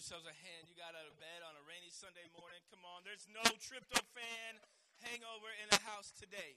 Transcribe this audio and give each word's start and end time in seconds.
yourselves 0.00 0.24
a 0.24 0.32
hand. 0.48 0.64
You 0.64 0.72
got 0.80 0.96
out 0.96 1.04
of 1.04 1.12
bed 1.20 1.44
on 1.44 1.52
a 1.60 1.64
rainy 1.68 1.92
Sunday 1.92 2.24
morning. 2.32 2.64
Come 2.72 2.80
on, 2.88 3.04
there's 3.04 3.28
no 3.28 3.44
tryptophan 3.60 4.56
hangover 5.04 5.52
in 5.60 5.68
the 5.68 5.76
house 5.84 6.08
today. 6.16 6.56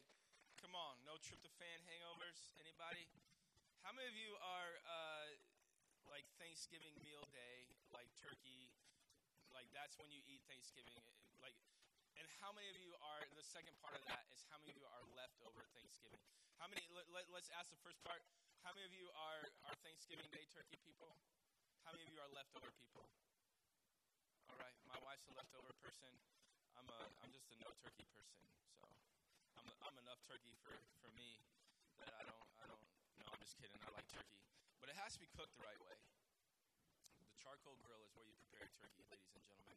Come 0.64 0.72
on, 0.72 0.96
no 1.04 1.20
tryptophan 1.20 1.84
hangovers. 1.92 2.56
Anybody? 2.64 3.04
How 3.84 3.92
many 3.92 4.08
of 4.08 4.16
you 4.16 4.32
are 4.40 4.72
uh, 4.88 5.28
like 6.08 6.24
Thanksgiving 6.40 6.96
meal 7.04 7.28
day, 7.36 7.68
like 7.92 8.08
turkey? 8.16 8.72
Like 9.52 9.68
that's 9.76 10.00
when 10.00 10.08
you 10.08 10.24
eat 10.24 10.40
Thanksgiving. 10.48 11.04
Like, 11.44 11.60
and 12.16 12.24
how 12.40 12.56
many 12.56 12.72
of 12.72 12.80
you 12.80 12.96
are? 12.96 13.28
The 13.36 13.44
second 13.44 13.76
part 13.84 14.00
of 14.00 14.08
that 14.08 14.24
is 14.32 14.48
how 14.48 14.56
many 14.64 14.72
of 14.72 14.80
you 14.80 14.88
are 14.88 15.04
leftover 15.20 15.68
Thanksgiving? 15.76 16.24
How 16.64 16.72
many? 16.72 16.88
Let, 16.96 17.28
let's 17.36 17.52
ask 17.60 17.68
the 17.68 17.82
first 17.84 18.00
part. 18.08 18.24
How 18.64 18.72
many 18.72 18.88
of 18.88 18.96
you 18.96 19.12
are 19.12 19.44
are 19.68 19.76
Thanksgiving 19.84 20.32
Day 20.32 20.48
turkey 20.48 20.80
people? 20.88 21.12
How 21.84 21.92
many 21.92 22.08
of 22.08 22.12
you 22.16 22.24
are 22.24 22.32
leftover 22.32 22.72
people? 22.80 23.04
All 24.54 24.62
right, 24.62 24.78
my 24.86 25.00
wife's 25.02 25.26
a 25.26 25.34
leftover 25.34 25.74
person. 25.82 26.14
I'm 26.78 26.86
a 26.86 27.00
I'm 27.26 27.34
just 27.34 27.50
a 27.50 27.58
no 27.58 27.74
turkey 27.82 28.06
person. 28.14 28.38
So 28.78 28.86
I'm 29.58 29.66
a, 29.66 29.74
I'm 29.82 29.98
enough 30.06 30.22
turkey 30.30 30.54
for 30.62 30.78
for 31.02 31.10
me 31.18 31.42
that 31.98 32.14
I 32.14 32.22
don't 32.22 32.46
I 32.62 32.70
don't 32.70 32.86
no 33.18 33.34
I'm 33.34 33.42
just 33.42 33.58
kidding. 33.58 33.82
I 33.82 33.90
like 33.98 34.06
turkey, 34.14 34.38
but 34.78 34.94
it 34.94 34.98
has 35.02 35.18
to 35.18 35.20
be 35.26 35.26
cooked 35.34 35.58
the 35.58 35.66
right 35.66 35.82
way. 35.82 35.98
The 37.26 37.34
charcoal 37.42 37.82
grill 37.82 37.98
is 38.06 38.14
where 38.14 38.30
you 38.30 38.38
prepare 38.46 38.70
turkey, 38.78 39.02
ladies 39.10 39.34
and 39.34 39.42
gentlemen. 39.42 39.74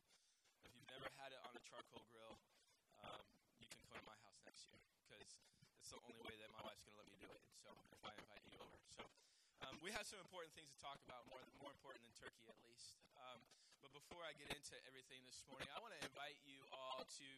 If 0.68 0.76
you've 0.76 0.92
never 0.92 1.08
had 1.16 1.32
it 1.32 1.40
on 1.40 1.56
a 1.56 1.62
charcoal 1.64 2.04
grill, 2.12 2.36
um, 3.00 3.24
you 3.56 3.72
can 3.72 3.80
come 3.88 3.96
to 3.96 4.04
my 4.12 4.18
house 4.28 4.36
next 4.44 4.68
year 4.68 4.76
because 5.08 5.40
it's 5.80 5.88
the 5.88 6.04
only 6.04 6.20
way 6.28 6.36
that 6.36 6.52
my 6.52 6.60
wife's 6.68 6.84
going 6.84 6.92
to 6.92 7.00
let 7.00 7.08
me 7.08 7.16
do 7.16 7.32
it. 7.32 7.40
So 7.64 7.72
if 7.96 8.04
I 8.04 8.12
invite 8.12 8.44
you 8.52 8.60
over, 8.60 8.76
so 8.92 9.08
um, 9.64 9.80
we 9.80 9.88
have 9.96 10.04
some 10.04 10.20
important 10.20 10.52
things 10.52 10.68
to 10.76 10.78
talk 10.84 11.00
about, 11.08 11.24
more 11.32 11.40
more 11.64 11.72
important 11.72 12.04
than 12.04 12.12
turkey 12.20 12.44
at 12.52 12.60
least. 12.60 13.00
Um, 13.16 13.40
but 13.86 14.02
before 14.02 14.26
I 14.26 14.34
get 14.34 14.50
into 14.50 14.74
everything 14.90 15.22
this 15.30 15.46
morning, 15.46 15.70
I 15.70 15.78
want 15.78 15.94
to 15.94 16.02
invite 16.02 16.34
you 16.42 16.58
all 16.74 17.06
to 17.06 17.28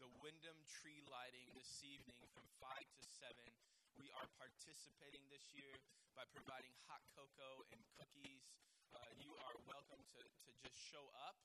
the 0.00 0.08
Windham 0.24 0.56
tree 0.64 1.04
lighting 1.04 1.44
this 1.52 1.84
evening 1.84 2.24
from 2.32 2.48
5 2.64 2.80
to 2.80 3.02
7. 3.20 3.36
We 4.00 4.08
are 4.16 4.24
participating 4.40 5.20
this 5.28 5.44
year 5.52 5.68
by 6.16 6.24
providing 6.32 6.72
hot 6.88 7.04
cocoa 7.12 7.60
and 7.76 7.84
cookies. 8.00 8.40
Uh, 8.88 9.04
you 9.20 9.36
are 9.36 9.52
welcome 9.68 10.00
to, 10.16 10.24
to 10.24 10.50
just 10.56 10.80
show 10.80 11.12
up, 11.28 11.36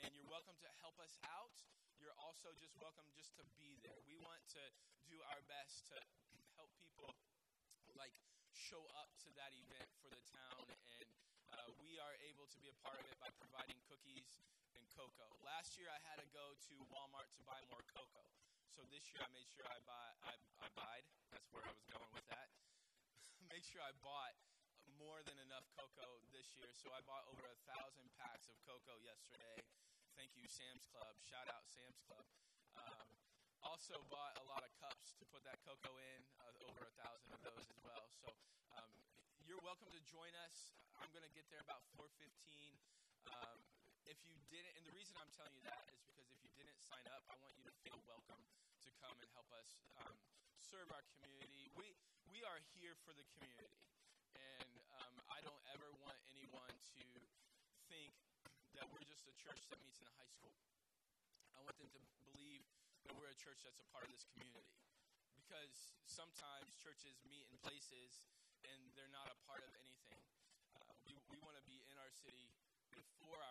and 0.00 0.08
you're 0.16 0.32
welcome 0.32 0.56
to 0.64 0.70
help 0.80 0.96
us 1.04 1.20
out. 1.28 1.60
You're 2.00 2.16
also 2.16 2.48
just 2.56 2.80
welcome 2.80 3.04
just 3.12 3.36
to 3.36 3.44
be 3.60 3.76
there. 3.84 4.00
We 4.08 4.16
want 4.24 4.40
to 4.56 4.64
do 5.12 5.20
our 5.36 5.44
best 5.52 5.84
to 5.92 6.00
help 6.56 6.72
people 6.80 7.12
like 7.92 8.16
show 8.56 8.80
up 9.04 9.12
to 9.20 9.28
that 9.36 9.52
event 9.52 9.92
for 10.00 10.08
the 10.08 10.24
town 10.32 10.77
uh, 11.54 11.70
we 11.80 11.96
are 12.00 12.14
able 12.28 12.46
to 12.50 12.58
be 12.60 12.68
a 12.68 12.76
part 12.84 12.98
of 13.00 13.06
it 13.08 13.16
by 13.20 13.30
providing 13.40 13.78
cookies 13.88 14.40
and 14.76 14.84
cocoa. 14.92 15.28
Last 15.44 15.76
year, 15.80 15.88
I 15.88 16.00
had 16.08 16.20
to 16.20 16.28
go 16.34 16.56
to 16.56 16.74
Walmart 16.92 17.30
to 17.36 17.42
buy 17.48 17.60
more 17.72 17.84
cocoa. 17.92 18.28
So 18.72 18.84
this 18.92 19.08
year, 19.10 19.24
I 19.24 19.30
made 19.34 19.48
sure 19.50 19.66
I 19.66 19.80
buy 19.88 20.08
I, 20.22 20.34
I 20.62 20.68
buyed. 20.76 21.06
That's 21.32 21.48
where 21.50 21.64
I 21.64 21.72
was 21.72 21.86
going 21.88 22.12
with 22.14 22.26
that. 22.30 22.48
Make 23.52 23.64
sure 23.64 23.82
I 23.82 23.92
bought 24.04 24.36
more 24.98 25.22
than 25.24 25.38
enough 25.42 25.64
cocoa 25.78 26.22
this 26.34 26.52
year. 26.58 26.70
So 26.74 26.90
I 26.92 27.00
bought 27.06 27.24
over 27.30 27.46
a 27.46 27.58
thousand 27.70 28.06
packs 28.18 28.50
of 28.50 28.56
cocoa 28.66 28.98
yesterday. 29.02 29.62
Thank 30.18 30.34
you, 30.34 30.46
Sam's 30.50 30.82
Club. 30.90 31.14
Shout 31.22 31.46
out 31.46 31.66
Sam's 31.70 32.02
Club. 32.06 32.26
Um, 32.74 33.06
also 33.62 33.98
bought 34.10 34.34
a 34.38 34.46
lot 34.50 34.62
of 34.62 34.70
cups 34.82 35.14
to 35.18 35.24
put 35.30 35.42
that 35.46 35.58
cocoa 35.66 35.94
in, 35.98 36.20
uh, 36.42 36.68
over 36.70 36.86
a 36.86 36.94
thousand 36.98 37.30
of 37.34 37.40
those 37.42 37.66
as 37.70 37.78
well. 37.82 38.06
So 38.18 38.30
um, 38.74 38.90
you're 39.48 39.64
welcome 39.64 39.88
to 39.88 40.02
join 40.04 40.28
us. 40.44 40.76
I'm 41.00 41.08
going 41.16 41.24
to 41.24 41.32
get 41.32 41.48
there 41.48 41.64
about 41.64 41.80
4:15. 41.96 42.04
Um, 43.32 43.56
if 44.04 44.20
you 44.28 44.36
didn't, 44.52 44.76
and 44.76 44.84
the 44.84 44.92
reason 44.92 45.16
I'm 45.16 45.32
telling 45.32 45.56
you 45.56 45.64
that 45.64 45.88
is 45.88 46.04
because 46.04 46.28
if 46.28 46.36
you 46.44 46.52
didn't 46.52 46.76
sign 46.84 47.00
up, 47.16 47.24
I 47.32 47.36
want 47.40 47.56
you 47.56 47.64
to 47.64 47.72
feel 47.80 47.96
welcome 48.04 48.44
to 48.84 48.90
come 49.00 49.16
and 49.16 49.28
help 49.32 49.48
us 49.56 49.80
um, 50.04 50.12
serve 50.60 50.92
our 50.92 51.00
community. 51.16 51.72
We 51.80 51.96
we 52.28 52.44
are 52.44 52.60
here 52.76 52.92
for 53.08 53.16
the 53.16 53.24
community, 53.40 53.80
and 54.36 54.84
um, 55.00 55.16
I 55.32 55.40
don't 55.40 55.64
ever 55.72 55.96
want 56.04 56.20
anyone 56.28 56.76
to 57.00 57.08
think 57.88 58.12
that 58.76 58.84
we're 58.92 59.08
just 59.08 59.32
a 59.32 59.34
church 59.40 59.64
that 59.72 59.80
meets 59.80 59.96
in 59.96 60.12
a 60.12 60.14
high 60.20 60.28
school. 60.28 60.52
I 61.56 61.64
want 61.64 61.80
them 61.80 61.88
to 61.88 62.00
believe 62.20 62.68
that 63.08 63.16
we're 63.16 63.32
a 63.32 63.40
church 63.40 63.64
that's 63.64 63.80
a 63.80 63.88
part 63.96 64.04
of 64.04 64.12
this 64.12 64.28
community, 64.28 64.76
because 65.32 65.96
sometimes 66.04 66.76
churches 66.76 67.16
meet 67.24 67.48
in 67.48 67.56
places 67.64 68.20
and 68.66 68.80
they're 68.98 69.12
not 69.14 69.28
a 69.30 69.38
part 69.46 69.62
of 69.62 69.72
anything. 69.78 70.22
Uh, 70.74 70.82
we 71.06 71.14
we 71.30 71.36
want 71.44 71.54
to 71.54 71.64
be 71.68 71.78
in 71.86 71.96
our 71.98 72.10
city 72.10 72.48
and 72.48 72.58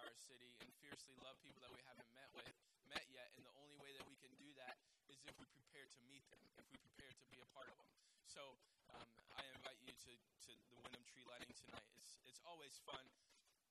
our 0.07 0.15
city 0.15 0.55
and 0.63 0.71
fiercely 0.79 1.15
love 1.19 1.35
people 1.43 1.59
that 1.59 1.71
we 1.73 1.83
haven't 1.83 2.07
met 2.15 2.31
with 2.31 2.47
met 2.87 3.03
yet. 3.11 3.27
And 3.35 3.43
the 3.43 3.55
only 3.59 3.75
way 3.75 3.91
that 3.99 4.07
we 4.07 4.15
can 4.23 4.31
do 4.39 4.47
that 4.55 4.79
is 5.11 5.19
if 5.27 5.35
we 5.35 5.43
prepare 5.51 5.83
to 5.83 6.01
meet 6.07 6.23
them, 6.31 6.39
if 6.55 6.63
we 6.71 6.79
prepare 6.79 7.11
to 7.11 7.25
be 7.27 7.43
a 7.43 7.49
part 7.51 7.67
of 7.67 7.75
them. 7.75 7.91
So 8.23 8.55
um, 8.95 9.07
I 9.35 9.43
invite 9.51 9.79
you 9.83 9.91
to, 9.91 10.11
to 10.15 10.51
the 10.71 10.79
Windham 10.79 11.03
Tree 11.11 11.27
Lighting 11.27 11.51
tonight. 11.59 11.83
It's 11.99 12.15
it's 12.23 12.39
always 12.47 12.79
fun. 12.87 13.03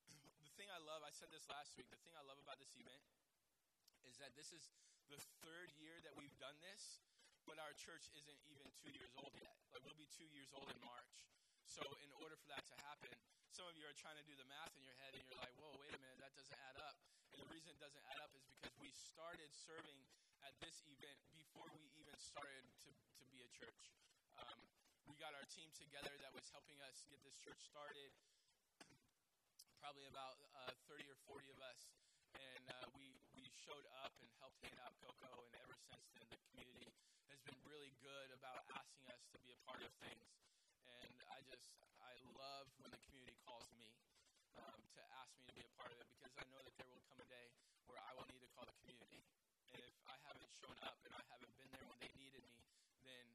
the 0.45 0.53
thing 0.61 0.69
I 0.69 0.81
love, 0.85 1.01
I 1.01 1.13
said 1.17 1.33
this 1.33 1.49
last 1.49 1.73
week. 1.81 1.89
The 1.89 2.01
thing 2.05 2.13
I 2.21 2.25
love 2.29 2.37
about 2.41 2.61
this 2.61 2.77
event 2.77 3.01
is 4.05 4.21
that 4.21 4.37
this 4.37 4.53
is 4.53 4.69
the 5.09 5.21
third 5.41 5.73
year 5.81 5.97
that 6.05 6.13
we've 6.21 6.37
done 6.37 6.57
this, 6.61 7.01
but 7.47 7.62
our 7.62 7.73
church 7.79 8.11
isn't 8.11 8.39
even 8.51 8.67
two 8.83 8.91
years 8.91 9.15
old 9.15 9.31
yet. 9.39 9.55
Like 9.71 9.87
we'll 9.87 9.99
be 9.99 10.11
two 10.11 10.27
years 10.34 10.51
old 10.53 10.67
in 10.67 10.79
March. 10.83 11.27
So 11.71 11.83
in 12.03 12.11
order 12.19 12.34
for 12.34 12.51
that 12.51 12.67
to 12.67 12.77
happen, 12.83 13.15
some 13.55 13.71
of 13.71 13.79
you 13.79 13.87
are 13.87 13.97
trying 13.97 14.19
to 14.19 14.27
do 14.27 14.34
the 14.34 14.47
math 14.51 14.75
in 14.75 14.83
your 14.83 14.99
head 14.99 15.15
and 15.15 15.23
you're 15.25 15.39
like, 15.39 15.55
whoa, 15.57 15.71
wait 15.79 15.95
a 15.95 16.01
minute, 16.03 16.19
that 16.21 16.34
doesn't 16.34 16.59
add 16.59 16.79
up. 16.83 16.99
And 17.33 17.39
the 17.41 17.49
reason 17.49 17.71
it 17.71 17.81
doesn't 17.81 18.03
add 18.11 18.19
up 18.21 18.34
is 18.34 18.43
because 18.51 18.75
we 18.83 18.91
started 18.93 19.49
serving 19.55 19.97
at 20.43 20.55
this 20.59 20.83
event 20.87 21.19
before 21.34 21.67
we 21.75 21.87
even 21.99 22.15
started 22.19 22.67
to, 22.83 22.91
to 22.91 23.25
be 23.31 23.43
a 23.43 23.51
church. 23.55 23.95
Um, 24.39 24.59
we 25.07 25.15
got 25.19 25.33
our 25.33 25.47
team 25.49 25.71
together 25.75 26.13
that 26.23 26.34
was 26.34 26.51
helping 26.51 26.77
us 26.83 27.03
get 27.07 27.23
this 27.23 27.39
church 27.39 27.63
started, 27.63 28.11
probably 29.78 30.07
about 30.11 30.39
uh, 30.67 30.75
30 30.91 31.07
or 31.11 31.19
40 31.31 31.51
of 31.55 31.59
us. 31.63 31.91
And 32.37 32.65
uh, 32.69 32.87
we, 32.95 33.09
we 33.23 33.26
showed 33.66 33.88
up 33.99 34.15
and 34.22 34.31
helped 34.38 34.62
hand 34.62 34.78
out 34.78 34.94
cocoa, 35.03 35.43
and 35.43 35.54
ever 35.59 35.75
since 35.91 36.06
then, 36.15 36.22
the 36.31 36.38
community 36.54 36.87
has 37.27 37.43
been 37.43 37.59
really 37.66 37.91
good 37.99 38.31
about 38.38 38.62
asking 38.78 39.10
us 39.10 39.19
to 39.34 39.38
be 39.43 39.50
a 39.50 39.59
part 39.66 39.82
of 39.82 39.91
things 39.99 40.22
And 40.87 41.19
I 41.34 41.43
just 41.50 41.75
I 41.99 42.15
love 42.38 42.71
when 42.78 42.94
the 42.94 43.03
community 43.03 43.34
calls 43.43 43.66
me 43.75 43.91
um, 44.54 44.78
to 44.94 45.03
ask 45.19 45.34
me 45.34 45.43
to 45.50 45.54
be 45.59 45.66
a 45.66 45.72
part 45.75 45.91
of 45.91 45.99
it 45.99 46.06
because 46.15 46.31
I 46.38 46.47
know 46.47 46.62
that 46.62 46.75
there 46.78 46.87
will 46.87 47.03
come 47.10 47.19
a 47.19 47.27
day 47.27 47.50
where 47.91 47.99
I 47.99 48.15
will 48.15 48.28
need 48.31 48.38
to 48.47 48.50
call 48.54 48.71
the 48.71 48.77
community. 48.87 49.27
And 49.75 49.83
if 49.83 49.98
I 50.06 50.15
haven't 50.31 50.53
shown 50.62 50.78
up 50.87 51.03
and 51.03 51.10
I 51.10 51.22
haven't 51.27 51.50
been 51.59 51.71
there 51.75 51.87
when 51.91 51.98
they 51.98 52.12
needed 52.15 52.47
me, 52.47 52.62
then 53.03 53.27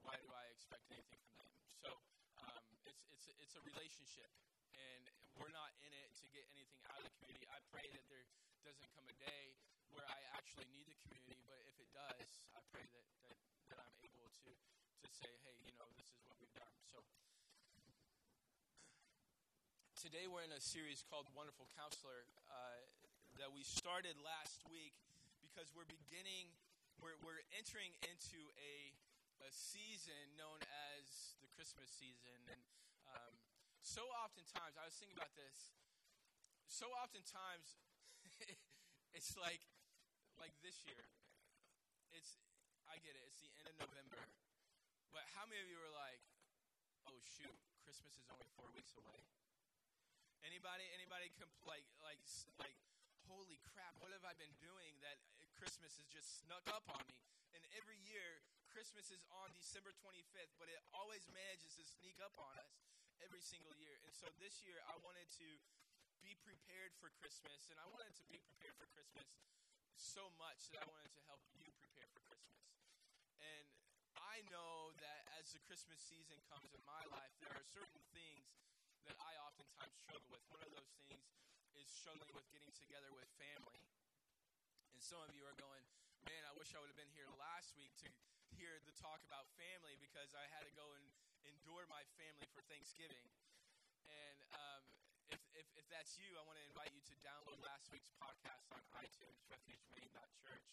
why 0.00 0.16
do 0.16 0.32
I 0.32 0.48
expect 0.56 0.88
anything 0.88 1.20
from 1.28 1.44
them? 1.44 1.60
So 1.84 1.92
um, 2.40 2.64
it's 2.88 3.04
it's 3.12 3.28
it's 3.36 3.52
a 3.52 3.62
relationship, 3.68 4.32
and 4.72 5.04
we're 5.36 5.52
not 5.52 5.76
in 5.84 5.92
it 5.92 6.08
to 6.24 6.26
get 6.32 6.48
anything 6.56 6.80
out 6.88 7.04
of 7.04 7.04
the 7.04 7.12
community. 7.20 7.44
I 7.52 7.60
pray 7.68 7.84
that 7.92 8.04
there 8.08 8.24
doesn't 8.64 8.90
come 8.94 9.06
a 9.06 9.16
day 9.22 9.54
where 9.94 10.06
I 10.06 10.18
actually 10.34 10.66
need 10.74 10.86
the 10.90 10.98
community, 11.06 11.38
but 11.46 11.58
if 11.68 11.76
it 11.78 11.90
does, 11.94 12.28
I 12.54 12.60
pray 12.72 12.82
that 12.82 13.04
that, 13.28 13.38
that 13.70 13.78
I'm 13.78 13.96
able 14.02 14.30
to 14.46 14.50
to 14.50 15.08
say, 15.14 15.30
hey, 15.46 15.56
you 15.62 15.74
know, 15.78 15.86
this 15.94 16.10
is 16.10 16.20
what 16.26 16.38
we've 16.42 16.54
done. 16.58 16.74
So 16.90 17.02
today 19.98 20.26
we're 20.30 20.46
in 20.46 20.54
a 20.54 20.62
series 20.62 21.02
called 21.06 21.26
Wonderful 21.34 21.66
Counselor 21.74 22.26
uh, 22.48 22.82
that 23.38 23.50
we 23.54 23.62
started 23.62 24.18
last 24.22 24.62
week 24.66 24.94
because 25.42 25.70
we're 25.74 25.86
beginning, 25.86 26.50
we're, 26.98 27.18
we're 27.22 27.42
entering 27.54 27.94
into 28.06 28.40
a, 28.58 28.74
a 29.42 29.50
season 29.54 30.34
known 30.34 30.58
as 30.94 31.34
the 31.42 31.50
Christmas 31.54 31.90
season. 31.90 32.38
And 32.50 32.62
um, 33.10 33.34
so 33.82 34.02
oftentimes, 34.18 34.74
I 34.78 34.86
was 34.86 34.94
thinking 34.98 35.18
about 35.18 35.34
this, 35.38 35.74
so 36.66 36.90
oftentimes 36.98 37.78
it's 39.16 39.34
like, 39.38 39.62
like 40.38 40.54
this 40.62 40.86
year, 40.86 41.02
it's, 42.14 42.38
I 42.86 42.98
get 43.02 43.14
it, 43.18 43.24
it's 43.26 43.42
the 43.42 43.52
end 43.58 43.66
of 43.72 43.76
November. 43.82 44.22
But 45.10 45.24
how 45.34 45.48
many 45.48 45.58
of 45.64 45.68
you 45.68 45.78
are 45.80 45.94
like, 45.94 46.20
oh 47.08 47.18
shoot, 47.36 47.58
Christmas 47.82 48.14
is 48.14 48.28
only 48.30 48.46
four 48.54 48.70
weeks 48.76 48.94
away? 48.94 49.18
Anybody? 50.46 50.86
Anybody? 50.94 51.34
Comp- 51.34 51.50
like, 51.66 51.84
like, 52.00 52.22
like, 52.62 52.78
holy 53.26 53.58
crap! 53.74 53.98
What 53.98 54.14
have 54.14 54.24
I 54.24 54.32
been 54.38 54.54
doing 54.62 54.94
that 55.02 55.18
uh, 55.42 55.44
Christmas 55.58 55.98
has 55.98 56.06
just 56.08 56.46
snuck 56.46 56.64
up 56.70 56.86
on 56.88 57.02
me? 57.10 57.18
And 57.52 57.62
every 57.74 57.98
year, 58.06 58.44
Christmas 58.70 59.10
is 59.10 59.26
on 59.42 59.50
December 59.58 59.90
25th, 59.98 60.54
but 60.60 60.70
it 60.70 60.78
always 60.94 61.26
manages 61.34 61.74
to 61.76 61.84
sneak 61.84 62.16
up 62.22 62.36
on 62.38 62.54
us 62.62 62.78
every 63.18 63.42
single 63.42 63.74
year. 63.76 63.98
And 64.06 64.14
so 64.14 64.30
this 64.38 64.62
year, 64.62 64.78
I 64.86 64.94
wanted 65.02 65.26
to 65.42 65.48
be 66.22 66.34
prepared 66.42 66.94
for 66.98 67.10
Christmas, 67.22 67.70
and 67.70 67.78
I 67.78 67.86
wanted 67.90 68.14
to 68.18 68.24
be 68.26 68.38
prepared 68.42 68.74
for 68.78 68.86
Christmas 68.90 69.28
so 69.98 70.30
much 70.38 70.70
that 70.74 70.82
I 70.82 70.86
wanted 70.90 71.10
to 71.14 71.22
help 71.26 71.42
you 71.58 71.70
prepare 71.78 72.08
for 72.10 72.22
Christmas. 72.26 72.64
And 73.38 73.66
I 74.18 74.42
know 74.50 74.94
that 74.98 75.26
as 75.38 75.54
the 75.54 75.62
Christmas 75.66 75.98
season 76.02 76.38
comes 76.50 76.70
in 76.74 76.82
my 76.86 77.02
life, 77.14 77.34
there 77.42 77.54
are 77.54 77.66
certain 77.66 78.02
things 78.14 78.46
that 79.06 79.14
I 79.22 79.34
oftentimes 79.42 79.94
struggle 79.98 80.30
with. 80.30 80.42
One 80.50 80.62
of 80.62 80.70
those 80.74 80.90
things 81.06 81.26
is 81.78 81.86
struggling 81.90 82.34
with 82.34 82.46
getting 82.50 82.74
together 82.74 83.10
with 83.14 83.26
family. 83.38 83.82
And 84.94 85.02
some 85.02 85.22
of 85.22 85.30
you 85.34 85.46
are 85.46 85.58
going, 85.58 85.86
man, 86.26 86.42
I 86.46 86.52
wish 86.58 86.74
I 86.74 86.82
would 86.82 86.90
have 86.90 86.98
been 86.98 87.14
here 87.14 87.30
last 87.38 87.74
week 87.78 87.94
to 88.02 88.08
hear 88.58 88.82
the 88.86 88.94
talk 88.98 89.22
about 89.22 89.46
family 89.54 89.94
because 90.02 90.34
I 90.34 90.46
had 90.50 90.66
to 90.66 90.74
go 90.74 90.86
and 90.98 91.04
endure 91.46 91.86
my 91.86 92.02
family 92.18 92.50
for 92.50 92.62
Thanksgiving. 92.66 93.22
And 94.10 94.38
um, 94.56 94.82
if, 95.32 95.40
if, 95.52 95.66
if 95.76 95.86
that's 95.92 96.16
you, 96.16 96.32
I 96.36 96.42
want 96.48 96.56
to 96.56 96.66
invite 96.68 96.92
you 96.96 97.04
to 97.12 97.16
download 97.20 97.60
last 97.60 97.92
week's 97.92 98.08
podcast 98.16 98.64
on 98.72 98.80
iTunes, 98.96 99.44
refugemain.church. 99.52 100.68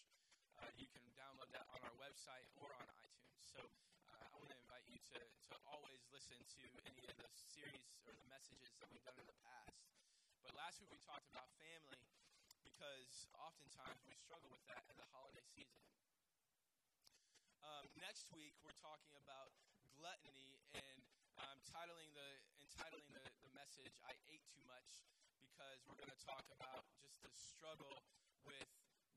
Uh, 0.56 0.72
you 0.80 0.88
can 0.88 1.04
download 1.12 1.52
that 1.52 1.68
on 1.72 1.80
our 1.84 1.96
website 2.00 2.48
or 2.56 2.72
on 2.72 2.86
iTunes. 3.04 3.44
So 3.44 3.60
uh, 3.60 4.32
I 4.32 4.36
want 4.40 4.48
to 4.48 4.56
invite 4.56 4.88
you 4.88 4.96
to, 5.12 5.20
to 5.20 5.54
always 5.68 6.00
listen 6.08 6.40
to 6.40 6.64
any 6.88 7.04
of 7.04 7.16
the 7.20 7.28
series 7.36 7.84
or 8.08 8.16
the 8.16 8.24
messages 8.32 8.72
that 8.80 8.88
we've 8.88 9.04
done 9.04 9.20
in 9.20 9.28
the 9.28 9.40
past. 9.44 9.76
But 10.40 10.56
last 10.56 10.80
week 10.80 10.88
we 10.88 11.00
talked 11.04 11.28
about 11.28 11.52
family 11.60 12.00
because 12.64 13.28
oftentimes 13.36 14.00
we 14.08 14.16
struggle 14.16 14.48
with 14.48 14.64
that 14.72 14.88
in 14.88 14.96
the 14.96 15.08
holiday 15.12 15.44
season. 15.52 15.84
Um, 17.60 17.84
next 18.00 18.32
week 18.32 18.56
we're 18.64 18.78
talking 18.80 19.12
about 19.20 19.52
gluttony, 20.00 20.56
and 20.72 21.00
I'm 21.36 21.60
titling 21.68 22.08
the 22.16 22.30
entitling 22.64 23.10
the 23.12 23.35
message 23.66 23.98
"I 24.06 24.14
ate 24.30 24.46
too 24.46 24.62
much" 24.70 25.02
because 25.42 25.82
we're 25.90 25.98
going 25.98 26.14
to 26.14 26.22
talk 26.22 26.46
about 26.54 26.86
just 27.02 27.18
the 27.18 27.34
struggle 27.34 27.98
with 28.46 28.70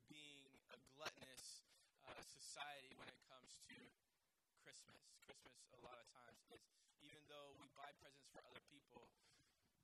being 0.09 0.57
a 0.73 0.77
gluttonous 0.97 1.69
uh, 2.09 2.17
society 2.25 2.89
when 2.97 3.05
it 3.13 3.21
comes 3.29 3.61
to 3.69 3.77
Christmas. 4.65 5.05
Christmas, 5.21 5.53
a 5.77 5.85
lot 5.85 6.01
of 6.01 6.09
times, 6.09 6.41
is 6.49 6.65
even 6.97 7.21
though 7.29 7.53
we 7.61 7.69
buy 7.77 7.93
presents 8.01 8.25
for 8.33 8.41
other 8.41 8.65
people, 8.73 9.05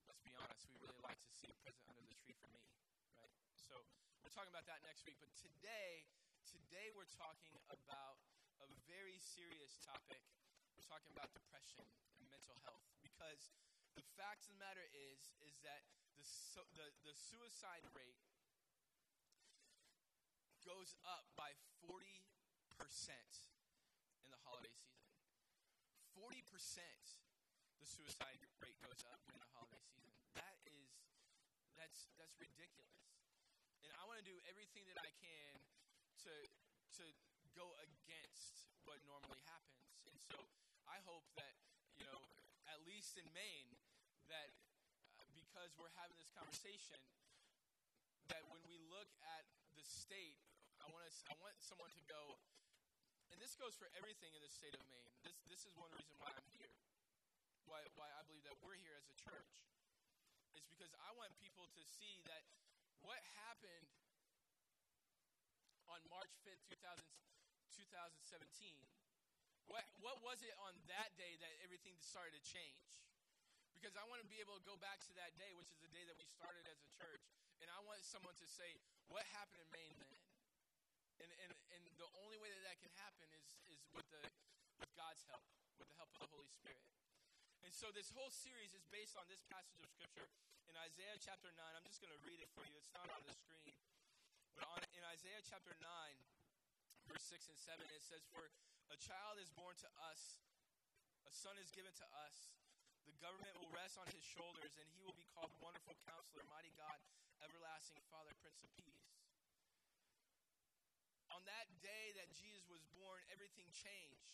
let's 0.09 0.25
be 0.25 0.33
honest, 0.33 0.65
we 0.73 0.81
really 0.81 0.97
like 1.05 1.21
to 1.21 1.29
see 1.29 1.53
a 1.53 1.57
present 1.61 1.85
under 1.85 2.01
the 2.01 2.17
tree 2.25 2.33
for 2.33 2.49
me, 2.49 2.65
right? 3.21 3.37
So 3.53 3.85
we're 4.25 4.33
talking 4.33 4.49
about 4.49 4.65
that 4.65 4.81
next 4.81 5.05
week. 5.05 5.21
But 5.21 5.29
today, 5.37 6.09
today 6.41 6.89
we're 6.97 7.13
talking 7.13 7.53
about 7.69 8.17
a 8.65 8.67
very 8.89 9.21
serious 9.21 9.77
topic. 9.85 10.25
We're 10.73 10.89
talking 10.89 11.13
about 11.13 11.29
depression 11.37 11.85
and 12.17 12.25
mental 12.33 12.57
health 12.65 12.81
because 13.05 13.53
the 13.95 14.05
fact 14.19 14.43
of 14.45 14.55
the 14.55 14.59
matter 14.59 14.83
is 14.91 15.31
is 15.47 15.55
that 15.63 15.87
the, 16.19 16.23
so, 16.27 16.63
the, 16.75 16.87
the 17.07 17.15
suicide 17.15 17.83
rate 17.95 18.19
goes 20.63 20.95
up 21.07 21.27
by 21.39 21.51
40% 21.83 21.95
in 24.23 24.29
the 24.31 24.41
holiday 24.43 24.73
season. 24.75 25.11
40% 26.15 26.43
the 27.79 27.87
suicide 27.87 28.39
rate 28.63 28.79
goes 28.83 29.03
up 29.11 29.19
during 29.27 29.39
the 29.39 29.51
holiday 29.55 29.83
season. 29.95 30.19
That 30.35 30.57
is 30.67 30.91
that's 31.79 32.11
that's 32.19 32.35
ridiculous. 32.39 32.99
And 33.83 33.91
I 33.95 34.03
want 34.07 34.19
to 34.19 34.27
do 34.27 34.35
everything 34.47 34.87
that 34.91 34.99
I 34.99 35.11
can 35.21 35.55
to 36.27 36.33
to 36.99 37.05
go 37.55 37.71
against 37.79 38.67
what 38.83 38.99
normally 39.07 39.43
happens. 39.47 40.03
And 40.07 40.17
so 40.31 40.37
I 40.89 41.01
hope 41.05 41.25
that, 41.39 41.55
you 41.99 42.05
know, 42.05 42.21
at 42.75 42.83
least 42.83 43.15
in 43.15 43.23
Maine 43.31 43.71
that 44.27 44.51
uh, 45.15 45.23
because 45.31 45.71
we're 45.79 45.95
having 45.95 46.19
this 46.19 46.27
conversation 46.35 46.99
that 48.27 48.43
when 48.51 48.59
we 48.67 48.75
look 48.91 49.07
at 49.23 49.47
the 49.79 49.85
state 49.87 50.35
I 50.83 50.91
want 50.91 51.07
to, 51.07 51.13
I 51.31 51.35
want 51.39 51.55
someone 51.63 51.87
to 51.95 52.03
go, 52.03 52.35
and 53.31 53.39
this 53.39 53.55
goes 53.55 53.79
for 53.79 53.87
everything 53.95 54.35
in 54.35 54.43
the 54.43 54.51
state 54.51 54.75
of 54.75 54.83
Maine. 54.91 55.15
This, 55.23 55.39
this 55.47 55.61
is 55.63 55.71
one 55.79 55.87
reason 55.95 56.19
why 56.19 56.35
I'm 56.35 56.51
here. 56.51 56.75
Why, 57.63 57.79
why 57.95 58.11
I 58.11 58.21
believe 58.27 58.43
that 58.43 58.59
we're 58.59 58.77
here 58.83 58.99
as 58.99 59.07
a 59.07 59.17
church. 59.23 59.63
Is 60.53 60.67
because 60.67 60.91
I 60.99 61.15
want 61.15 61.31
people 61.39 61.65
to 61.79 61.81
see 61.87 62.21
that 62.27 62.43
what 63.01 63.17
happened 63.47 63.87
on 65.87 66.03
March 66.11 66.31
5th, 66.43 66.59
2000, 66.69 67.07
2017, 67.71 68.77
what, 69.69 69.85
what 70.01 70.17
was 70.21 70.41
it 70.45 70.53
on 70.65 70.73
that 70.91 71.13
day 71.17 71.33
that 71.41 71.53
everything 71.65 71.97
started 72.01 72.37
to 72.37 72.43
change? 72.45 73.01
Because 73.73 73.97
I 73.97 74.05
want 74.09 74.21
to 74.21 74.29
be 74.29 74.41
able 74.41 74.57
to 74.57 74.65
go 74.65 74.77
back 74.81 75.01
to 75.05 75.13
that 75.17 75.33
day, 75.37 75.53
which 75.57 75.69
is 75.69 75.79
the 75.81 75.91
day 75.93 76.05
that 76.09 76.17
we 76.17 76.25
started 76.25 76.65
as 76.69 76.77
a 76.81 76.89
church, 76.95 77.21
and 77.61 77.67
I 77.69 77.79
want 77.85 78.01
someone 78.01 78.33
to 78.37 78.47
say, 78.49 78.77
what 79.09 79.25
happened 79.33 79.61
in 79.61 79.69
Maine 79.73 79.97
then? 80.01 80.17
And, 81.21 81.31
and, 81.45 81.51
and 81.73 81.81
the 81.97 82.09
only 82.21 82.37
way 82.41 82.49
that 82.51 82.63
that 82.65 82.77
can 82.81 82.91
happen 82.99 83.29
is, 83.33 83.45
is 83.71 83.79
with, 83.93 84.05
the, 84.11 84.21
with 84.81 84.91
God's 84.97 85.21
help, 85.29 85.45
with 85.79 85.87
the 85.87 85.97
help 85.97 86.11
of 86.17 86.19
the 86.25 86.31
Holy 86.33 86.49
Spirit. 86.49 86.81
And 87.63 87.71
so 87.73 87.89
this 87.93 88.11
whole 88.13 88.29
series 88.29 88.75
is 88.75 88.85
based 88.93 89.17
on 89.17 89.25
this 89.31 89.41
passage 89.49 89.79
of 89.81 89.89
Scripture 89.89 90.29
in 90.69 90.75
Isaiah 90.77 91.17
chapter 91.17 91.49
9. 91.49 91.57
I'm 91.57 91.87
just 91.87 92.03
going 92.03 92.13
to 92.13 92.21
read 92.27 92.43
it 92.43 92.51
for 92.53 92.67
you. 92.67 92.75
It's 92.77 92.91
not 92.93 93.07
on 93.09 93.23
the 93.25 93.33
screen. 93.33 93.73
But 94.53 94.67
on, 94.69 94.79
in 94.93 95.03
Isaiah 95.07 95.41
chapter 95.41 95.73
9, 95.77 95.85
verse 97.09 97.25
6 97.31 97.49
and 97.49 97.59
7, 97.59 97.85
it 97.89 98.03
says, 98.03 98.23
For 98.29 98.45
a 98.91 98.97
child 98.97 99.41
is 99.41 99.49
born 99.53 99.73
to 99.81 99.89
us, 100.11 100.41
a 101.25 101.33
son 101.33 101.55
is 101.61 101.69
given 101.71 101.93
to 101.97 102.07
us. 102.27 102.53
The 103.05 103.15
government 103.21 103.53
will 103.61 103.69
rest 103.73 104.01
on 104.01 104.09
his 104.09 104.25
shoulders, 104.25 104.73
and 104.81 104.85
he 104.97 105.01
will 105.05 105.17
be 105.17 105.25
called 105.33 105.53
Wonderful 105.61 105.93
Counselor, 106.09 106.45
Mighty 106.49 106.73
God, 106.73 106.97
Everlasting 107.45 108.01
Father, 108.09 108.33
Prince 108.41 108.65
of 108.65 108.73
Peace 108.81 109.05
on 111.35 111.43
that 111.43 111.67
day 111.83 112.15
that 112.15 112.31
Jesus 112.31 112.63
was 112.71 112.79
born, 112.95 113.19
everything 113.27 113.67
changed. 113.75 114.31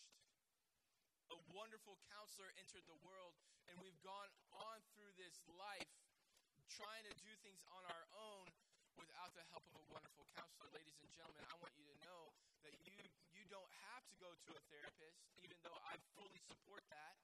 A 1.34 1.38
wonderful 1.50 1.98
counselor 2.14 2.46
entered 2.54 2.86
the 2.86 2.94
world, 3.02 3.34
and 3.66 3.74
we've 3.82 3.98
gone 4.06 4.30
on 4.54 4.78
through 4.94 5.10
this 5.18 5.42
life 5.58 5.90
trying 6.70 7.02
to 7.02 7.14
do 7.18 7.34
things 7.42 7.66
on 7.74 7.82
our 7.90 8.06
own 8.14 8.46
without 8.94 9.34
the 9.34 9.42
help 9.50 9.66
of 9.74 9.82
a 9.82 9.86
wonderful 9.90 10.30
counselor. 10.38 10.70
Ladies 10.70 10.94
and 11.02 11.10
gentlemen, 11.10 11.42
I 11.50 11.58
want 11.58 11.74
you 11.74 11.90
to 11.90 11.96
know 12.06 12.30
that 12.62 12.78
you, 12.86 12.94
don't 13.52 13.68
have 13.92 14.00
to 14.08 14.16
go 14.16 14.32
to 14.32 14.50
a 14.56 14.62
therapist, 14.72 15.20
even 15.44 15.60
though 15.60 15.76
I 15.84 16.00
fully 16.16 16.40
support 16.40 16.80
that. 16.88 17.20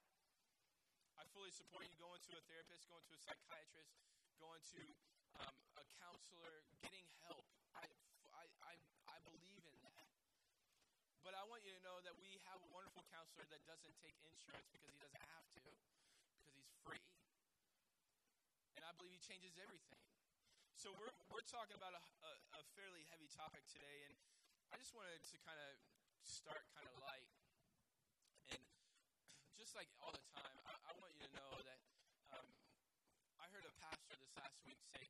I 1.17 1.25
fully 1.33 1.49
support 1.49 1.89
you 1.89 1.97
going 1.97 2.21
to 2.29 2.33
a 2.37 2.43
therapist, 2.45 2.85
going 2.85 3.01
to 3.09 3.17
a 3.17 3.21
psychiatrist, 3.25 3.97
going 4.37 4.61
to 4.77 4.81
um, 5.41 5.57
a 5.81 5.83
counselor, 5.97 6.61
getting 6.85 7.09
help. 7.25 7.49
I, 7.73 7.89
I, 8.37 8.45
I, 8.61 8.73
I 9.09 9.17
believe 9.25 9.65
in 9.65 9.77
that. 9.89 10.05
But 11.25 11.33
I 11.33 11.41
want 11.49 11.65
you 11.65 11.73
to 11.73 11.81
know 11.81 11.97
that 12.05 12.13
we 12.21 12.37
have 12.45 12.61
a 12.61 12.69
wonderful 12.69 13.01
counselor 13.09 13.49
that 13.49 13.65
doesn't 13.65 13.97
take 13.97 14.13
insurance 14.29 14.69
because 14.69 14.93
he 14.93 15.01
doesn't 15.01 15.25
have 15.33 15.49
to, 15.57 15.65
because 15.65 16.53
he's 16.53 16.69
free. 16.85 17.09
And 18.77 18.85
I 18.85 18.93
believe 19.01 19.17
he 19.17 19.21
changes 19.25 19.57
everything. 19.57 20.05
So 20.77 20.93
we're, 20.95 21.11
we're 21.33 21.49
talking 21.49 21.75
about 21.75 21.97
a, 21.97 22.03
a, 22.21 22.33
a 22.55 22.61
fairly 22.77 23.03
heavy 23.09 23.27
topic 23.33 23.65
today, 23.67 24.07
and 24.07 24.13
I 24.71 24.77
just 24.77 24.93
wanted 24.95 25.19
to 25.19 25.35
kind 25.43 25.59
of 25.59 25.98
start 26.25 26.63
kind 26.75 26.87
of 26.87 26.95
light. 27.03 27.27
And 28.51 28.61
just 29.55 29.75
like 29.75 29.87
all 30.03 30.11
the 30.11 30.23
time, 30.35 30.57
I, 30.65 30.73
I 30.89 30.91
want 30.99 31.13
you 31.15 31.23
to 31.27 31.31
know 31.35 31.51
that 31.63 31.79
um, 32.33 32.47
I 33.39 33.45
heard 33.53 33.65
a 33.67 33.73
pastor 33.79 34.15
this 34.19 34.33
last 34.35 34.59
week 34.65 34.79
say 34.91 35.03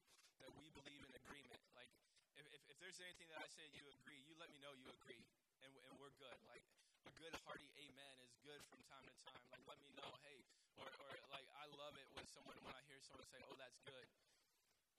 that 0.44 0.52
we 0.58 0.70
believe 0.76 1.02
in 1.02 1.14
agreement. 1.16 1.62
Like, 1.74 1.90
if, 2.38 2.46
if, 2.54 2.62
if 2.70 2.78
there's 2.82 3.00
anything 3.02 3.30
that 3.34 3.42
I 3.42 3.48
say 3.50 3.66
you 3.74 3.86
agree, 4.02 4.22
you 4.28 4.36
let 4.38 4.52
me 4.54 4.60
know 4.62 4.74
you 4.78 4.90
agree, 4.94 5.22
and, 5.66 5.72
and 5.90 5.94
we're 5.98 6.14
good. 6.20 6.38
Like, 6.50 6.64
a 7.08 7.12
good 7.16 7.34
hearty 7.48 7.70
amen 7.80 8.16
is 8.22 8.36
good 8.44 8.62
from 8.68 8.84
time 8.92 9.06
to 9.08 9.16
time. 9.24 9.44
Like, 9.56 9.64
let 9.66 9.80
me 9.80 9.90
know, 9.96 10.12
hey, 10.28 10.40
or, 10.78 10.88
or 10.88 11.12
like, 11.32 11.48
I 11.56 11.66
love 11.80 11.96
it 11.96 12.08
when 12.14 12.28
someone, 12.28 12.60
when 12.62 12.76
I 12.76 12.82
hear 12.92 13.00
someone 13.02 13.26
say, 13.32 13.40
oh, 13.48 13.56
that's 13.56 13.80
good. 13.88 14.08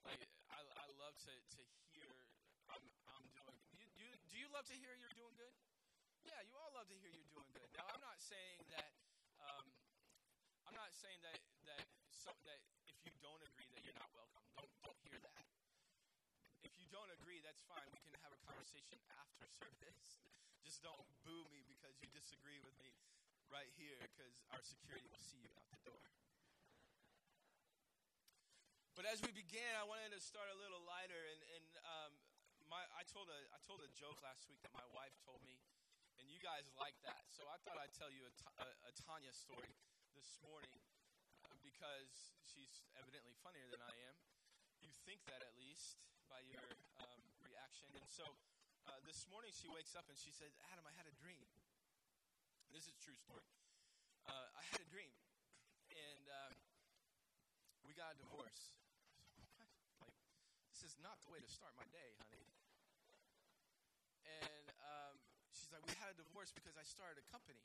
Like, 0.08 0.24
I, 0.48 0.58
I 0.64 0.86
love 0.96 1.14
to, 1.28 1.32
to 1.32 1.60
hear 1.92 2.12
I'm, 2.72 2.84
I'm 3.12 3.24
doing. 3.36 3.60
You, 3.76 3.86
you, 4.00 4.08
do 4.30 4.36
you 4.38 4.48
love 4.54 4.64
to 4.70 4.76
hear 4.78 4.94
you're 4.96 5.12
doing 5.12 5.34
good? 5.36 5.52
Yeah, 6.24 6.40
you 6.44 6.54
all 6.60 6.72
love 6.76 6.88
to 6.88 6.96
hear 7.00 7.08
you're 7.12 7.32
doing 7.32 7.48
good. 7.56 7.68
Now, 7.76 7.88
I'm 7.88 8.02
not 8.04 8.20
saying 8.20 8.60
that. 8.76 8.92
Um, 9.40 9.64
I'm 10.68 10.76
not 10.76 10.92
saying 10.92 11.20
that 11.24 11.40
that 11.64 11.84
so, 12.12 12.30
that 12.44 12.60
if 12.84 12.96
you 13.08 13.12
don't 13.24 13.40
agree 13.40 13.68
that 13.72 13.80
you're 13.84 13.96
not 13.96 14.12
welcome. 14.12 14.44
Don't 14.56 14.68
don't 14.84 15.00
hear 15.08 15.20
that. 15.24 15.44
If 16.60 16.76
you 16.76 16.86
don't 16.92 17.08
agree, 17.16 17.40
that's 17.40 17.64
fine. 17.64 17.88
We 17.96 18.00
can 18.04 18.14
have 18.20 18.32
a 18.36 18.40
conversation 18.44 19.00
after 19.16 19.48
service. 19.60 20.20
Just 20.66 20.84
don't 20.84 21.08
boo 21.24 21.48
me 21.48 21.64
because 21.64 21.96
you 22.04 22.08
disagree 22.12 22.60
with 22.60 22.76
me 22.84 22.92
right 23.48 23.70
here, 23.80 23.98
because 24.14 24.36
our 24.54 24.62
security 24.62 25.08
will 25.10 25.24
see 25.24 25.40
you 25.42 25.50
out 25.56 25.66
the 25.72 25.80
door. 25.88 26.04
But 28.94 29.08
as 29.08 29.24
we 29.24 29.32
began, 29.32 29.72
I 29.80 29.88
wanted 29.88 30.12
to 30.12 30.20
start 30.20 30.46
a 30.52 30.58
little 30.60 30.84
lighter, 30.84 31.16
and, 31.16 31.40
and 31.56 31.66
um, 31.88 32.12
my, 32.68 32.84
I 32.94 33.02
told 33.08 33.32
a 33.32 33.40
I 33.50 33.58
told 33.64 33.80
a 33.80 33.90
joke 33.96 34.20
last 34.22 34.46
week 34.46 34.60
that 34.62 34.70
my 34.76 34.86
wife 34.94 35.16
told 35.24 35.42
me, 35.42 35.56
and 36.20 36.28
you 36.28 36.36
guys 36.44 36.68
like 36.76 37.00
that. 37.08 37.24
So 37.32 37.48
I 37.48 37.56
thought 37.64 37.80
I'd 37.80 37.96
tell 37.96 38.12
you 38.12 38.28
a, 38.28 38.32
a, 38.60 38.68
a 38.88 38.92
Tanya 39.08 39.32
story 39.32 39.72
this 40.12 40.36
morning 40.44 40.76
uh, 41.48 41.56
because 41.64 42.36
she's 42.44 42.84
evidently 43.00 43.32
funnier 43.40 43.64
than 43.72 43.80
I 43.80 43.96
am. 44.04 44.16
You 44.84 44.92
think 45.08 45.24
that 45.32 45.40
at 45.40 45.56
least 45.56 45.96
by 46.28 46.44
your 46.52 46.76
um, 47.00 47.20
reaction. 47.40 47.88
And 47.96 48.04
so 48.04 48.28
uh, 48.84 49.00
this 49.08 49.24
morning 49.32 49.48
she 49.56 49.72
wakes 49.72 49.96
up 49.96 50.04
and 50.12 50.18
she 50.20 50.28
says, 50.28 50.52
"Adam, 50.68 50.84
I 50.84 50.92
had 50.92 51.08
a 51.08 51.16
dream." 51.16 51.40
This 52.68 52.84
is 52.84 52.92
a 52.92 53.00
true 53.00 53.16
story. 53.16 53.48
Uh, 54.28 54.46
I 54.60 54.62
had 54.68 54.84
a 54.84 54.88
dream, 54.92 55.10
and 55.88 56.24
uh, 56.28 56.52
we 57.82 57.96
got 57.96 58.12
a 58.12 58.18
divorce. 58.20 58.76
Like 59.56 59.72
this 60.68 60.84
is 60.84 61.00
not 61.00 61.16
the 61.24 61.32
way 61.32 61.40
to 61.40 61.48
start 61.48 61.72
my 61.80 61.88
day, 61.88 62.12
honey. 62.28 62.44
And 64.28 64.68
um, 64.84 65.16
she's 65.70 65.78
like, 65.78 65.86
we 65.86 65.94
had 66.02 66.10
a 66.10 66.18
divorce 66.18 66.50
because 66.50 66.74
I 66.74 66.82
started 66.82 67.22
a 67.22 67.26
company, 67.30 67.62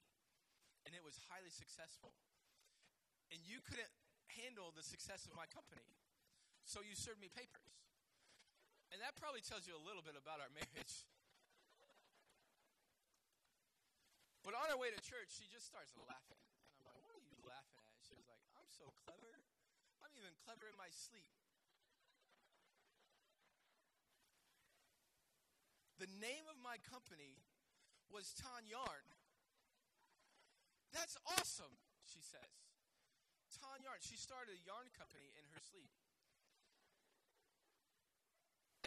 and 0.86 0.94
it 0.94 1.02
was 1.02 1.18
highly 1.26 1.50
successful. 1.50 2.14
And 3.34 3.42
you 3.42 3.66
couldn't 3.66 3.90
handle 4.30 4.70
the 4.70 4.86
success 4.86 5.26
of 5.26 5.34
my 5.34 5.50
company, 5.50 5.90
so 6.70 6.86
you 6.86 6.94
served 6.94 7.18
me 7.18 7.34
papers. 7.34 7.74
And 8.94 9.02
that 9.02 9.18
probably 9.18 9.42
tells 9.42 9.66
you 9.66 9.74
a 9.74 9.82
little 9.82 10.06
bit 10.06 10.14
about 10.14 10.38
our 10.38 10.54
marriage. 10.62 11.02
But 14.46 14.54
on 14.54 14.70
our 14.70 14.78
way 14.78 14.94
to 14.94 15.02
church, 15.02 15.34
she 15.34 15.50
just 15.50 15.66
starts 15.66 15.98
laughing. 16.06 16.38
And 16.78 16.86
I'm 16.86 16.94
like, 16.94 17.02
what 17.10 17.18
are 17.18 17.26
you 17.26 17.42
laughing 17.42 17.82
at? 17.90 17.98
She 18.06 18.14
was 18.14 18.30
like, 18.30 18.46
I'm 18.54 18.70
so 18.70 18.94
clever. 19.02 19.34
I'm 20.06 20.14
even 20.14 20.38
clever 20.46 20.70
in 20.70 20.78
my 20.78 20.94
sleep. 20.94 21.34
The 25.98 26.12
name 26.22 26.46
of 26.46 26.62
my 26.62 26.78
company 26.86 27.42
was 28.16 28.32
Ton 28.40 28.64
Yarn. 28.64 29.06
That's 30.96 31.20
awesome, 31.36 31.76
she 32.08 32.24
says. 32.24 32.48
Ton 33.60 33.84
Yarn. 33.84 34.00
She 34.00 34.16
started 34.16 34.56
a 34.56 34.62
yarn 34.64 34.88
company 34.96 35.28
in 35.36 35.44
her 35.52 35.60
sleep. 35.60 35.92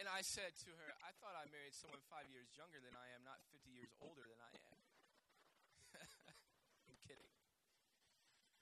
And 0.01 0.09
I 0.09 0.25
said 0.25 0.57
to 0.65 0.73
her, 0.73 0.89
I 1.05 1.13
thought 1.21 1.37
I 1.37 1.45
married 1.53 1.77
someone 1.77 2.01
five 2.09 2.25
years 2.33 2.49
younger 2.57 2.81
than 2.81 2.97
I 2.97 3.05
am, 3.13 3.21
not 3.21 3.37
50 3.53 3.69
years 3.69 3.93
older 4.01 4.25
than 4.25 4.41
I 4.41 4.49
am. 4.49 4.77
I'm 6.89 6.97
kidding. 7.05 7.29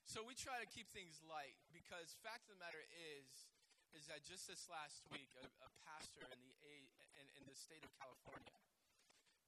So 0.04 0.20
we 0.28 0.36
try 0.36 0.60
to 0.60 0.68
keep 0.68 0.92
things 0.92 1.24
light 1.24 1.56
because 1.72 2.12
fact 2.28 2.52
of 2.52 2.60
the 2.60 2.60
matter 2.60 2.84
is, 3.16 3.48
is 3.96 4.12
that 4.12 4.28
just 4.28 4.52
this 4.52 4.68
last 4.68 5.00
week, 5.16 5.32
a, 5.40 5.48
a 5.64 5.72
pastor 5.88 6.28
in 6.28 6.42
the 6.60 6.76
in, 7.22 7.26
in 7.40 7.44
the 7.48 7.56
state 7.56 7.86
of 7.86 7.92
California, 8.02 8.58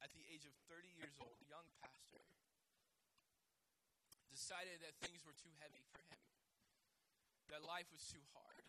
at 0.00 0.12
the 0.16 0.24
age 0.32 0.48
of 0.48 0.54
30 0.68 0.88
years 0.96 1.16
old, 1.20 1.36
young 1.48 1.68
pastor, 1.80 2.24
decided 4.32 4.80
that 4.80 4.96
things 5.00 5.24
were 5.24 5.36
too 5.36 5.52
heavy 5.60 5.84
for 5.92 6.00
him, 6.08 6.20
that 7.52 7.60
life 7.64 7.88
was 7.92 8.04
too 8.08 8.24
hard, 8.32 8.64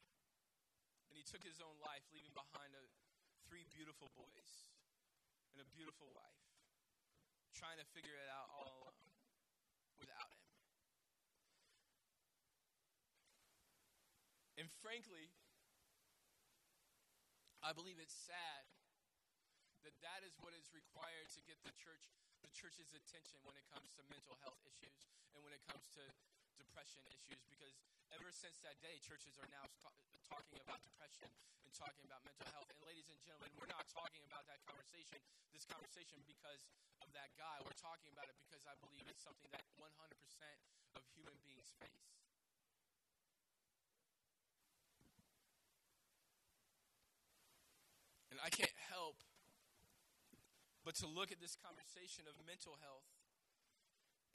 and 1.07 1.15
he 1.15 1.23
took 1.23 1.43
his 1.43 1.59
own 1.63 1.75
life, 1.83 2.03
leaving 2.11 2.35
behind 2.35 2.75
a, 2.75 2.83
three 3.51 3.67
beautiful 3.75 4.07
boys 4.15 4.71
and 5.51 5.59
a 5.59 5.67
beautiful 5.75 6.07
wife, 6.15 6.39
trying 7.51 7.75
to 7.75 7.87
figure 7.91 8.15
it 8.15 8.31
out 8.31 8.47
all 8.47 8.63
alone 8.63 9.11
without 9.99 10.31
him. 10.31 10.47
And 14.55 14.71
frankly, 14.79 15.35
I 17.59 17.75
believe 17.75 17.99
it's 17.99 18.15
sad 18.15 18.70
that 19.85 19.95
that 20.05 20.21
is 20.25 20.33
what 20.41 20.53
is 20.57 20.65
required 20.73 21.27
to 21.33 21.41
get 21.45 21.57
the 21.65 21.73
church 21.77 22.09
the 22.41 22.49
church's 22.53 22.93
attention 22.93 23.37
when 23.45 23.53
it 23.57 23.65
comes 23.69 23.93
to 23.97 24.01
mental 24.09 24.37
health 24.41 24.61
issues 24.65 25.05
and 25.33 25.41
when 25.45 25.53
it 25.53 25.61
comes 25.69 25.85
to 25.93 26.03
depression 26.57 27.01
issues 27.09 27.41
because 27.49 27.73
ever 28.13 28.29
since 28.33 28.57
that 28.65 28.77
day 28.81 28.97
churches 29.01 29.37
are 29.41 29.49
now 29.53 29.65
st- 29.81 29.93
talking 30.25 30.57
about 30.63 30.81
depression 30.85 31.29
and 31.65 31.71
talking 31.75 32.05
about 32.07 32.21
mental 32.23 32.47
health. 32.55 32.69
And 32.71 32.79
ladies 32.85 33.09
and 33.11 33.19
gentlemen 33.25 33.51
we're 33.57 33.69
not 33.71 33.85
talking 33.91 34.21
about 34.25 34.45
that 34.49 34.61
conversation 34.65 35.19
this 35.53 35.65
conversation 35.67 36.21
because 36.25 36.63
of 37.03 37.09
that 37.17 37.33
guy. 37.35 37.59
We're 37.65 37.77
talking 37.77 38.09
about 38.13 38.29
it 38.31 38.37
because 38.39 38.63
i 38.69 38.75
believe 38.81 39.05
it's 39.09 39.21
something 39.25 39.49
that 39.51 39.65
100% 39.77 40.57
of 40.97 41.01
human 41.17 41.35
beings 41.45 41.69
face 41.81 42.05
and 48.31 48.39
i 48.43 48.49
can't 48.49 48.73
help 48.89 49.15
but 50.91 50.99
to 50.99 51.07
look 51.07 51.31
at 51.31 51.39
this 51.39 51.55
conversation 51.55 52.27
of 52.27 52.35
mental 52.43 52.75
health 52.83 53.07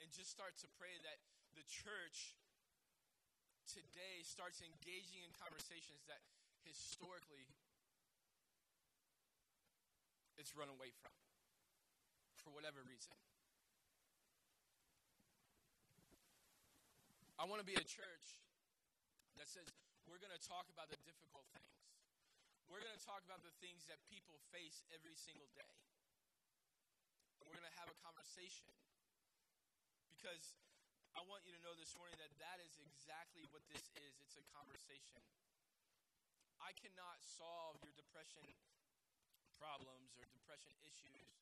and 0.00 0.08
just 0.08 0.32
start 0.32 0.56
to 0.56 0.64
pray 0.80 0.96
that 1.04 1.20
the 1.52 1.60
church 1.68 2.32
today 3.68 4.24
starts 4.24 4.64
engaging 4.64 5.20
in 5.20 5.28
conversations 5.36 6.00
that 6.08 6.24
historically 6.64 7.44
it's 10.40 10.56
run 10.56 10.72
away 10.72 10.88
from 10.96 11.12
for 12.40 12.48
whatever 12.56 12.80
reason. 12.88 13.12
I 17.36 17.44
want 17.44 17.60
to 17.60 17.68
be 17.68 17.76
a 17.76 17.84
church 17.84 18.40
that 19.36 19.44
says 19.44 19.68
we're 20.08 20.24
going 20.24 20.32
to 20.32 20.40
talk 20.40 20.72
about 20.72 20.88
the 20.88 20.96
difficult 21.04 21.44
things. 21.52 21.76
We're 22.64 22.80
going 22.80 22.96
to 22.96 23.04
talk 23.04 23.20
about 23.28 23.44
the 23.44 23.52
things 23.60 23.84
that 23.92 24.00
people 24.08 24.40
face 24.56 24.80
every 24.96 25.20
single 25.20 25.52
day. 25.52 25.76
And 27.46 27.54
we're 27.54 27.62
going 27.62 27.70
to 27.70 27.78
have 27.78 27.86
a 27.86 27.98
conversation. 28.02 28.66
Because 30.10 30.58
I 31.14 31.22
want 31.30 31.46
you 31.46 31.54
to 31.54 31.62
know 31.62 31.78
this 31.78 31.94
morning 31.94 32.18
that 32.18 32.34
that 32.42 32.58
is 32.58 32.74
exactly 32.82 33.46
what 33.54 33.62
this 33.70 33.86
is 34.02 34.18
it's 34.18 34.34
a 34.34 34.42
conversation. 34.50 35.22
I 36.58 36.74
cannot 36.74 37.22
solve 37.22 37.78
your 37.86 37.94
depression 37.94 38.42
problems 39.54 40.18
or 40.18 40.26
depression 40.34 40.74
issues 40.82 41.38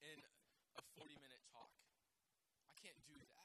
in 0.00 0.24
a 0.72 0.82
40 0.96 1.20
minute 1.20 1.44
talk. 1.52 1.76
I 2.64 2.72
can't 2.80 2.96
do 3.04 3.12
that. 3.20 3.44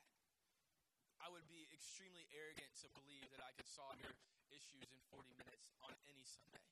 I 1.20 1.28
would 1.28 1.44
be 1.52 1.68
extremely 1.76 2.24
arrogant 2.32 2.72
to 2.82 2.88
believe 2.96 3.28
that 3.36 3.44
I 3.44 3.52
could 3.52 3.68
solve 3.68 4.00
your 4.00 4.16
issues 4.48 4.88
in 4.96 5.00
40 5.12 5.28
minutes 5.44 5.76
on 5.84 5.92
any 6.08 6.24
Sunday. 6.24 6.72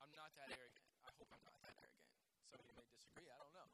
I'm 0.00 0.16
not 0.16 0.32
that 0.40 0.48
arrogant. 0.48 0.88
I 1.04 1.12
hope 1.20 1.28
I'm 1.28 1.44
not 1.44 1.60
that 1.60 1.76
arrogant. 1.76 2.19
Some 2.50 2.58
of 2.58 2.66
you 2.66 2.74
may 2.74 2.86
disagree. 2.90 3.30
I 3.30 3.38
don't 3.38 3.54
know. 3.54 3.70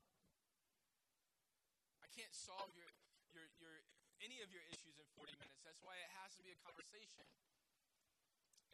I 2.05 2.09
can't 2.13 2.37
solve 2.37 2.69
your, 2.77 2.93
your, 3.33 3.49
your, 3.57 3.73
any 4.21 4.45
of 4.45 4.53
your 4.53 4.61
issues 4.69 5.01
in 5.01 5.09
40 5.17 5.33
minutes. 5.41 5.65
That's 5.65 5.81
why 5.81 5.97
it 5.97 6.13
has 6.21 6.37
to 6.37 6.45
be 6.45 6.53
a 6.53 6.61
conversation. 6.61 7.25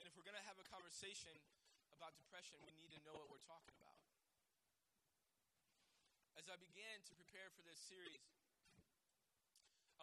And 0.02 0.10
if 0.10 0.18
we're 0.18 0.26
going 0.26 0.38
to 0.38 0.42
have 0.50 0.58
a 0.58 0.66
conversation 0.66 1.30
about 1.94 2.18
depression, 2.18 2.58
we 2.66 2.74
need 2.74 2.90
to 2.90 3.00
know 3.06 3.14
what 3.14 3.30
we're 3.30 3.46
talking 3.46 3.78
about. 3.78 3.94
As 6.34 6.50
I 6.50 6.58
began 6.58 6.98
to 7.06 7.14
prepare 7.14 7.54
for 7.54 7.62
this 7.62 7.78
series, 7.78 8.26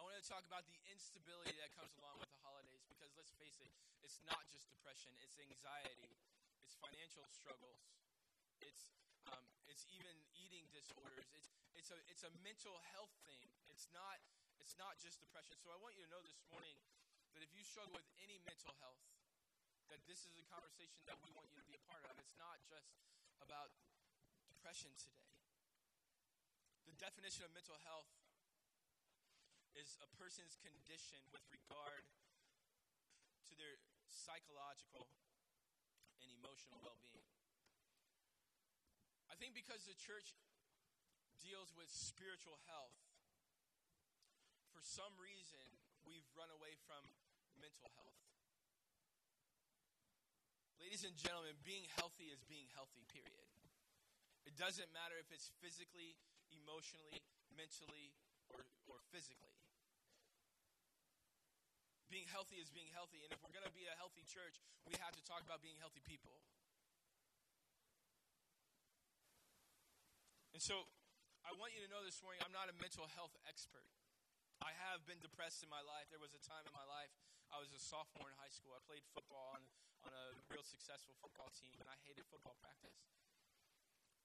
wanted 0.00 0.24
to 0.24 0.28
talk 0.32 0.48
about 0.48 0.64
the 0.64 0.80
instability 0.88 1.52
that 1.60 1.76
comes 1.76 1.92
along 2.00 2.16
with 2.24 2.32
the 2.32 2.40
holidays 2.40 2.80
because 2.88 3.12
let's 3.20 3.36
face 3.36 3.60
it, 3.60 3.68
it's 4.00 4.24
not 4.24 4.48
just 4.48 4.64
depression, 4.72 5.12
it's 5.20 5.36
anxiety, 5.36 6.16
it's 6.64 6.72
financial 6.80 7.28
struggles, 7.28 7.84
it's 8.64 8.96
it's 9.70 9.86
even 9.94 10.18
eating 10.34 10.66
disorders. 10.74 11.30
It's 11.38 11.48
it's 11.78 11.90
a 11.94 11.98
it's 12.10 12.26
a 12.26 12.32
mental 12.42 12.74
health 12.90 13.14
thing. 13.22 13.46
It's 13.70 13.86
not 13.94 14.18
it's 14.58 14.74
not 14.74 14.98
just 14.98 15.22
depression. 15.22 15.54
So 15.62 15.70
I 15.70 15.78
want 15.78 15.94
you 15.94 16.02
to 16.04 16.10
know 16.10 16.20
this 16.26 16.36
morning 16.50 16.74
that 17.32 17.46
if 17.46 17.54
you 17.54 17.62
struggle 17.62 17.94
with 17.94 18.06
any 18.18 18.42
mental 18.42 18.74
health, 18.82 19.00
that 19.88 20.02
this 20.10 20.26
is 20.26 20.34
a 20.36 20.44
conversation 20.50 20.98
that 21.06 21.16
we 21.22 21.30
want 21.32 21.46
you 21.54 21.58
to 21.62 21.66
be 21.70 21.78
a 21.78 21.84
part 21.86 22.02
of. 22.10 22.18
It's 22.18 22.34
not 22.34 22.58
just 22.66 22.90
about 23.38 23.70
depression 24.50 24.90
today. 24.98 25.30
The 26.90 26.94
definition 26.98 27.46
of 27.46 27.54
mental 27.54 27.78
health 27.86 28.10
is 29.78 29.94
a 30.02 30.08
person's 30.18 30.58
condition 30.58 31.22
with 31.30 31.46
regard 31.54 32.02
to 33.46 33.52
their 33.54 33.78
psychological 34.10 35.06
and 36.18 36.28
emotional 36.34 36.82
well 36.82 36.98
being. 37.06 37.39
I 39.30 39.38
think 39.38 39.54
because 39.54 39.86
the 39.86 39.94
church 39.94 40.34
deals 41.38 41.70
with 41.78 41.86
spiritual 41.86 42.58
health, 42.66 42.98
for 44.74 44.82
some 44.82 45.14
reason, 45.22 45.62
we've 46.02 46.26
run 46.34 46.50
away 46.50 46.74
from 46.84 47.00
mental 47.62 47.86
health. 47.94 48.18
Ladies 50.82 51.06
and 51.06 51.14
gentlemen, 51.14 51.54
being 51.62 51.86
healthy 51.94 52.34
is 52.34 52.42
being 52.50 52.66
healthy, 52.74 53.06
period. 53.06 53.46
It 54.48 54.58
doesn't 54.58 54.90
matter 54.90 55.14
if 55.20 55.30
it's 55.30 55.52
physically, 55.62 56.18
emotionally, 56.50 57.22
mentally, 57.54 58.16
or, 58.50 58.66
or 58.90 58.98
physically. 59.14 59.54
Being 62.10 62.26
healthy 62.26 62.58
is 62.58 62.72
being 62.74 62.90
healthy. 62.90 63.22
And 63.22 63.30
if 63.30 63.38
we're 63.38 63.54
going 63.54 63.68
to 63.68 63.76
be 63.76 63.86
a 63.86 63.94
healthy 63.94 64.26
church, 64.26 64.58
we 64.82 64.98
have 64.98 65.14
to 65.14 65.22
talk 65.22 65.46
about 65.46 65.62
being 65.62 65.78
healthy 65.78 66.02
people. 66.02 66.42
And 70.60 70.68
so 70.68 70.84
I 71.40 71.56
want 71.56 71.72
you 71.72 71.80
to 71.80 71.88
know 71.88 72.04
this 72.04 72.20
morning 72.20 72.44
I'm 72.44 72.52
not 72.52 72.68
a 72.68 72.76
mental 72.76 73.08
health 73.16 73.32
expert. 73.48 73.88
I 74.60 74.76
have 74.92 75.00
been 75.08 75.16
depressed 75.24 75.64
in 75.64 75.72
my 75.72 75.80
life. 75.80 76.12
There 76.12 76.20
was 76.20 76.36
a 76.36 76.42
time 76.44 76.68
in 76.68 76.74
my 76.76 76.84
life 76.84 77.08
I 77.48 77.56
was 77.56 77.72
a 77.72 77.80
sophomore 77.80 78.28
in 78.28 78.36
high 78.36 78.52
school. 78.52 78.76
I 78.76 78.84
played 78.84 79.00
football 79.16 79.56
on, 79.56 79.64
on 80.04 80.12
a 80.12 80.36
real 80.52 80.60
successful 80.60 81.16
football 81.16 81.48
team, 81.56 81.80
and 81.80 81.88
I 81.88 81.96
hated 82.04 82.28
football 82.28 82.60
practice. 82.60 82.92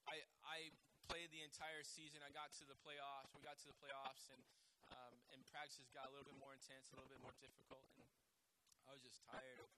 I, 0.04 0.28
I 0.44 0.76
played 1.08 1.32
the 1.32 1.40
entire 1.40 1.80
season. 1.80 2.20
I 2.20 2.28
got 2.36 2.52
to 2.60 2.68
the 2.68 2.76
playoffs. 2.84 3.32
We 3.32 3.40
got 3.40 3.56
to 3.64 3.68
the 3.72 3.78
playoffs, 3.80 4.28
and 4.28 4.44
um, 4.92 5.16
and 5.32 5.40
practices 5.48 5.88
got 5.88 6.04
a 6.04 6.12
little 6.12 6.28
bit 6.28 6.36
more 6.36 6.52
intense, 6.52 6.92
a 6.92 7.00
little 7.00 7.08
bit 7.08 7.24
more 7.24 7.32
difficult, 7.40 7.88
and 7.96 8.04
I 8.84 8.92
was 8.92 9.00
just 9.00 9.24
tired 9.24 9.64
of, 9.64 9.72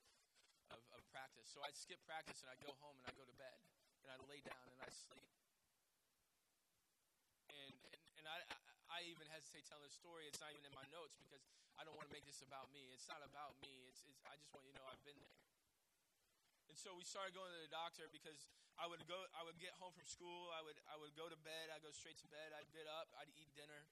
of, 0.74 0.82
of 0.90 1.06
practice. 1.14 1.54
so 1.54 1.62
I'd 1.62 1.78
skip 1.78 2.02
practice 2.02 2.42
and 2.42 2.50
I'd 2.50 2.60
go 2.66 2.74
home 2.82 2.98
and 2.98 3.06
I'd 3.06 3.14
go 3.14 3.22
to 3.22 3.38
bed 3.38 3.62
and 4.02 4.10
I'd 4.10 4.26
lay 4.26 4.42
down 4.42 4.66
and 4.74 4.82
I'd 4.82 4.92
sleep. 4.92 5.22
I, 8.28 8.44
I, 8.44 8.56
I 8.92 8.98
even 9.08 9.24
hesitate 9.32 9.64
telling 9.64 9.84
the 9.84 9.92
story. 9.92 10.28
It's 10.28 10.40
not 10.40 10.52
even 10.52 10.68
in 10.68 10.76
my 10.76 10.86
notes 10.92 11.16
because 11.16 11.42
I 11.80 11.84
don't 11.84 11.96
want 11.96 12.06
to 12.08 12.14
make 12.14 12.28
this 12.28 12.44
about 12.44 12.68
me. 12.70 12.92
It's 12.92 13.08
not 13.08 13.24
about 13.24 13.56
me. 13.64 13.72
It's, 13.88 14.04
it's, 14.04 14.20
I 14.28 14.36
just 14.36 14.52
want 14.52 14.68
you 14.68 14.72
to 14.72 14.78
know 14.78 14.86
I've 14.88 15.02
been 15.02 15.18
there. 15.18 15.38
And 16.68 16.76
so 16.76 16.92
we 16.92 17.02
started 17.02 17.32
going 17.32 17.48
to 17.48 17.62
the 17.64 17.72
doctor 17.72 18.12
because 18.12 18.52
I 18.76 18.86
would 18.86 19.02
go, 19.10 19.18
I 19.34 19.42
would 19.42 19.58
get 19.58 19.74
home 19.82 19.90
from 19.90 20.06
school, 20.06 20.54
I 20.54 20.62
would, 20.62 20.78
I 20.86 20.94
would 21.00 21.10
go 21.18 21.26
to 21.26 21.38
bed, 21.42 21.72
I'd 21.74 21.82
go 21.82 21.90
straight 21.90 22.20
to 22.22 22.28
bed, 22.30 22.54
I'd 22.54 22.70
get 22.70 22.86
up, 22.86 23.10
I'd 23.18 23.32
eat 23.34 23.50
dinner, 23.58 23.82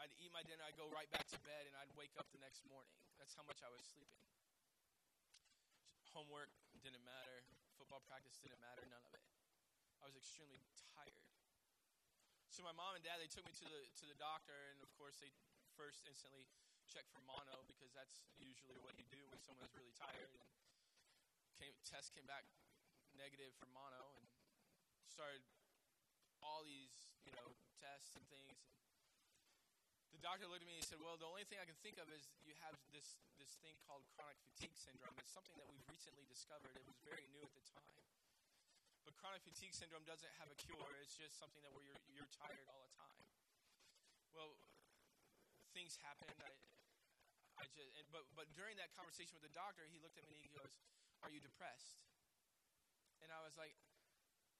I'd 0.00 0.10
eat 0.18 0.34
my 0.34 0.42
dinner, 0.42 0.64
I'd 0.66 0.74
go 0.74 0.90
right 0.90 1.06
back 1.14 1.30
to 1.30 1.38
bed, 1.46 1.70
and 1.70 1.78
I'd 1.78 1.92
wake 1.94 2.10
up 2.18 2.26
the 2.34 2.42
next 2.42 2.66
morning. 2.66 2.96
That's 3.22 3.38
how 3.38 3.46
much 3.46 3.62
I 3.62 3.70
was 3.70 3.84
sleeping. 3.86 4.26
Homework 6.10 6.50
didn't 6.82 7.06
matter, 7.06 7.46
football 7.78 8.02
practice 8.10 8.34
didn't 8.42 8.58
matter, 8.58 8.82
none 8.90 9.06
of 9.06 9.14
it. 9.14 9.22
I 10.02 10.10
was 10.10 10.18
extremely 10.18 10.58
tired. 10.98 11.31
So 12.52 12.60
my 12.60 12.76
mom 12.76 12.92
and 12.92 13.00
dad 13.00 13.16
they 13.16 13.32
took 13.32 13.48
me 13.48 13.56
to 13.56 13.64
the 13.64 13.80
to 13.96 14.04
the 14.04 14.18
doctor, 14.20 14.52
and 14.52 14.84
of 14.84 14.92
course 15.00 15.16
they 15.16 15.32
first 15.72 16.04
instantly 16.04 16.44
checked 16.84 17.08
for 17.08 17.24
mono 17.24 17.64
because 17.64 17.88
that's 17.96 18.28
usually 18.36 18.76
what 18.84 18.92
you 19.00 19.08
do 19.08 19.24
when 19.32 19.40
someone 19.40 19.64
is 19.64 19.72
really 19.72 19.96
tired. 19.96 20.28
And 20.36 20.44
came, 21.56 21.72
test 21.80 22.12
came 22.12 22.28
back 22.28 22.44
negative 23.16 23.56
for 23.56 23.72
mono, 23.72 24.04
and 24.20 24.28
started 25.08 25.40
all 26.44 26.60
these 26.60 26.92
you 27.24 27.32
know 27.40 27.56
tests 27.80 28.12
and 28.20 28.24
things. 28.28 28.60
And 30.12 30.20
the 30.20 30.24
doctor 30.28 30.44
looked 30.44 30.60
at 30.60 30.68
me 30.68 30.76
and 30.76 30.84
he 30.84 30.88
said, 30.92 31.00
"Well, 31.00 31.16
the 31.16 31.24
only 31.32 31.48
thing 31.48 31.56
I 31.56 31.64
can 31.64 31.80
think 31.80 31.96
of 31.96 32.12
is 32.12 32.28
you 32.44 32.52
have 32.68 32.76
this 32.92 33.16
this 33.40 33.56
thing 33.64 33.80
called 33.88 34.04
chronic 34.12 34.36
fatigue 34.44 34.76
syndrome. 34.76 35.16
It's 35.16 35.32
something 35.32 35.56
that 35.56 35.64
we've 35.72 35.88
recently 35.88 36.28
discovered. 36.28 36.76
It 36.76 36.84
was 36.84 37.00
very 37.00 37.24
new 37.32 37.48
at 37.48 37.56
the 37.56 37.64
time." 37.72 37.96
But 39.02 39.18
chronic 39.18 39.42
fatigue 39.42 39.74
syndrome 39.74 40.06
doesn't 40.06 40.30
have 40.38 40.50
a 40.50 40.56
cure. 40.58 40.90
It's 41.02 41.18
just 41.18 41.38
something 41.38 41.62
that 41.66 41.74
where 41.74 41.82
you're, 41.82 42.02
you're 42.14 42.30
tired 42.30 42.66
all 42.70 42.82
the 42.86 42.94
time. 42.94 43.18
Well, 44.32 44.54
things 45.74 45.98
happened. 45.98 46.32
I, 46.38 46.50
I 47.58 47.64
just, 47.74 47.90
and, 47.98 48.06
but, 48.14 48.26
but 48.38 48.46
during 48.54 48.78
that 48.78 48.94
conversation 48.94 49.34
with 49.34 49.44
the 49.44 49.54
doctor, 49.54 49.84
he 49.90 49.98
looked 49.98 50.16
at 50.16 50.26
me 50.30 50.38
and 50.38 50.44
he 50.46 50.52
goes, 50.54 50.78
Are 51.26 51.30
you 51.30 51.42
depressed? 51.42 51.98
And 53.22 53.30
I 53.30 53.42
was 53.42 53.54
like, 53.54 53.74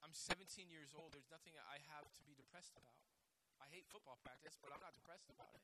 I'm 0.03 0.15
17 0.15 0.71
years 0.71 0.95
old. 0.95 1.15
There's 1.15 1.31
nothing 1.31 1.55
I 1.63 1.79
have 1.95 2.07
to 2.19 2.23
be 2.27 2.35
depressed 2.35 2.75
about. 2.75 2.99
I 3.63 3.71
hate 3.71 3.87
football 3.87 4.19
practice, 4.27 4.59
but 4.59 4.75
I'm 4.75 4.83
not 4.83 4.95
depressed 4.95 5.31
about 5.31 5.55
it. 5.55 5.63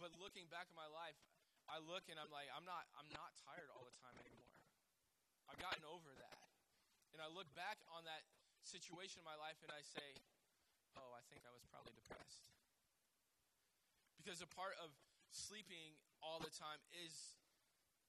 But 0.00 0.16
looking 0.16 0.48
back 0.48 0.72
at 0.72 0.76
my 0.76 0.88
life, 0.88 1.20
I 1.68 1.76
look 1.84 2.08
and 2.08 2.16
I'm 2.16 2.32
like, 2.32 2.48
I'm 2.56 2.64
not, 2.64 2.88
I'm 2.96 3.08
not 3.12 3.36
tired 3.44 3.68
all 3.76 3.84
the 3.84 3.92
time 4.00 4.16
anymore. 4.16 4.56
I've 5.46 5.60
gotten 5.60 5.84
over 5.84 6.08
that. 6.16 6.49
And 7.12 7.18
I 7.18 7.28
look 7.30 7.50
back 7.58 7.82
on 7.90 8.06
that 8.06 8.22
situation 8.62 9.20
in 9.22 9.26
my 9.26 9.36
life 9.36 9.58
and 9.64 9.72
I 9.72 9.82
say, 9.82 10.04
oh, 10.94 11.10
I 11.14 11.22
think 11.30 11.42
I 11.44 11.52
was 11.52 11.64
probably 11.66 11.94
depressed. 11.94 12.50
Because 14.18 14.44
a 14.44 14.50
part 14.50 14.76
of 14.78 14.92
sleeping 15.32 15.96
all 16.20 16.38
the 16.38 16.52
time 16.52 16.78
is 16.92 17.38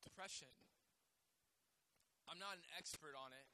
depression. 0.04 0.52
I'm 2.30 2.38
not 2.38 2.60
an 2.60 2.66
expert 2.78 3.18
on 3.18 3.34
it. 3.34 3.48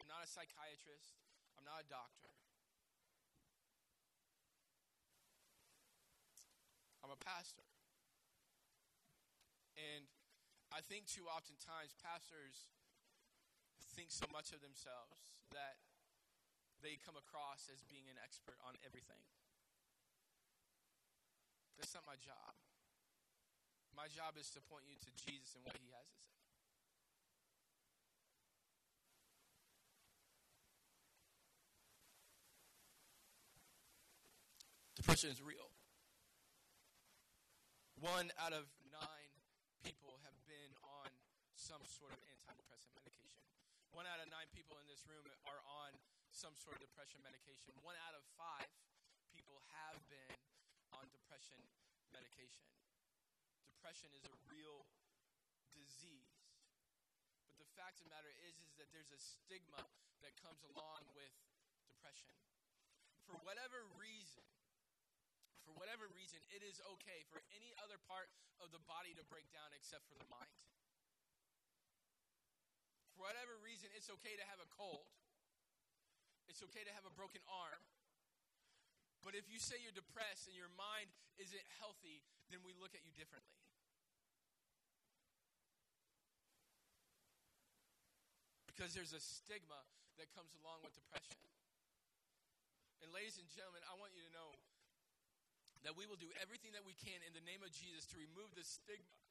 I'm 0.00 0.08
not 0.08 0.22
a 0.24 0.28
psychiatrist. 0.28 1.18
I'm 1.58 1.66
not 1.66 1.82
a 1.82 1.86
doctor. 1.90 2.32
I'm 7.02 7.10
a 7.10 7.20
pastor. 7.24 7.66
And 9.78 10.04
I 10.74 10.84
think 10.84 11.08
too 11.08 11.24
often 11.30 11.56
times 11.56 11.96
pastors 12.04 12.68
think 13.94 14.10
so 14.10 14.26
much 14.30 14.50
of 14.54 14.60
themselves 14.62 15.18
that 15.54 15.78
they 16.82 16.98
come 17.02 17.18
across 17.18 17.66
as 17.72 17.82
being 17.90 18.06
an 18.06 18.18
expert 18.22 18.58
on 18.62 18.78
everything. 18.86 19.22
That's 21.78 21.94
not 21.94 22.06
my 22.06 22.18
job. 22.18 22.54
My 23.94 24.06
job 24.10 24.38
is 24.38 24.50
to 24.54 24.60
point 24.62 24.86
you 24.86 24.94
to 24.98 25.10
Jesus 25.14 25.58
and 25.58 25.62
what 25.66 25.74
he 25.78 25.90
has 25.94 26.06
to 26.06 26.18
say. 26.22 26.38
Depression 34.94 35.30
is 35.30 35.42
real. 35.42 35.70
One 37.98 38.30
out 38.38 38.54
of 38.54 38.66
nine 38.90 39.32
people 39.82 40.18
have 40.22 40.38
been 40.46 40.74
on 40.82 41.10
some 41.58 41.82
sort 41.86 42.14
of 42.14 42.20
antidepressant 42.22 42.94
medication. 42.94 43.42
One 43.96 44.04
out 44.04 44.20
of 44.20 44.28
nine 44.28 44.48
people 44.52 44.76
in 44.78 44.86
this 44.86 45.04
room 45.08 45.24
are 45.48 45.62
on 45.84 45.90
some 46.28 46.52
sort 46.60 46.76
of 46.76 46.84
depression 46.84 47.24
medication. 47.24 47.72
One 47.80 47.96
out 48.04 48.12
of 48.12 48.22
five 48.36 48.68
people 49.32 49.58
have 49.72 49.96
been 50.12 50.36
on 50.92 51.08
depression 51.10 51.58
medication. 52.12 52.64
Depression 53.64 54.12
is 54.12 54.28
a 54.28 54.34
real 54.52 54.84
disease. 55.72 56.36
But 57.56 57.64
the 57.64 57.70
fact 57.74 57.98
of 57.98 58.06
the 58.06 58.12
matter 58.12 58.30
is, 58.46 58.60
is 58.60 58.76
that 58.76 58.92
there's 58.92 59.10
a 59.10 59.20
stigma 59.20 59.82
that 60.20 60.36
comes 60.44 60.60
along 60.74 61.08
with 61.16 61.32
depression. 61.88 62.34
For 63.24 63.40
whatever 63.44 63.88
reason, 63.96 64.44
for 65.64 65.72
whatever 65.76 66.08
reason, 66.12 66.40
it 66.52 66.60
is 66.64 66.80
okay 66.96 67.24
for 67.28 67.40
any 67.56 67.72
other 67.80 68.00
part 68.08 68.28
of 68.60 68.72
the 68.72 68.80
body 68.84 69.16
to 69.16 69.24
break 69.28 69.48
down 69.52 69.72
except 69.76 70.04
for 70.08 70.16
the 70.16 70.28
mind 70.28 70.48
for 73.18 73.26
whatever 73.26 73.58
reason, 73.66 73.90
it's 73.98 74.06
okay 74.22 74.38
to 74.38 74.46
have 74.46 74.62
a 74.62 74.70
cold. 74.78 75.10
It's 76.46 76.62
okay 76.70 76.86
to 76.86 76.94
have 76.94 77.02
a 77.02 77.10
broken 77.18 77.42
arm. 77.50 77.82
But 79.26 79.34
if 79.34 79.50
you 79.50 79.58
say 79.58 79.74
you're 79.82 79.90
depressed 79.90 80.46
and 80.46 80.54
your 80.54 80.70
mind 80.78 81.10
isn't 81.42 81.66
healthy, 81.82 82.22
then 82.54 82.62
we 82.62 82.70
look 82.78 82.94
at 82.94 83.02
you 83.02 83.10
differently. 83.18 83.58
Because 88.70 88.94
there's 88.94 89.10
a 89.10 89.18
stigma 89.18 89.82
that 90.22 90.30
comes 90.38 90.54
along 90.62 90.86
with 90.86 90.94
depression. 90.94 91.42
And, 93.02 93.10
ladies 93.10 93.42
and 93.42 93.50
gentlemen, 93.50 93.82
I 93.90 93.98
want 93.98 94.14
you 94.14 94.22
to 94.22 94.30
know 94.30 94.54
that 95.82 95.98
we 95.98 96.06
will 96.06 96.18
do 96.22 96.30
everything 96.38 96.70
that 96.78 96.86
we 96.86 96.94
can 96.94 97.18
in 97.26 97.34
the 97.34 97.42
name 97.42 97.66
of 97.66 97.74
Jesus 97.74 98.06
to 98.14 98.16
remove 98.22 98.54
the 98.54 98.62
stigma 98.62 99.27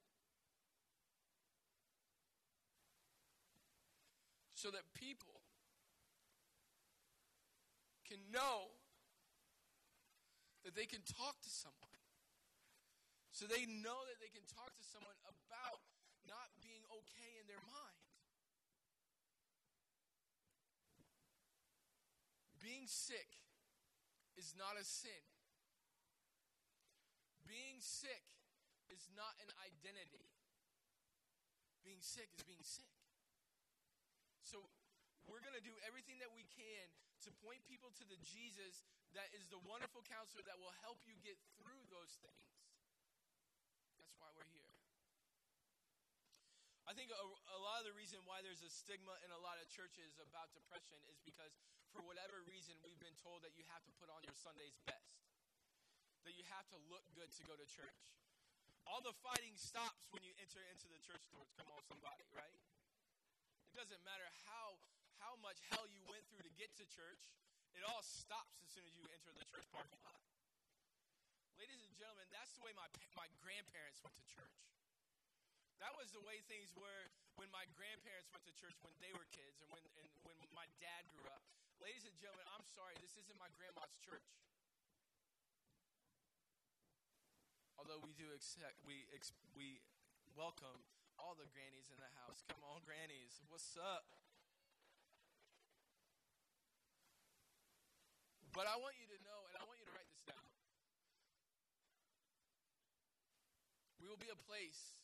so 4.57 4.73
that 4.73 4.81
people 4.97 5.45
can 8.09 8.17
know 8.33 8.73
that 10.65 10.73
they 10.73 10.89
can 10.89 11.05
talk 11.05 11.37
to 11.45 11.51
someone. 11.53 12.01
So 13.29 13.45
they 13.45 13.69
know 13.69 14.01
that 14.09 14.17
they 14.17 14.33
can 14.33 14.41
talk 14.49 14.73
to 14.73 14.81
someone 14.81 15.13
about 15.29 15.85
not 16.25 16.49
being 16.65 16.81
okay 16.89 17.37
in 17.37 17.45
their 17.45 17.61
mind. 17.69 18.01
Being 22.57 22.89
sick 22.89 23.29
is 24.41 24.57
not 24.57 24.73
a 24.73 24.83
sin. 24.83 25.21
Being 27.45 27.77
sick 27.77 28.25
is 28.89 29.05
not 29.13 29.37
an 29.37 29.53
identity. 29.61 30.33
Being 31.85 32.01
sick 32.01 32.33
is 32.33 32.41
being 32.41 32.65
sick. 32.65 32.96
So 34.47 34.63
we're 35.27 35.43
going 35.43 35.59
to 35.59 35.65
do 35.65 35.75
everything 35.83 36.23
that 36.23 36.31
we 36.31 36.47
can 36.55 36.87
to 37.27 37.29
point 37.43 37.59
people 37.67 37.91
to 37.99 38.07
the 38.07 38.15
Jesus 38.23 38.87
that 39.11 39.27
is 39.35 39.43
the 39.51 39.59
wonderful 39.67 39.99
counselor 40.07 40.39
that 40.47 40.55
will 40.55 40.71
help 40.87 41.03
you 41.03 41.19
get 41.19 41.35
through 41.59 41.83
those 41.91 42.15
things. 42.23 42.47
That's 43.99 44.15
why 44.15 44.31
we're 44.31 44.47
here. 44.55 44.71
I 46.87 46.95
think 46.95 47.11
a, 47.11 47.19
a, 47.19 47.59
lot 47.59 47.83
of 47.83 47.91
the 47.91 47.95
reason 47.99 48.23
why 48.23 48.39
there's 48.39 48.63
a 48.63 48.71
stigma 48.71 49.19
in 49.27 49.35
a 49.35 49.41
lot 49.43 49.59
of 49.59 49.67
churches 49.67 50.15
about 50.23 50.55
depression 50.55 50.95
is 51.11 51.19
because, 51.27 51.51
for 51.91 51.99
whatever 52.07 52.39
reason, 52.47 52.79
we've 52.79 53.03
been 53.03 53.19
told 53.19 53.43
that 53.43 53.51
you 53.59 53.67
have 53.67 53.83
to 53.83 53.91
put 53.99 54.07
on 54.07 54.23
your 54.23 54.37
Sunday's 54.39 54.79
best, 54.87 55.27
that 56.23 56.39
you 56.39 56.47
have 56.55 56.63
to 56.71 56.79
look 56.87 57.03
good 57.11 57.27
to 57.35 57.43
go 57.43 57.59
to 57.59 57.67
church. 57.67 58.15
All 58.87 59.03
the 59.03 59.11
fighting 59.19 59.59
stops 59.59 60.07
when 60.15 60.23
you 60.23 60.31
enter 60.39 60.63
into 60.71 60.87
the 60.87 61.03
church 61.03 61.27
doors. 61.35 61.51
Come 61.59 61.67
on, 61.75 61.83
somebody, 61.91 62.23
right? 62.31 62.55
Doesn't 63.77 64.01
matter 64.01 64.25
how, 64.49 64.81
how 65.21 65.37
much 65.45 65.61
hell 65.69 65.85
you 65.85 66.01
went 66.09 66.25
through 66.33 66.41
to 66.41 66.53
get 66.57 66.73
to 66.81 66.85
church, 66.89 67.29
it 67.77 67.85
all 67.85 68.01
stops 68.01 68.57
as 68.65 68.73
soon 68.73 68.81
as 68.89 68.97
you 68.97 69.05
enter 69.13 69.29
the 69.37 69.45
church 69.45 69.69
parking 69.69 70.01
lot. 70.01 70.17
Ladies 71.61 71.85
and 71.85 71.93
gentlemen, 71.93 72.25
that's 72.33 72.57
the 72.57 72.65
way 72.65 72.73
my, 72.73 72.89
my 73.13 73.29
grandparents 73.37 74.01
went 74.01 74.17
to 74.17 74.25
church. 74.25 74.57
That 75.77 75.93
was 75.93 76.09
the 76.09 76.25
way 76.25 76.41
things 76.49 76.73
were 76.73 77.13
when 77.37 77.53
my 77.53 77.69
grandparents 77.77 78.33
went 78.33 78.41
to 78.49 78.53
church 78.57 78.73
when 78.81 78.97
they 78.97 79.13
were 79.13 79.29
kids 79.29 79.61
and 79.61 79.69
when, 79.69 79.85
and 80.01 80.09
when 80.25 80.37
my 80.57 80.65
dad 80.81 81.05
grew 81.13 81.29
up. 81.29 81.45
Ladies 81.77 82.09
and 82.09 82.17
gentlemen, 82.17 82.49
I'm 82.49 82.65
sorry, 82.65 82.97
this 82.97 83.13
isn't 83.13 83.37
my 83.37 83.53
grandma's 83.53 83.93
church. 84.01 84.25
Although 87.77 88.01
we 88.01 88.17
do 88.17 88.25
accept, 88.33 88.81
we, 88.89 89.05
we 89.53 89.77
welcome 90.33 90.81
All 91.17 91.33
the 91.35 91.49
grannies 91.51 91.89
in 91.89 91.99
the 91.99 92.11
house. 92.23 92.45
Come 92.47 92.61
on, 92.63 92.81
grannies. 92.85 93.41
What's 93.49 93.75
up? 93.77 94.05
But 98.57 98.65
I 98.65 98.73
want 98.81 98.97
you 98.97 99.05
to 99.05 99.19
know, 99.21 99.45
and 99.49 99.55
I 99.59 99.63
want 99.69 99.77
you 99.77 99.85
to 99.85 99.93
write 99.93 100.09
this 100.09 100.25
down. 100.25 100.47
We 104.01 104.09
will 104.09 104.17
be 104.17 104.33
a 104.33 104.41
place 104.49 104.97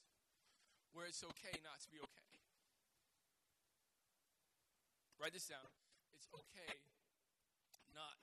where 0.93 1.05
it's 1.05 1.21
okay 1.21 1.61
not 1.61 1.77
to 1.85 1.89
be 1.93 2.01
okay. 2.01 2.33
Write 5.21 5.37
this 5.37 5.45
down. 5.45 5.69
It's 6.17 6.29
okay 6.33 6.81
not 7.93 8.17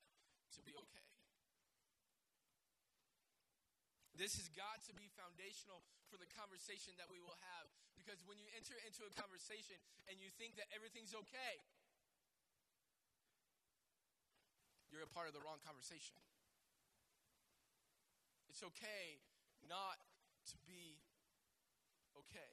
to 0.56 0.60
be 0.66 0.74
okay. 0.74 1.06
This 4.20 4.36
has 4.36 4.52
got 4.52 4.84
to 4.84 4.92
be 4.92 5.08
foundational 5.16 5.80
for 6.12 6.20
the 6.20 6.28
conversation 6.36 6.92
that 7.00 7.08
we 7.08 7.24
will 7.24 7.40
have. 7.56 7.72
Because 7.96 8.20
when 8.28 8.36
you 8.36 8.44
enter 8.52 8.76
into 8.84 9.08
a 9.08 9.12
conversation 9.16 9.80
and 10.12 10.20
you 10.20 10.28
think 10.36 10.60
that 10.60 10.68
everything's 10.76 11.16
okay, 11.16 11.54
you're 14.92 15.00
a 15.00 15.08
part 15.08 15.24
of 15.24 15.32
the 15.32 15.40
wrong 15.40 15.56
conversation. 15.64 16.20
It's 18.52 18.60
okay 18.76 19.24
not 19.64 19.96
to 20.52 20.56
be 20.68 21.00
okay. 22.12 22.52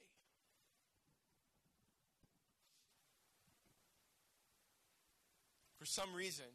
For 5.76 5.84
some 5.84 6.16
reason, 6.16 6.48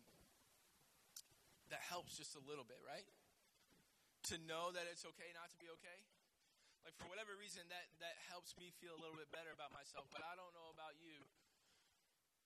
that 1.70 1.86
helps 1.86 2.18
just 2.18 2.34
a 2.34 2.42
little 2.50 2.66
bit, 2.66 2.82
right? 2.82 3.06
To 4.32 4.40
know 4.48 4.72
that 4.72 4.88
it's 4.88 5.04
okay 5.04 5.30
not 5.36 5.52
to 5.52 5.58
be 5.60 5.68
okay. 5.80 6.00
Like 6.88 6.96
for 7.00 7.08
whatever 7.08 7.36
reason, 7.40 7.64
that 7.72 7.88
that 8.04 8.16
helps 8.32 8.56
me 8.60 8.72
feel 8.80 8.96
a 8.96 9.00
little 9.00 9.16
bit 9.16 9.32
better 9.32 9.52
about 9.52 9.72
myself. 9.72 10.08
But 10.12 10.24
I 10.24 10.36
don't 10.36 10.52
know 10.56 10.72
about 10.72 10.96
you. 11.00 11.16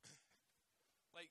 like 1.17 1.29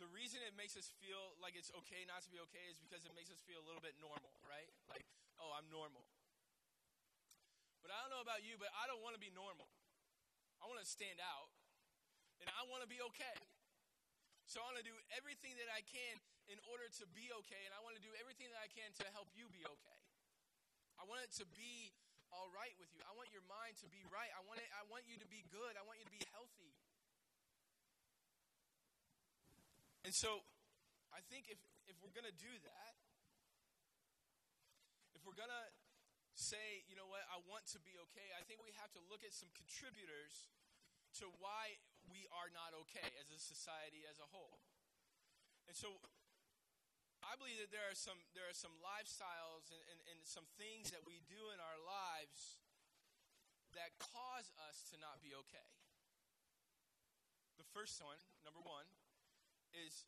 the 0.00 0.08
reason 0.12 0.40
it 0.44 0.56
makes 0.56 0.76
us 0.76 0.88
feel 1.00 1.36
like 1.40 1.56
it's 1.56 1.72
okay 1.84 2.04
not 2.08 2.24
to 2.24 2.30
be 2.32 2.40
okay 2.50 2.64
is 2.72 2.80
because 2.80 3.04
it 3.04 3.12
makes 3.12 3.28
us 3.28 3.40
feel 3.44 3.60
a 3.60 3.66
little 3.68 3.84
bit 3.84 3.96
normal, 4.00 4.32
right? 4.48 4.68
Like, 4.88 5.04
oh, 5.40 5.52
I'm 5.56 5.68
normal. 5.68 6.04
But 7.84 7.92
I 7.92 8.00
don't 8.00 8.12
know 8.14 8.24
about 8.24 8.40
you, 8.46 8.56
but 8.56 8.72
I 8.72 8.88
don't 8.88 9.02
want 9.04 9.18
to 9.18 9.22
be 9.22 9.32
normal. 9.34 9.68
I 10.62 10.70
want 10.70 10.78
to 10.78 10.86
stand 10.86 11.18
out, 11.18 11.50
and 12.38 12.46
I 12.46 12.62
want 12.70 12.86
to 12.86 12.90
be 12.90 13.02
okay. 13.12 13.36
So 14.52 14.60
I 14.60 14.68
want 14.68 14.84
to 14.84 14.84
do 14.84 14.92
everything 15.16 15.56
that 15.56 15.72
I 15.72 15.80
can 15.80 16.20
in 16.52 16.60
order 16.68 16.84
to 16.84 17.04
be 17.16 17.32
okay, 17.40 17.64
and 17.64 17.72
I 17.72 17.80
want 17.80 17.96
to 17.96 18.04
do 18.04 18.12
everything 18.20 18.52
that 18.52 18.60
I 18.60 18.68
can 18.68 18.84
to 19.00 19.08
help 19.16 19.32
you 19.32 19.48
be 19.48 19.64
okay. 19.64 20.00
I 21.00 21.08
want 21.08 21.24
it 21.24 21.32
to 21.40 21.48
be 21.56 21.96
all 22.28 22.52
right 22.52 22.76
with 22.76 22.92
you. 22.92 23.00
I 23.08 23.16
want 23.16 23.32
your 23.32 23.48
mind 23.48 23.80
to 23.80 23.88
be 23.88 24.04
right. 24.12 24.28
I 24.36 24.44
want 24.44 24.60
it, 24.60 24.68
I 24.76 24.84
want 24.92 25.08
you 25.08 25.16
to 25.16 25.28
be 25.32 25.40
good. 25.48 25.72
I 25.72 25.80
want 25.88 26.04
you 26.04 26.06
to 26.08 26.12
be 26.12 26.20
healthy. 26.36 26.68
And 30.04 30.12
so 30.12 30.44
I 31.16 31.24
think 31.32 31.48
if, 31.48 31.56
if 31.88 31.96
we're 32.04 32.12
going 32.12 32.28
to 32.28 32.36
do 32.36 32.52
that, 32.52 32.92
if 35.16 35.24
we're 35.24 35.38
going 35.40 35.48
to 35.48 35.66
say, 36.36 36.84
you 36.92 36.96
know 37.00 37.08
what, 37.08 37.24
I 37.32 37.40
want 37.48 37.64
to 37.72 37.80
be 37.80 37.96
okay, 38.04 38.28
I 38.36 38.44
think 38.44 38.60
we 38.60 38.76
have 38.76 38.92
to 38.92 39.02
look 39.08 39.24
at 39.24 39.32
some 39.32 39.48
contributors 39.56 40.52
to 41.24 41.32
why 41.40 41.80
we 42.10 42.26
are 42.34 42.50
not 42.50 42.74
okay 42.86 43.08
as 43.22 43.28
a 43.30 43.38
society 43.38 44.06
as 44.08 44.18
a 44.18 44.28
whole. 44.30 44.62
And 45.68 45.76
so 45.76 46.02
I 47.22 47.38
believe 47.38 47.62
that 47.62 47.70
there 47.70 47.86
are 47.86 47.94
some 47.94 48.18
there 48.34 48.46
are 48.50 48.56
some 48.56 48.74
lifestyles 48.82 49.70
and, 49.70 49.82
and, 49.88 50.00
and, 50.10 50.18
some 50.26 50.46
things 50.58 50.90
that 50.90 51.06
we 51.06 51.22
do 51.30 51.38
in 51.54 51.58
our 51.62 51.78
lives 51.86 52.58
that 53.78 53.94
cause 54.02 54.50
us 54.68 54.90
to 54.90 54.98
not 54.98 55.22
be 55.22 55.30
okay. 55.46 55.68
The 57.56 57.66
first 57.70 58.02
one, 58.02 58.18
number 58.42 58.60
one, 58.60 58.84
is 59.72 60.04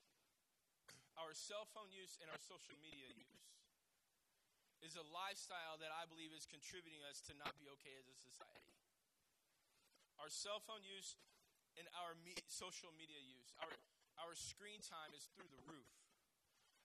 our 1.14 1.32
cell 1.32 1.70
phone 1.70 1.88
use 1.94 2.18
and 2.18 2.26
our 2.28 2.42
social 2.42 2.74
media 2.82 3.08
use. 3.14 3.46
Is 4.84 5.00
a 5.00 5.06
lifestyle 5.16 5.80
that 5.80 5.94
I 5.94 6.04
believe 6.04 6.34
is 6.36 6.44
contributing 6.44 7.00
us 7.08 7.24
to 7.30 7.32
not 7.40 7.56
be 7.56 7.72
okay 7.80 7.96
as 7.96 8.04
a 8.04 8.16
society. 8.20 8.76
Our 10.20 10.28
cell 10.28 10.60
phone 10.60 10.84
use 10.84 11.16
and 11.78 11.86
our 12.00 12.14
me- 12.22 12.38
social 12.46 12.90
media 12.94 13.18
use, 13.18 13.50
our 13.58 13.72
our 14.22 14.34
screen 14.38 14.78
time 14.78 15.10
is 15.10 15.26
through 15.34 15.50
the 15.50 15.58
roof. 15.66 15.90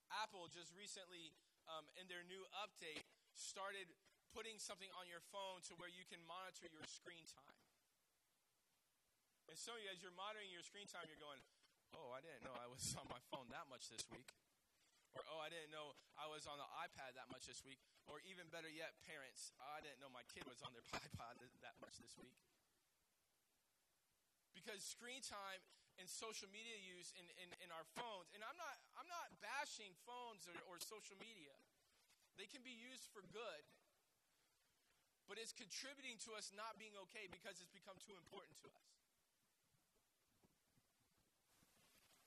Apple 0.10 0.50
just 0.50 0.74
recently, 0.74 1.30
um, 1.70 1.86
in 1.94 2.10
their 2.10 2.26
new 2.26 2.42
update, 2.58 3.06
started 3.38 3.86
putting 4.34 4.58
something 4.58 4.90
on 4.98 5.06
your 5.06 5.22
phone 5.30 5.62
to 5.70 5.78
where 5.78 5.90
you 5.90 6.06
can 6.10 6.22
monitor 6.26 6.66
your 6.70 6.86
screen 6.90 7.26
time. 7.30 7.58
And 9.50 9.58
so, 9.58 9.74
as 9.90 10.02
you're 10.02 10.14
monitoring 10.14 10.50
your 10.54 10.66
screen 10.66 10.86
time, 10.90 11.06
you're 11.10 11.22
going, 11.22 11.42
"Oh, 11.94 12.14
I 12.14 12.22
didn't 12.22 12.46
know 12.46 12.54
I 12.58 12.70
was 12.70 12.82
on 13.00 13.06
my 13.10 13.22
phone 13.30 13.50
that 13.54 13.70
much 13.70 13.90
this 13.90 14.06
week," 14.10 14.30
or 15.14 15.22
"Oh, 15.30 15.42
I 15.42 15.50
didn't 15.50 15.74
know 15.74 15.98
I 16.18 16.30
was 16.30 16.46
on 16.46 16.58
the 16.58 16.70
iPad 16.82 17.18
that 17.18 17.30
much 17.30 17.46
this 17.50 17.62
week," 17.66 17.82
or 18.06 18.22
even 18.26 18.50
better 18.50 18.70
yet, 18.70 18.98
parents, 19.06 19.54
oh, 19.62 19.70
"I 19.74 19.82
didn't 19.82 20.02
know 20.02 20.10
my 20.10 20.26
kid 20.30 20.46
was 20.50 20.62
on 20.66 20.74
their 20.74 20.86
iPod 21.02 21.42
that 21.62 21.78
much 21.82 21.98
this 21.98 22.14
week." 22.18 22.34
Because 24.60 24.84
screen 24.84 25.24
time 25.24 25.64
and 25.96 26.04
social 26.12 26.52
media 26.52 26.76
use 26.76 27.16
in, 27.16 27.24
in, 27.40 27.48
in 27.64 27.70
our 27.72 27.88
phones. 27.96 28.28
And 28.36 28.44
I'm 28.44 28.60
not, 28.60 28.76
I'm 29.00 29.08
not 29.08 29.32
bashing 29.40 29.96
phones 30.04 30.44
or, 30.52 30.56
or 30.68 30.84
social 30.84 31.16
media, 31.16 31.56
they 32.36 32.44
can 32.44 32.60
be 32.60 32.76
used 32.76 33.08
for 33.16 33.24
good. 33.32 33.64
But 35.32 35.40
it's 35.40 35.56
contributing 35.56 36.20
to 36.28 36.36
us 36.36 36.52
not 36.52 36.76
being 36.76 36.92
okay 37.08 37.32
because 37.32 37.64
it's 37.64 37.72
become 37.72 37.96
too 38.04 38.20
important 38.20 38.60
to 38.66 38.70
us. 38.76 38.90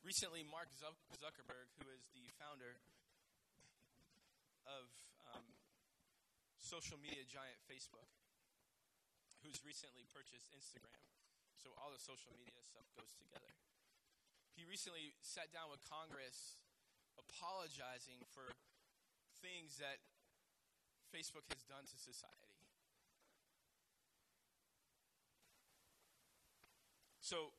Recently, 0.00 0.42
Mark 0.46 0.72
Zuckerberg, 1.20 1.68
who 1.78 1.86
is 1.92 2.02
the 2.16 2.26
founder 2.40 2.80
of 4.66 4.86
um, 5.34 5.46
social 6.58 6.98
media 6.98 7.26
giant 7.26 7.58
Facebook, 7.66 8.10
who's 9.42 9.58
recently 9.66 10.06
purchased 10.10 10.50
Instagram, 10.54 11.02
so 11.62 11.70
all 11.78 11.94
the 11.94 12.02
social 12.02 12.34
media 12.34 12.58
stuff 12.66 12.90
goes 12.98 13.14
together. 13.14 13.54
He 14.58 14.66
recently 14.66 15.14
sat 15.22 15.54
down 15.54 15.70
with 15.70 15.78
Congress 15.86 16.58
apologizing 17.14 18.18
for 18.34 18.50
things 19.38 19.78
that 19.78 20.02
Facebook 21.14 21.46
has 21.54 21.62
done 21.70 21.86
to 21.86 21.96
society. 21.96 22.50
So 27.22 27.54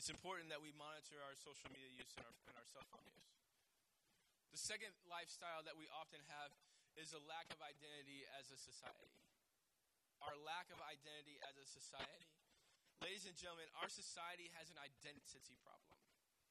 it's 0.00 0.08
important 0.08 0.48
that 0.48 0.64
we 0.64 0.72
monitor 0.72 1.20
our 1.20 1.36
social 1.36 1.68
media 1.76 1.92
use 1.92 2.16
and 2.16 2.24
our, 2.24 2.34
and 2.48 2.56
our 2.56 2.66
cell 2.72 2.88
phone 2.88 3.04
use. 3.04 3.36
The 4.50 4.58
second 4.58 4.96
lifestyle 5.04 5.60
that 5.68 5.76
we 5.76 5.86
often 5.92 6.24
have 6.32 6.56
is 6.96 7.12
a 7.12 7.22
lack 7.28 7.52
of 7.52 7.60
identity 7.60 8.24
as 8.40 8.48
a 8.48 8.58
society. 8.58 9.12
Our 10.24 10.34
lack 10.42 10.72
of 10.72 10.80
identity 10.80 11.38
as 11.46 11.54
a 11.60 11.66
society. 11.68 12.39
Ladies 13.00 13.24
and 13.24 13.32
gentlemen, 13.32 13.64
our 13.80 13.88
society 13.88 14.52
has 14.60 14.68
an 14.68 14.76
identity 14.76 15.56
problem. 15.64 15.96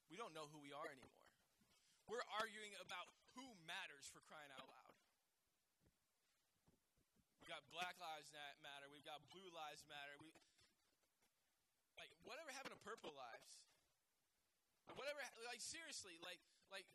We 0.09 0.17
don't 0.17 0.33
know 0.33 0.49
who 0.49 0.57
we 0.65 0.73
are 0.73 0.89
anymore. 0.89 1.21
We're 2.09 2.25
arguing 2.41 2.73
about 2.81 3.05
who 3.37 3.45
matters 3.69 4.09
for 4.09 4.25
crying 4.25 4.49
out 4.57 4.65
loud. 4.65 4.97
We've 7.37 7.53
got 7.53 7.61
Black 7.69 7.93
Lives 8.01 8.33
Matter. 8.33 8.89
We've 8.89 9.05
got 9.05 9.21
Blue 9.29 9.45
Lives 9.53 9.85
Matter. 9.85 10.17
We, 10.25 10.33
like, 12.01 12.09
whatever 12.25 12.49
happened 12.49 12.73
to 12.73 12.81
Purple 12.81 13.13
Lives? 13.13 13.61
Whatever, 14.97 15.21
like, 15.45 15.61
seriously, 15.61 16.17
like, 16.25 16.41
like, 16.73 16.89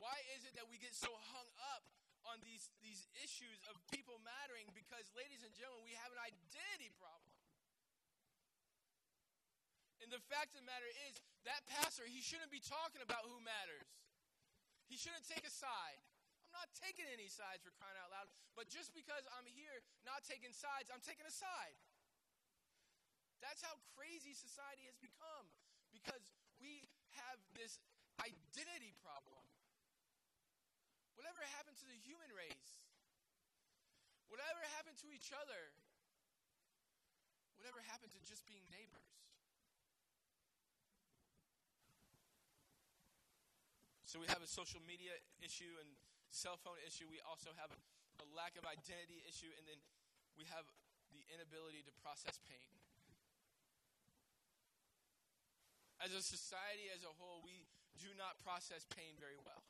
why 0.00 0.16
is 0.32 0.48
it 0.48 0.56
that 0.56 0.64
we 0.72 0.80
get 0.80 0.96
so 0.96 1.12
hung 1.28 1.52
up 1.76 1.84
on 2.24 2.40
these, 2.40 2.72
these 2.80 3.04
issues 3.20 3.60
of 3.68 3.76
people 3.92 4.16
mattering? 4.24 4.64
Because, 4.72 5.12
ladies 5.12 5.44
and 5.44 5.52
gentlemen, 5.52 5.84
we 5.84 5.92
have 5.92 6.08
an 6.08 6.24
identity 6.24 6.88
problem. 6.96 7.43
And 10.04 10.12
the 10.12 10.20
fact 10.28 10.52
of 10.52 10.60
the 10.60 10.68
matter 10.68 10.84
is, 11.08 11.16
that 11.48 11.64
pastor, 11.64 12.04
he 12.04 12.20
shouldn't 12.20 12.52
be 12.52 12.60
talking 12.60 13.00
about 13.00 13.24
who 13.24 13.40
matters. 13.40 13.88
He 14.84 15.00
shouldn't 15.00 15.24
take 15.24 15.48
a 15.48 15.52
side. 15.52 16.00
I'm 16.44 16.52
not 16.60 16.68
taking 16.76 17.08
any 17.08 17.24
sides 17.24 17.64
for 17.64 17.72
crying 17.80 17.96
out 17.96 18.12
loud, 18.12 18.28
but 18.52 18.68
just 18.68 18.92
because 18.92 19.24
I'm 19.32 19.48
here 19.48 19.80
not 20.04 20.20
taking 20.28 20.52
sides, 20.52 20.92
I'm 20.92 21.00
taking 21.00 21.24
a 21.24 21.32
side. 21.32 21.76
That's 23.40 23.64
how 23.64 23.80
crazy 23.96 24.36
society 24.36 24.84
has 24.88 24.96
become 25.00 25.48
because 25.88 26.32
we 26.60 26.84
have 27.16 27.40
this 27.56 27.80
identity 28.20 28.92
problem. 29.00 29.40
Whatever 31.16 31.40
happened 31.56 31.80
to 31.80 31.88
the 31.88 31.96
human 32.04 32.28
race? 32.36 32.84
Whatever 34.28 34.60
happened 34.76 35.00
to 35.00 35.08
each 35.16 35.32
other? 35.32 35.72
Whatever 37.56 37.80
happened 37.88 38.12
to 38.12 38.20
just 38.24 38.44
being 38.44 38.64
neighbors? 38.68 39.24
So 44.14 44.22
we 44.22 44.30
have 44.30 44.46
a 44.46 44.46
social 44.46 44.78
media 44.86 45.10
issue 45.42 45.74
and 45.82 45.90
cell 46.30 46.54
phone 46.54 46.78
issue. 46.86 47.10
We 47.10 47.18
also 47.26 47.50
have 47.58 47.74
a 48.22 48.26
lack 48.30 48.54
of 48.54 48.62
identity 48.62 49.18
issue, 49.26 49.50
and 49.58 49.66
then 49.66 49.82
we 50.38 50.46
have 50.54 50.70
the 51.10 51.18
inability 51.34 51.82
to 51.82 51.90
process 51.98 52.38
pain. 52.46 52.70
As 55.98 56.14
a 56.14 56.22
society 56.22 56.94
as 56.94 57.02
a 57.02 57.10
whole, 57.18 57.42
we 57.42 57.66
do 57.98 58.06
not 58.14 58.38
process 58.38 58.86
pain 58.86 59.18
very 59.18 59.34
well. 59.42 59.66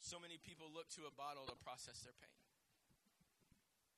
So 0.00 0.16
many 0.16 0.40
people 0.40 0.72
look 0.72 0.88
to 0.96 1.04
a 1.04 1.12
bottle 1.12 1.44
to 1.44 1.56
process 1.60 2.00
their 2.08 2.16
pain. 2.16 2.40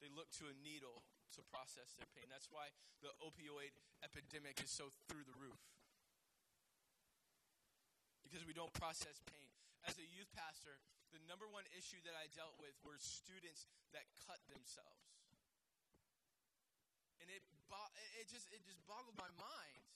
They 0.03 0.11
look 0.11 0.35
to 0.43 0.51
a 0.51 0.55
needle 0.67 1.07
to 1.39 1.47
process 1.47 1.95
their 1.95 2.11
pain. 2.11 2.27
That's 2.27 2.51
why 2.51 2.75
the 3.07 3.15
opioid 3.23 3.71
epidemic 4.03 4.59
is 4.59 4.75
so 4.75 4.91
through 5.07 5.23
the 5.31 5.39
roof. 5.39 5.63
Because 8.35 8.51
we 8.51 8.59
don't 8.59 8.75
process 8.75 9.23
pain. 9.31 9.47
As 9.87 9.95
a 9.95 10.03
youth 10.11 10.27
pastor, 10.35 10.83
the 11.15 11.23
number 11.31 11.47
one 11.47 11.63
issue 11.79 12.03
that 12.03 12.19
I 12.19 12.27
dealt 12.35 12.59
with 12.59 12.75
were 12.83 12.99
students 12.99 13.71
that 13.95 14.11
cut 14.27 14.43
themselves. 14.51 15.07
And 17.23 17.31
it, 17.31 17.47
it, 18.19 18.27
just, 18.27 18.51
it 18.51 18.59
just 18.67 18.83
boggled 18.91 19.15
my 19.15 19.31
mind. 19.39 19.87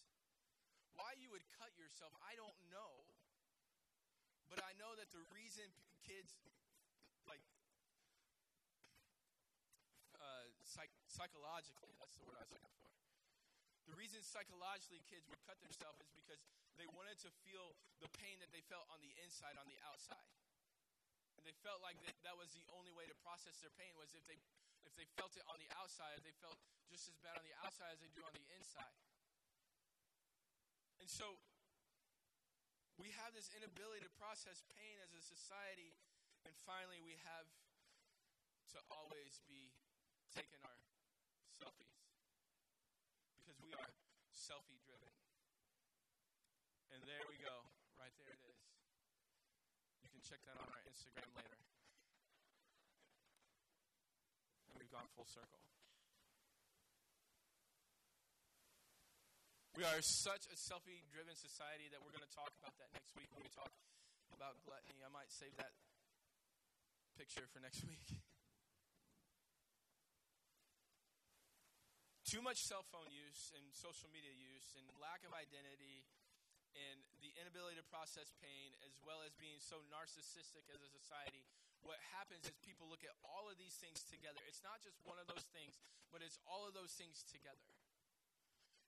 Why 0.95 1.19
you 1.19 1.35
would 1.35 1.43
cut 1.59 1.75
yourself, 1.83 2.15
I 2.23 2.39
don't 2.39 2.55
know. 2.71 3.11
But 4.47 4.63
I 4.63 4.71
know 4.79 4.95
that 4.95 5.11
the 5.11 5.27
reason 5.35 5.67
kids, 6.07 6.39
like, 7.27 7.43
uh, 10.15 10.47
psych- 10.63 10.95
psychologically, 11.11 11.91
that's 11.99 12.15
the 12.15 12.23
word 12.23 12.39
I 12.39 12.47
was 12.47 12.55
looking 12.55 12.79
for. 12.87 13.08
The 13.89 13.97
reason 13.97 14.21
psychologically 14.21 15.01
kids 15.09 15.25
would 15.33 15.41
cut 15.49 15.57
themselves 15.65 16.05
is 16.05 16.13
because 16.13 16.45
they 16.77 16.85
wanted 16.93 17.17
to 17.25 17.33
feel 17.43 17.73
the 18.05 18.11
pain 18.21 18.37
that 18.45 18.53
they 18.53 18.61
felt 18.69 18.85
on 18.93 19.01
the 19.01 19.11
inside, 19.25 19.57
on 19.57 19.65
the 19.65 19.81
outside. 19.89 20.29
And 21.41 21.49
they 21.49 21.57
felt 21.65 21.81
like 21.81 21.97
that, 22.05 22.15
that 22.29 22.37
was 22.37 22.53
the 22.53 22.69
only 22.77 22.93
way 22.93 23.09
to 23.09 23.17
process 23.25 23.57
their 23.65 23.73
pain 23.81 23.97
was 23.97 24.13
if 24.13 24.23
they 24.29 24.37
if 24.87 24.95
they 24.95 25.09
felt 25.21 25.37
it 25.37 25.45
on 25.51 25.61
the 25.61 25.69
outside, 25.77 26.17
they 26.25 26.33
felt 26.41 26.57
just 26.89 27.13
as 27.13 27.17
bad 27.21 27.37
on 27.37 27.45
the 27.45 27.53
outside 27.61 27.93
as 27.93 28.01
they 28.01 28.09
do 28.17 28.25
on 28.25 28.33
the 28.33 28.47
inside. 28.57 28.97
And 31.03 31.11
so 31.11 31.37
we 32.97 33.13
have 33.21 33.37
this 33.37 33.53
inability 33.53 34.01
to 34.07 34.13
process 34.17 34.65
pain 34.73 34.97
as 35.05 35.13
a 35.13 35.21
society, 35.21 35.93
and 36.49 36.57
finally 36.65 37.05
we 37.05 37.21
have 37.27 37.47
to 38.73 38.79
always 38.89 39.45
be 39.45 39.77
taking 40.33 40.61
our 40.65 40.77
selfies 41.53 41.98
because 43.59 43.67
we 43.67 43.75
are 43.75 43.91
selfie 44.31 44.79
driven. 44.87 45.11
And 46.95 47.03
there 47.03 47.27
we 47.27 47.35
go. 47.43 47.67
Right 47.99 48.15
there 48.23 48.31
it 48.31 48.43
is. 48.47 48.63
You 50.07 50.15
can 50.15 50.23
check 50.23 50.39
that 50.47 50.55
on 50.63 50.71
our 50.71 50.83
Instagram 50.87 51.27
later. 51.35 51.59
And 54.71 54.79
we've 54.79 54.95
gone 54.95 55.11
full 55.19 55.27
circle. 55.27 55.59
We 59.75 59.83
are 59.83 59.99
such 60.03 60.47
a 60.51 60.57
selfie 60.59 61.03
driven 61.11 61.35
society 61.35 61.91
that 61.91 61.99
we're 62.03 62.15
going 62.15 62.27
to 62.27 62.35
talk 62.35 62.51
about 62.63 62.79
that 62.79 62.91
next 62.95 63.15
week 63.19 63.31
when 63.35 63.43
we 63.43 63.51
talk 63.51 63.71
about 64.35 64.59
gluttony. 64.63 65.03
I 65.03 65.11
might 65.11 65.31
save 65.31 65.55
that 65.59 65.75
picture 67.19 67.47
for 67.51 67.59
next 67.59 67.83
week. 67.91 68.07
Too 72.29 72.45
much 72.45 72.61
cell 72.61 72.85
phone 72.93 73.09
use 73.09 73.57
and 73.57 73.65
social 73.73 74.13
media 74.13 74.37
use 74.37 74.77
and 74.77 74.85
lack 75.01 75.25
of 75.25 75.33
identity 75.33 76.05
and 76.77 77.01
the 77.25 77.33
inability 77.41 77.81
to 77.81 77.87
process 77.89 78.37
pain, 78.45 78.77
as 78.85 79.01
well 79.01 79.25
as 79.25 79.33
being 79.41 79.57
so 79.65 79.81
narcissistic 79.89 80.69
as 80.69 80.85
a 80.85 80.93
society, 80.93 81.41
what 81.81 81.97
happens 82.13 82.45
is 82.45 82.53
people 82.61 82.85
look 82.85 83.01
at 83.01 83.17
all 83.25 83.49
of 83.49 83.57
these 83.57 83.81
things 83.81 84.05
together. 84.05 84.45
It's 84.45 84.61
not 84.61 84.85
just 84.85 85.01
one 85.09 85.17
of 85.17 85.25
those 85.25 85.49
things, 85.57 85.81
but 86.13 86.21
it's 86.21 86.37
all 86.45 86.69
of 86.69 86.77
those 86.77 86.93
things 86.93 87.25
together. 87.25 87.65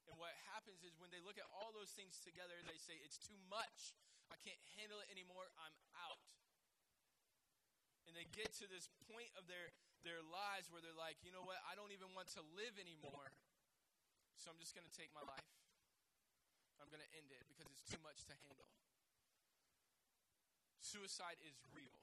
And 0.04 0.20
what 0.20 0.36
happens 0.52 0.84
is 0.84 1.00
when 1.00 1.08
they 1.08 1.24
look 1.24 1.40
at 1.40 1.48
all 1.48 1.72
those 1.72 1.96
things 1.96 2.20
together, 2.20 2.52
they 2.68 2.76
say, 2.76 3.00
It's 3.00 3.16
too 3.16 3.40
much. 3.48 3.96
I 4.28 4.36
can't 4.44 4.60
handle 4.76 5.00
it 5.00 5.08
anymore. 5.08 5.48
I'm 5.56 5.72
out. 5.96 6.20
And 8.04 8.12
they 8.12 8.28
get 8.36 8.52
to 8.60 8.68
this 8.68 8.92
point 9.08 9.32
of 9.40 9.48
their, 9.48 9.72
their 10.02 10.20
lives 10.24 10.68
where 10.72 10.80
they're 10.80 10.96
like, 10.96 11.20
You 11.24 11.32
know 11.32 11.44
what? 11.44 11.60
I 11.68 11.76
don't 11.76 11.92
even 11.92 12.12
want 12.16 12.32
to 12.38 12.42
live 12.56 12.76
anymore. 12.80 13.32
So 14.40 14.48
I'm 14.48 14.56
just 14.56 14.72
going 14.72 14.88
to 14.88 14.96
take 14.96 15.12
my 15.12 15.20
life. 15.20 15.44
I'm 16.80 16.88
going 16.88 17.04
to 17.04 17.12
end 17.12 17.28
it 17.28 17.44
because 17.44 17.68
it's 17.68 17.84
too 17.84 18.00
much 18.00 18.24
to 18.32 18.34
handle. 18.48 18.72
Suicide 20.80 21.36
is 21.44 21.60
real. 21.76 22.00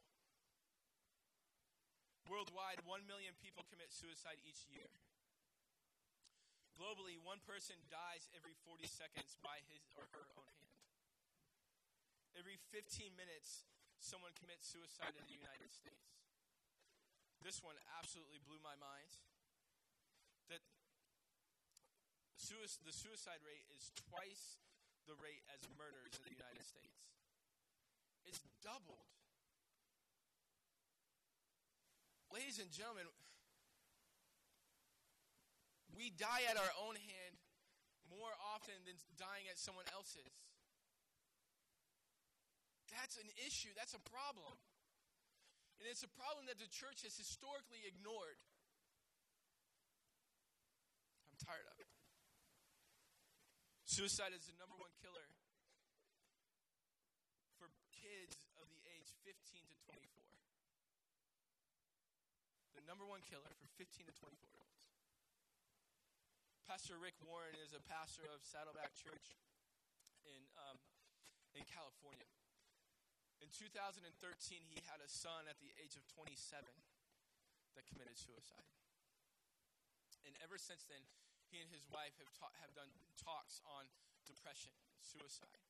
Worldwide, 2.29 2.85
1 2.85 3.09
million 3.09 3.33
people 3.41 3.65
commit 3.65 3.89
suicide 3.89 4.37
each 4.45 4.69
year. 4.69 4.85
Globally, 6.77 7.17
one 7.17 7.41
person 7.41 7.73
dies 7.89 8.29
every 8.37 8.53
40 8.69 8.85
seconds 8.85 9.33
by 9.41 9.65
his 9.65 9.81
or 9.97 10.05
her 10.13 10.29
own 10.37 10.53
hand. 10.61 10.85
Every 12.37 12.61
15 12.69 13.17
minutes, 13.17 13.65
someone 13.97 14.37
commits 14.37 14.69
suicide 14.69 15.17
in 15.17 15.25
the 15.25 15.33
United 15.33 15.73
States. 15.73 16.26
This 17.45 17.63
one 17.63 17.75
absolutely 17.97 18.39
blew 18.43 18.59
my 18.59 18.75
mind. 18.77 19.11
That 20.51 20.61
the 22.83 22.95
suicide 22.95 23.41
rate 23.43 23.67
is 23.75 23.91
twice 24.07 24.59
the 25.07 25.15
rate 25.19 25.43
as 25.51 25.63
murders 25.79 26.15
in 26.19 26.23
the 26.27 26.35
United 26.35 26.63
States. 26.63 26.99
It's 28.27 28.43
doubled. 28.63 29.07
Ladies 32.31 32.59
and 32.59 32.67
gentlemen, 32.71 33.07
we 35.95 36.11
die 36.11 36.43
at 36.51 36.59
our 36.59 36.73
own 36.83 36.99
hand 36.99 37.35
more 38.11 38.35
often 38.53 38.75
than 38.83 38.99
dying 39.15 39.47
at 39.47 39.55
someone 39.55 39.87
else's. 39.95 40.27
That's 42.91 43.15
an 43.19 43.31
issue. 43.47 43.71
That's 43.75 43.95
a 43.95 44.03
problem. 44.11 44.55
And 45.77 45.85
it's 45.85 46.01
a 46.01 46.09
problem 46.17 46.49
that 46.49 46.57
the 46.57 46.69
church 46.69 47.05
has 47.05 47.13
historically 47.13 47.85
ignored. 47.85 48.41
I'm 51.29 51.37
tired 51.37 51.69
of 51.69 51.77
it. 51.77 51.89
Suicide 53.85 54.33
is 54.33 54.49
the 54.49 54.57
number 54.57 54.77
one 54.77 54.91
killer 55.01 55.25
for 57.61 57.69
kids 57.93 58.35
of 58.57 58.65
the 58.73 58.81
age 58.89 59.09
15 59.25 59.33
to 59.69 59.77
24. 59.85 60.25
The 62.77 62.85
number 62.85 63.05
one 63.05 63.21
killer 63.25 63.49
for 63.57 63.69
15 63.77 64.05
to 64.09 64.13
24 64.17 64.53
year 64.53 64.61
olds. 64.61 64.85
Pastor 66.65 66.99
Rick 66.99 67.15
Warren 67.23 67.55
is 67.63 67.71
a 67.71 67.81
pastor 67.85 68.27
of 68.27 68.43
Saddleback 68.43 68.91
Church 68.97 69.39
in, 70.27 70.41
um, 70.67 70.77
in 71.55 71.63
California. 71.69 72.27
In 73.41 73.49
2013, 73.53 74.03
he 74.65 74.81
had 74.89 74.99
a 75.01 75.09
son 75.09 75.45
at 75.45 75.61
the 75.61 75.69
age 75.77 75.93
of 75.95 76.03
27 76.09 76.65
that 77.77 77.85
committed 77.85 78.17
suicide. 78.17 78.65
And 80.25 80.33
ever 80.41 80.57
since 80.57 80.83
then, 80.89 81.01
he 81.47 81.61
and 81.63 81.69
his 81.71 81.85
wife 81.87 82.17
have, 82.19 82.31
ta- 82.35 82.57
have 82.59 82.73
done 82.73 82.89
talks 83.15 83.63
on 83.77 83.87
depression, 84.27 84.73
suicide. 84.99 85.61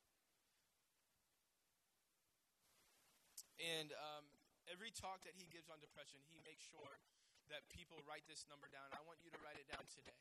And 3.59 3.91
um, 3.93 4.25
every 4.71 4.89
talk 4.89 5.27
that 5.27 5.35
he 5.37 5.45
gives 5.51 5.67
on 5.69 5.77
depression, 5.83 6.23
he 6.31 6.39
makes 6.47 6.65
sure 6.65 7.03
that 7.51 7.67
people 7.69 8.01
write 8.07 8.25
this 8.25 8.47
number 8.49 8.71
down. 8.71 8.89
I 8.95 9.03
want 9.05 9.21
you 9.21 9.29
to 9.33 9.39
write 9.43 9.59
it 9.59 9.67
down 9.69 9.85
today 9.91 10.17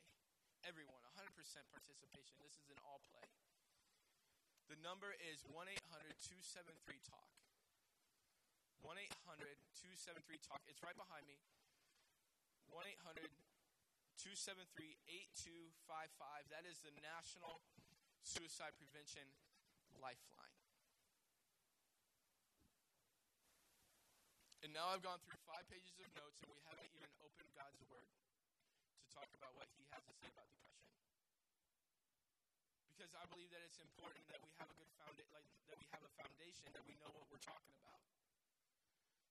everyone, 0.67 0.99
100% 1.15 1.31
participation. 1.71 2.35
This 2.43 2.59
is 2.59 2.67
an 2.75 2.81
all 2.83 2.99
play. 3.07 3.23
The 4.67 4.79
number 4.83 5.15
is 5.31 5.47
1 5.47 5.55
800 5.55 5.79
273 6.27 6.99
TALK. 7.07 7.31
1 8.83 8.99
800 8.99 9.55
273 9.79 10.43
TALK. 10.43 10.63
It's 10.67 10.83
right 10.83 10.99
behind 10.99 11.23
me. 11.31 11.39
1 12.75 12.83
800 12.83 13.31
273 14.19 14.99
8255. 15.39 16.51
That 16.51 16.67
is 16.67 16.83
the 16.83 16.91
National 16.99 17.63
Suicide 18.27 18.75
Prevention 18.75 19.31
Lifeline. 20.03 20.59
And 24.67 24.75
now 24.75 24.91
I've 24.91 25.07
gone 25.07 25.23
through 25.23 25.39
five 25.47 25.63
pages 25.71 25.95
of 26.03 26.11
notes, 26.19 26.43
and 26.43 26.51
we 26.51 26.59
haven't 26.67 26.91
even 26.91 27.07
opened 27.23 27.55
God's 27.55 27.79
Word 27.87 28.11
to 28.11 29.07
talk 29.15 29.31
about 29.31 29.55
what 29.55 29.71
He 29.79 29.87
has 29.95 30.03
to 30.03 30.15
say 30.19 30.27
about 30.27 30.51
depression. 30.51 30.91
Because 32.97 33.13
I 33.13 33.29
believe 33.29 33.53
that 33.53 33.61
it's 33.61 33.77
important 33.77 34.25
that 34.33 34.41
we 34.41 34.49
have 34.57 34.73
a 34.73 34.77
good 34.81 34.89
foundation, 34.97 35.29
like 35.37 35.45
that 35.69 35.77
we 35.77 35.85
have 35.93 36.01
a 36.01 36.13
foundation, 36.17 36.65
that 36.73 36.81
we 36.89 36.97
know 36.97 37.13
what 37.13 37.29
we're 37.29 37.45
talking 37.45 37.77
about. 37.85 38.01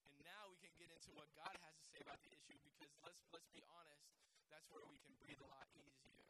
And 0.06 0.14
now 0.22 0.54
we 0.54 0.62
can 0.62 0.70
get 0.78 0.94
into 0.94 1.10
what 1.18 1.26
God 1.34 1.50
has 1.50 1.74
to 1.74 1.86
say 1.90 1.98
about 2.06 2.22
the 2.22 2.30
issue. 2.30 2.62
Because 2.62 2.94
let's 3.02 3.26
let's 3.34 3.50
be 3.50 3.66
honest, 3.66 4.06
that's 4.54 4.70
where 4.70 4.86
we 4.86 5.02
can 5.02 5.18
breathe 5.18 5.42
a 5.42 5.50
lot 5.50 5.66
easier. 5.82 6.30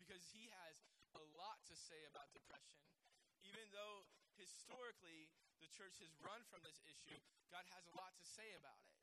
Because 0.00 0.24
He 0.32 0.48
has 0.48 0.80
a 1.12 1.24
lot 1.36 1.60
to 1.68 1.76
say 1.76 2.00
about 2.08 2.32
depression, 2.32 2.88
even 3.44 3.68
though 3.68 4.08
historically 4.40 5.28
the 5.60 5.68
church 5.76 6.00
has 6.00 6.08
run 6.24 6.40
from 6.48 6.64
this 6.64 6.80
issue, 6.88 7.20
God 7.52 7.68
has 7.76 7.84
a 7.84 7.94
lot 8.00 8.16
to 8.16 8.24
say 8.24 8.48
about 8.56 8.80
it. 8.80 8.96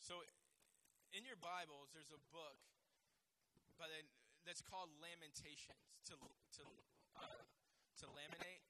So, 0.00 0.22
in 1.14 1.22
your 1.22 1.38
Bibles, 1.38 1.94
there's 1.94 2.10
a 2.10 2.22
book 2.34 2.58
by 3.78 3.86
the, 3.86 4.02
that's 4.42 4.62
called 4.64 4.90
Lamentations. 4.98 5.78
To 6.10 6.14
to 6.14 6.64
uh, 7.18 7.42
to 7.98 8.06
laminate. 8.14 8.62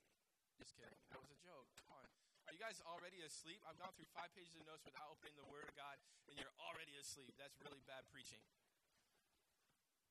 Just 0.56 0.72
kidding. 0.72 0.96
That 1.12 1.20
was 1.20 1.28
a 1.28 1.36
joke. 1.44 1.68
Come 1.84 1.92
on. 2.00 2.08
Are 2.48 2.52
you 2.56 2.60
guys 2.62 2.80
already 2.88 3.20
asleep? 3.20 3.60
I've 3.68 3.76
gone 3.76 3.92
through 3.92 4.08
five 4.16 4.32
pages 4.32 4.56
of 4.56 4.64
notes 4.64 4.88
without 4.88 5.12
opening 5.12 5.36
the 5.36 5.44
Word 5.52 5.68
of 5.68 5.76
God, 5.76 6.00
and 6.32 6.40
you're 6.40 6.56
already 6.64 6.96
asleep. 6.96 7.36
That's 7.36 7.60
really 7.60 7.84
bad 7.84 8.08
preaching. 8.08 8.40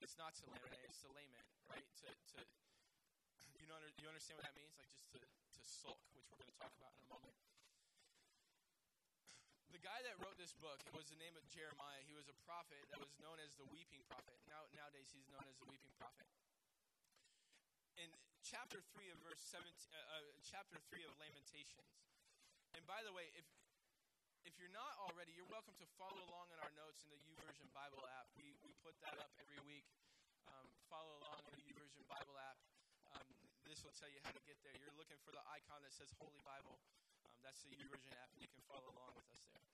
It's 0.05 0.21
not 0.21 0.37
to 0.37 0.45
laminate. 0.53 0.85
It's 0.85 1.01
to 1.01 1.09
lament, 1.17 1.49
right? 1.65 1.81
To 2.05 2.09
to 2.13 2.39
you 3.57 3.65
know 3.65 3.81
you 3.97 4.05
understand 4.05 4.37
what 4.37 4.45
that 4.45 4.53
means? 4.53 4.77
Like 4.77 4.93
just 4.93 5.09
to 5.17 5.19
to 5.25 5.61
sulk, 5.65 5.97
which 6.13 6.29
we're 6.29 6.37
going 6.37 6.53
to 6.53 6.59
talk 6.61 6.77
about 6.77 6.93
in 6.93 7.01
a 7.01 7.09
moment 7.09 7.33
the 9.75 9.83
guy 9.83 9.99
that 10.07 10.15
wrote 10.23 10.39
this 10.39 10.55
book 10.63 10.79
was 10.95 11.03
the 11.11 11.19
name 11.19 11.35
of 11.35 11.43
Jeremiah. 11.51 11.99
He 12.07 12.15
was 12.15 12.31
a 12.31 12.37
prophet 12.47 12.79
that 12.95 12.99
was 13.03 13.11
known 13.19 13.35
as 13.43 13.59
the 13.59 13.67
weeping 13.75 13.99
prophet. 14.07 14.39
Now 14.47 14.63
nowadays 14.71 15.11
he's 15.11 15.27
known 15.27 15.43
as 15.51 15.59
the 15.59 15.67
weeping 15.67 15.91
prophet. 15.99 16.23
In 17.99 18.07
chapter 18.39 18.79
three 18.95 19.11
of 19.11 19.19
verse 19.19 19.43
seventeen, 19.43 19.91
uh, 19.91 20.15
uh, 20.15 20.31
chapter 20.47 20.79
three 20.87 21.03
of 21.03 21.11
Lamentations. 21.19 21.91
And 22.71 22.87
by 22.87 23.03
the 23.03 23.11
way, 23.11 23.27
if 23.35 23.43
if 24.47 24.55
you're 24.55 24.71
not 24.71 24.95
already, 25.11 25.35
you're 25.35 25.51
welcome 25.51 25.75
to 25.83 25.87
follow 25.99 26.23
along 26.23 26.55
in 26.55 26.59
our 26.63 26.71
notes 26.79 27.03
in 27.03 27.11
the 27.11 27.19
YouVersion 27.27 27.67
Bible 27.75 27.99
app. 28.15 28.31
We 28.39 28.55
we 28.63 28.71
put 28.79 28.95
that 29.03 29.19
up 29.19 29.35
every 29.43 29.59
week. 29.67 29.83
Um, 30.47 30.71
follow 30.87 31.19
along 31.19 31.43
in 31.51 31.59
the 31.59 31.67
YouVersion 31.67 32.07
Bible 32.07 32.39
app. 32.39 32.55
Um, 33.11 33.27
this 33.67 33.83
will 33.83 33.95
tell 33.99 34.07
you 34.07 34.23
how 34.23 34.31
to 34.31 34.43
get 34.47 34.55
there. 34.63 34.71
You're 34.79 34.95
looking 34.95 35.19
for 35.27 35.35
the 35.35 35.43
icon 35.51 35.83
that 35.83 35.91
says 35.91 36.15
Holy 36.15 36.39
Bible. 36.47 36.79
That's 37.45 37.61
the 37.61 37.77
YouVersion 37.77 38.09
app, 38.17 38.33
and 38.33 38.41
you 38.41 38.49
can 38.49 38.65
follow 38.65 38.89
along 38.89 39.13
with 39.13 39.29
us 39.29 39.45
there. 39.53 39.69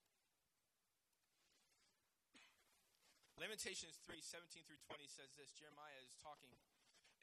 Lamentations 3.39 3.95
3 4.03 4.19
17 4.19 4.67
through 4.67 4.84
20 4.91 5.07
says 5.07 5.31
this 5.39 5.55
Jeremiah 5.55 6.03
is 6.03 6.12
talking, 6.19 6.51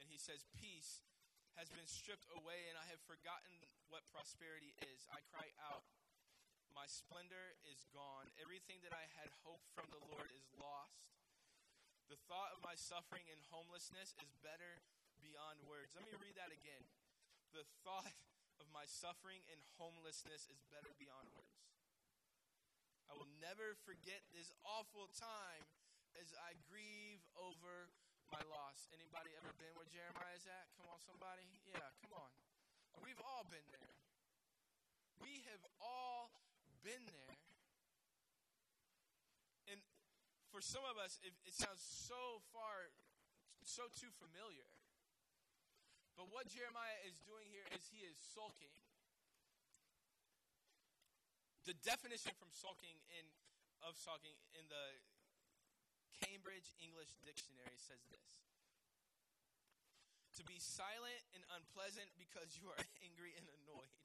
and 0.01 0.09
he 0.09 0.17
says, 0.17 0.49
Peace 0.57 1.05
has 1.53 1.69
been 1.69 1.85
stripped 1.85 2.33
away, 2.33 2.65
and 2.65 2.81
I 2.81 2.89
have 2.89 2.97
forgotten 3.05 3.61
what 3.93 4.09
prosperity 4.09 4.73
is. 4.89 5.05
I 5.13 5.21
cry 5.29 5.53
out, 5.61 5.85
My 6.73 6.89
splendor 6.89 7.61
is 7.69 7.85
gone. 7.93 8.25
Everything 8.41 8.81
that 8.81 8.91
I 8.97 9.05
had 9.21 9.29
hoped 9.45 9.69
from 9.77 9.85
the 9.93 10.01
Lord 10.09 10.33
is 10.33 10.49
lost. 10.57 11.13
The 12.09 12.17
thought 12.25 12.57
of 12.57 12.65
my 12.65 12.73
suffering 12.73 13.29
and 13.29 13.37
homelessness 13.53 14.17
is 14.17 14.33
better 14.41 14.81
beyond 15.21 15.61
words. 15.69 15.93
Let 15.93 16.09
me 16.09 16.17
read 16.17 16.33
that 16.41 16.49
again. 16.49 16.89
The 17.53 17.69
thought 17.85 18.17
of 18.59 18.67
my 18.75 18.83
suffering 18.85 19.41
and 19.51 19.59
homelessness 19.79 20.47
is 20.51 20.59
better 20.71 20.91
beyond 20.99 21.27
words. 21.35 21.59
I 23.09 23.17
will 23.17 23.31
never 23.41 23.73
forget 23.87 24.21
this 24.35 24.53
awful 24.61 25.09
time 25.17 25.65
as 26.19 26.29
I 26.37 26.53
grieve 26.69 27.23
over 27.39 27.89
my 28.29 28.41
loss. 28.53 28.85
Anybody 28.93 29.33
ever 29.39 29.49
been 29.57 29.73
where 29.73 29.89
Jeremiah's 29.89 30.45
at? 30.45 30.69
Come 30.77 30.93
on, 30.93 31.01
somebody. 31.01 31.45
Yeah, 31.65 31.81
come 32.05 32.13
on. 32.21 32.31
We've 33.01 33.21
all 33.25 33.47
been 33.49 33.65
there. 33.73 33.89
We 35.23 35.41
have 35.49 35.63
all 35.81 36.29
been 36.85 37.01
there. 37.09 37.35
And 39.73 39.79
for 40.53 40.61
some 40.61 40.85
of 40.85 41.01
us, 41.01 41.17
it, 41.25 41.33
it 41.45 41.53
sounds 41.57 41.81
so 41.81 42.45
far, 42.53 42.93
so 43.65 43.89
too 43.97 44.13
familiar. 44.21 44.69
But 46.19 46.27
what 46.35 46.51
Jeremiah 46.51 46.99
is 47.07 47.23
doing 47.23 47.47
here 47.47 47.63
is 47.71 47.79
he 47.87 48.03
is 48.03 48.19
sulking. 48.35 48.75
The 51.63 51.79
definition 51.79 52.35
from 52.35 52.51
sulking 52.51 52.99
in 53.15 53.23
of 53.87 53.95
sulking 53.95 54.35
in 54.51 54.67
the 54.67 54.99
Cambridge 56.19 56.75
English 56.83 57.15
Dictionary 57.23 57.79
says 57.79 58.03
this 58.11 58.35
To 60.35 60.43
be 60.43 60.59
silent 60.59 61.23
and 61.31 61.39
unpleasant 61.55 62.11
because 62.19 62.59
you 62.59 62.67
are 62.67 62.83
angry 63.07 63.31
and 63.39 63.47
annoyed. 63.63 63.95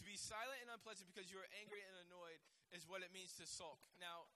To 0.00 0.02
be 0.08 0.16
silent 0.16 0.64
and 0.64 0.72
unpleasant 0.72 1.12
because 1.12 1.28
you 1.28 1.36
are 1.44 1.50
angry 1.60 1.84
and 1.84 2.08
annoyed 2.08 2.40
is 2.72 2.88
what 2.88 3.04
it 3.04 3.12
means 3.12 3.36
to 3.36 3.44
sulk. 3.44 3.84
Now, 4.00 4.32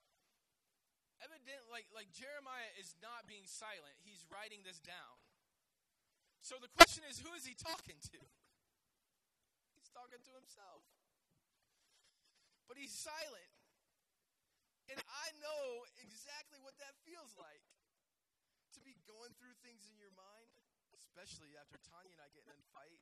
evident 1.24 1.72
like 1.72 1.88
like 1.96 2.12
Jeremiah 2.12 2.68
is 2.76 2.92
not 3.00 3.24
being 3.24 3.48
silent. 3.48 3.96
He's 4.04 4.28
writing 4.28 4.60
this 4.60 4.76
down. 4.76 5.16
So 6.42 6.58
the 6.58 6.70
question 6.74 7.06
is 7.06 7.22
who 7.22 7.30
is 7.38 7.46
he 7.46 7.54
talking 7.54 7.96
to? 8.10 8.20
He's 9.78 9.90
talking 9.94 10.18
to 10.18 10.32
himself. 10.34 10.82
But 12.66 12.82
he's 12.82 12.90
silent. 12.90 13.52
And 14.90 14.98
I 14.98 15.26
know 15.38 15.86
exactly 16.02 16.58
what 16.58 16.74
that 16.82 16.98
feels 17.06 17.38
like 17.38 17.62
to 18.74 18.82
be 18.82 18.98
going 19.06 19.30
through 19.38 19.54
things 19.62 19.86
in 19.86 19.94
your 20.02 20.10
mind, 20.18 20.50
especially 20.90 21.54
after 21.54 21.78
Tanya 21.78 22.10
and 22.10 22.20
I 22.20 22.28
get 22.34 22.42
in 22.42 22.58
a 22.58 22.66
fight. 22.74 23.00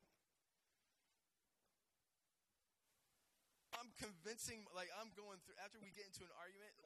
I'm 3.81 3.89
convincing, 3.97 4.69
like, 4.77 4.93
I'm 5.01 5.09
going 5.17 5.41
through, 5.41 5.57
after 5.65 5.81
we 5.81 5.89
get 5.97 6.05
into 6.05 6.29
an 6.29 6.35
argument, 6.37 6.77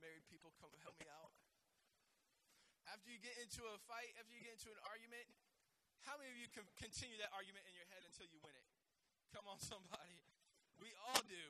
married 0.00 0.24
people 0.32 0.56
come 0.56 0.72
help 0.80 0.96
me 0.96 1.04
out. 1.12 1.36
After 2.88 3.12
you 3.12 3.20
get 3.20 3.36
into 3.36 3.68
a 3.68 3.76
fight, 3.84 4.16
after 4.16 4.32
you 4.32 4.40
get 4.40 4.56
into 4.56 4.72
an 4.72 4.80
argument, 4.88 5.28
how 6.06 6.14
many 6.20 6.30
of 6.30 6.38
you 6.38 6.48
can 6.52 6.66
continue 6.78 7.16
that 7.18 7.32
argument 7.32 7.64
in 7.66 7.74
your 7.74 7.88
head 7.90 8.04
until 8.06 8.26
you 8.30 8.38
win 8.42 8.54
it? 8.54 8.68
Come 9.34 9.46
on, 9.50 9.58
somebody. 9.72 10.20
We 10.78 10.94
all 11.10 11.22
do 11.26 11.46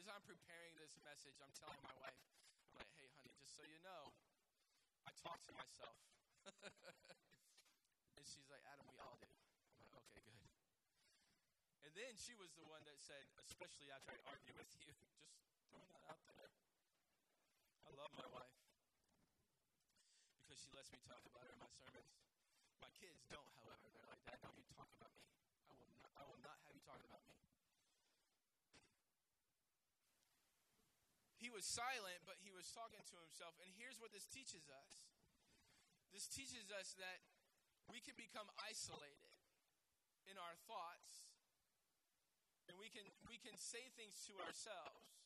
as 0.00 0.08
I'm 0.08 0.24
preparing 0.24 0.72
this 0.80 0.96
message, 1.04 1.36
I'm 1.44 1.52
telling 1.52 1.76
my 1.84 1.92
wife, 2.00 2.16
like, 2.72 2.88
hey, 2.96 3.12
honey, 3.20 3.36
just 3.36 3.52
so 3.52 3.60
you 3.68 3.76
know, 3.84 4.16
I 5.04 5.12
talk 5.20 5.44
to 5.44 5.52
myself. 5.52 5.92
and 8.16 8.24
she's 8.24 8.48
like, 8.48 8.64
Adam, 8.64 8.88
we 8.88 8.96
all 8.96 9.20
do. 9.20 9.28
I'm 9.28 9.92
like, 9.92 10.08
okay, 10.08 10.24
good. 10.24 10.40
And 11.84 11.92
then 11.92 12.16
she 12.16 12.32
was 12.32 12.48
the 12.56 12.64
one 12.64 12.80
that 12.88 12.96
said, 12.96 13.28
especially 13.44 13.92
after 13.92 14.16
I 14.16 14.24
argue 14.32 14.56
with 14.56 14.72
you, 14.80 14.88
just 15.52 15.68
throwing 15.68 15.92
that 15.92 16.08
out 16.08 16.24
there. 16.32 16.48
I 17.84 17.92
love 17.92 18.16
my 18.16 18.28
wife 18.32 18.56
because 20.40 20.64
she 20.64 20.72
lets 20.72 20.88
me 20.88 20.98
talk 21.04 21.20
about 21.28 21.44
her 21.44 21.52
in 21.52 21.60
my 21.60 21.68
sermons. 21.76 22.08
My 22.80 22.92
kids 22.96 23.20
don't, 23.28 23.52
however. 23.60 23.86
They're 23.92 24.08
like, 24.08 24.24
Dad, 24.24 24.40
don't 24.40 24.56
you 24.56 24.66
talk 24.72 24.88
about 24.96 25.12
me. 25.12 25.24
I 25.68 25.76
will 25.76 25.92
not, 25.92 26.08
I 26.16 26.24
will 26.24 26.42
not 26.42 26.56
have 26.64 26.72
you 26.72 26.82
talking 26.82 27.04
about 27.04 27.22
me. 27.28 27.36
He 31.36 31.48
was 31.48 31.64
silent, 31.64 32.24
but 32.24 32.40
he 32.40 32.52
was 32.52 32.68
talking 32.72 33.00
to 33.00 33.16
himself. 33.20 33.56
And 33.64 33.72
here's 33.76 34.00
what 34.00 34.12
this 34.12 34.28
teaches 34.28 34.68
us 34.68 35.04
this 36.10 36.26
teaches 36.26 36.66
us 36.74 36.98
that 36.98 37.22
we 37.86 38.02
can 38.02 38.18
become 38.18 38.50
isolated 38.58 39.30
in 40.26 40.34
our 40.38 40.58
thoughts, 40.66 41.30
and 42.66 42.74
we 42.78 42.90
can, 42.90 43.06
we 43.30 43.38
can 43.38 43.54
say 43.54 43.90
things 43.94 44.18
to 44.26 44.34
ourselves. 44.42 45.19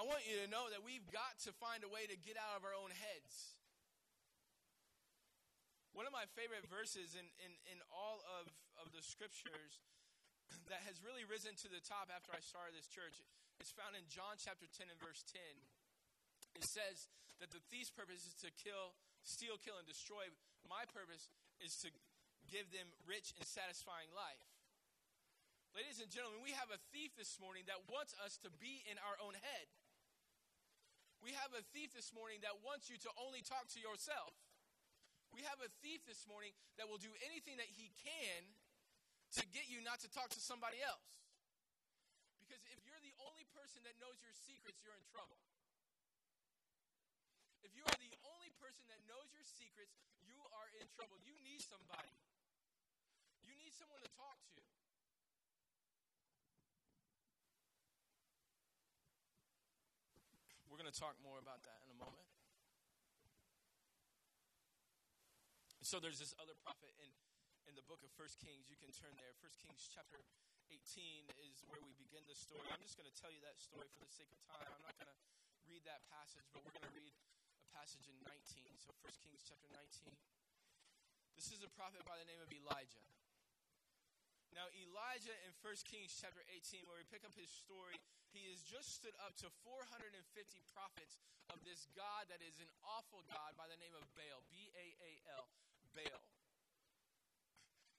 I 0.00 0.08
want 0.08 0.24
you 0.24 0.40
to 0.40 0.48
know 0.48 0.64
that 0.72 0.80
we've 0.80 1.04
got 1.12 1.36
to 1.44 1.52
find 1.60 1.84
a 1.84 1.90
way 1.92 2.08
to 2.08 2.16
get 2.24 2.40
out 2.40 2.56
of 2.56 2.64
our 2.64 2.72
own 2.72 2.88
heads. 2.88 3.52
One 5.92 6.08
of 6.08 6.14
my 6.16 6.24
favorite 6.32 6.64
verses 6.72 7.12
in, 7.12 7.28
in, 7.44 7.52
in 7.68 7.84
all 7.92 8.24
of, 8.40 8.48
of 8.80 8.96
the 8.96 9.04
scriptures 9.04 9.84
that 10.72 10.80
has 10.88 11.04
really 11.04 11.28
risen 11.28 11.52
to 11.60 11.68
the 11.68 11.84
top 11.84 12.08
after 12.08 12.32
I 12.32 12.40
started 12.40 12.72
this 12.72 12.88
church. 12.88 13.20
is 13.60 13.68
found 13.76 13.92
in 13.92 14.08
John 14.08 14.40
chapter 14.40 14.64
10 14.64 14.88
and 14.88 14.96
verse 14.96 15.20
10. 15.28 15.36
It 16.56 16.64
says 16.64 17.12
that 17.36 17.52
the 17.52 17.60
thief's 17.68 17.92
purpose 17.92 18.24
is 18.24 18.32
to 18.40 18.48
kill, 18.56 18.96
steal, 19.20 19.60
kill, 19.60 19.76
and 19.76 19.84
destroy. 19.84 20.32
My 20.64 20.88
purpose 20.88 21.28
is 21.60 21.76
to 21.84 21.92
give 22.48 22.72
them 22.72 22.88
rich 23.04 23.36
and 23.36 23.44
satisfying 23.44 24.08
life. 24.16 24.48
Ladies 25.76 26.00
and 26.00 26.08
gentlemen, 26.08 26.40
we 26.40 26.56
have 26.56 26.72
a 26.72 26.80
thief 26.88 27.12
this 27.20 27.36
morning 27.36 27.68
that 27.68 27.84
wants 27.84 28.16
us 28.24 28.40
to 28.40 28.50
be 28.64 28.80
in 28.88 28.96
our 29.04 29.20
own 29.20 29.36
head. 29.36 29.68
We 31.20 31.36
have 31.36 31.52
a 31.52 31.60
thief 31.76 31.92
this 31.92 32.16
morning 32.16 32.40
that 32.40 32.64
wants 32.64 32.88
you 32.88 32.96
to 33.04 33.10
only 33.20 33.44
talk 33.44 33.68
to 33.76 33.80
yourself. 33.80 34.32
We 35.36 35.44
have 35.46 35.60
a 35.60 35.70
thief 35.84 36.02
this 36.08 36.24
morning 36.26 36.56
that 36.80 36.88
will 36.88 36.98
do 36.98 37.12
anything 37.28 37.60
that 37.60 37.68
he 37.68 37.92
can 38.02 38.40
to 39.38 39.44
get 39.54 39.70
you 39.70 39.84
not 39.84 40.00
to 40.02 40.08
talk 40.10 40.32
to 40.34 40.42
somebody 40.42 40.80
else. 40.82 41.06
Because 42.42 42.64
if 42.72 42.82
you're 42.82 42.98
the 43.04 43.14
only 43.22 43.46
person 43.54 43.84
that 43.86 43.94
knows 44.02 44.18
your 44.24 44.34
secrets, 44.34 44.82
you're 44.82 44.96
in 44.96 45.06
trouble. 45.12 45.38
If 47.62 47.76
you 47.76 47.84
are 47.86 48.00
the 48.00 48.16
only 48.26 48.50
person 48.58 48.88
that 48.90 48.98
knows 49.06 49.30
your 49.30 49.44
secrets, 49.44 49.94
you 50.24 50.40
are 50.50 50.68
in 50.82 50.88
trouble. 50.96 51.20
You 51.22 51.36
need 51.46 51.62
somebody. 51.62 52.10
You 53.44 53.54
need 53.60 53.70
someone 53.76 54.02
to 54.02 54.10
talk 54.18 54.40
to. 54.56 54.79
We're 60.70 60.78
going 60.78 60.88
to 60.88 60.94
talk 60.94 61.18
more 61.18 61.42
about 61.42 61.66
that 61.66 61.82
in 61.82 61.90
a 61.90 61.98
moment. 61.98 62.30
So 65.82 65.98
there's 65.98 66.22
this 66.22 66.30
other 66.38 66.54
prophet 66.62 66.94
in 67.02 67.10
in 67.70 67.78
the 67.78 67.86
book 67.86 68.02
of 68.06 68.10
First 68.18 68.42
Kings. 68.42 68.66
You 68.70 68.78
can 68.78 68.90
turn 68.90 69.14
there. 69.18 69.30
First 69.38 69.58
Kings 69.62 69.86
chapter 69.90 70.22
18 70.70 71.26
is 71.42 71.62
where 71.70 71.82
we 71.82 71.94
begin 71.98 72.26
the 72.26 72.34
story. 72.34 72.66
I'm 72.66 72.82
just 72.82 72.98
going 72.98 73.10
to 73.10 73.14
tell 73.14 73.30
you 73.30 73.38
that 73.46 73.58
story 73.62 73.86
for 73.94 74.02
the 74.02 74.10
sake 74.10 74.30
of 74.34 74.42
time. 74.46 74.66
I'm 74.66 74.82
not 74.86 74.98
going 74.98 75.10
to 75.10 75.18
read 75.70 75.86
that 75.86 76.02
passage, 76.10 76.46
but 76.50 76.66
we're 76.66 76.74
going 76.74 76.90
to 76.90 76.94
read 76.94 77.14
a 77.14 77.66
passage 77.70 78.10
in 78.10 78.18
19. 78.26 78.74
So 78.78 78.90
First 79.02 79.22
Kings 79.22 79.46
chapter 79.46 79.70
19. 79.70 80.14
This 81.38 81.54
is 81.54 81.62
a 81.62 81.70
prophet 81.78 82.02
by 82.02 82.18
the 82.18 82.26
name 82.26 82.42
of 82.42 82.50
Elijah. 82.50 83.06
Now, 84.54 84.66
Elijah 84.74 85.34
in 85.46 85.54
1 85.62 85.86
Kings 85.86 86.10
chapter 86.10 86.42
18, 86.50 86.82
where 86.90 86.98
we 86.98 87.06
pick 87.06 87.22
up 87.22 87.34
his 87.38 87.50
story, 87.50 87.98
he 88.34 88.50
has 88.50 88.62
just 88.66 88.98
stood 88.98 89.14
up 89.22 89.38
to 89.42 89.50
450 89.62 90.14
prophets 90.74 91.22
of 91.50 91.62
this 91.66 91.86
God 91.94 92.30
that 92.30 92.42
is 92.42 92.58
an 92.62 92.70
awful 92.82 93.22
God 93.26 93.54
by 93.58 93.66
the 93.70 93.78
name 93.78 93.94
of 93.94 94.06
Baal, 94.14 94.42
B 94.50 94.70
A 94.74 94.86
A 95.02 95.12
L, 95.38 95.46
Baal. 95.94 96.22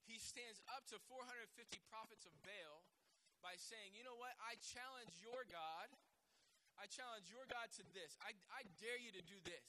He 0.08 0.20
stands 0.20 0.60
up 0.72 0.84
to 0.92 1.00
450 1.08 1.80
prophets 1.88 2.28
of 2.28 2.36
Baal 2.44 2.84
by 3.40 3.56
saying, 3.56 3.96
You 3.96 4.04
know 4.04 4.20
what? 4.20 4.36
I 4.44 4.60
challenge 4.60 5.12
your 5.24 5.48
God. 5.48 5.88
I 6.80 6.88
challenge 6.88 7.28
your 7.32 7.48
God 7.48 7.72
to 7.80 7.84
this. 7.96 8.16
I, 8.24 8.36
I 8.52 8.68
dare 8.80 8.98
you 9.00 9.12
to 9.16 9.24
do 9.24 9.38
this. 9.44 9.68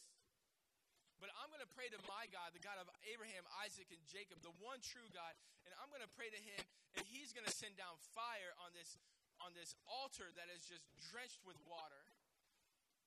But 1.23 1.31
I'm 1.39 1.55
going 1.55 1.63
to 1.63 1.71
pray 1.79 1.87
to 1.95 2.01
my 2.11 2.27
God, 2.35 2.51
the 2.51 2.59
God 2.59 2.83
of 2.83 2.91
Abraham, 3.07 3.47
Isaac, 3.63 3.87
and 3.95 4.03
Jacob, 4.11 4.43
the 4.43 4.51
one 4.59 4.83
true 4.83 5.07
God, 5.15 5.31
and 5.63 5.71
I'm 5.79 5.87
going 5.95 6.03
to 6.03 6.11
pray 6.19 6.27
to 6.27 6.41
him, 6.43 6.59
and 6.99 7.07
he's 7.15 7.31
going 7.31 7.47
to 7.47 7.55
send 7.55 7.79
down 7.79 7.95
fire 8.11 8.51
on 8.59 8.75
this, 8.75 8.99
on 9.39 9.55
this 9.55 9.79
altar 9.87 10.35
that 10.35 10.51
is 10.51 10.67
just 10.67 10.83
drenched 11.15 11.39
with 11.47 11.55
water. 11.63 12.03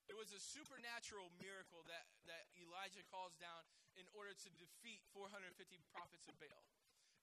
It 0.08 0.16
was 0.16 0.32
a 0.32 0.40
supernatural 0.40 1.28
miracle 1.44 1.84
that, 1.92 2.08
that 2.32 2.48
Elijah 2.56 3.04
calls 3.12 3.36
down 3.36 3.68
in 4.00 4.08
order 4.16 4.32
to 4.32 4.50
defeat 4.56 5.04
450 5.12 5.52
prophets 5.92 6.32
of 6.32 6.40
Baal. 6.40 6.64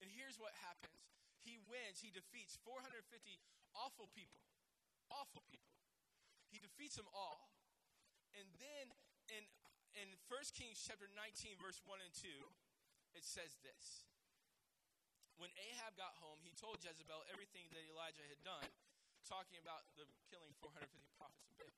And 0.04 0.12
here's 0.12 0.36
what 0.36 0.52
happens 0.60 1.00
he 1.40 1.56
wins, 1.72 2.04
he 2.04 2.12
defeats 2.12 2.60
450 2.68 3.00
awful 3.74 4.12
people. 4.12 4.44
Awful 5.08 5.40
people. 5.48 5.72
He 6.52 6.60
defeats 6.60 7.00
them 7.00 7.08
all. 7.16 7.48
And 8.36 8.44
then 8.60 8.92
in 9.32 9.44
in 9.96 10.08
1 10.28 10.56
Kings 10.56 10.80
chapter 10.80 11.08
19, 11.12 11.60
verse 11.60 11.80
1 11.84 12.00
and 12.00 12.14
2, 12.16 12.28
it 13.12 13.24
says 13.24 13.60
this. 13.60 14.08
When 15.36 15.52
Ahab 15.58 15.98
got 15.98 16.16
home, 16.22 16.38
he 16.40 16.54
told 16.54 16.80
Jezebel 16.80 17.26
everything 17.32 17.66
that 17.74 17.82
Elijah 17.90 18.24
had 18.28 18.40
done, 18.46 18.68
talking 19.26 19.58
about 19.58 19.84
the 19.98 20.06
killing 20.30 20.52
450 20.60 20.86
prophets 21.18 21.48
of 21.50 21.56
Baal, 21.58 21.74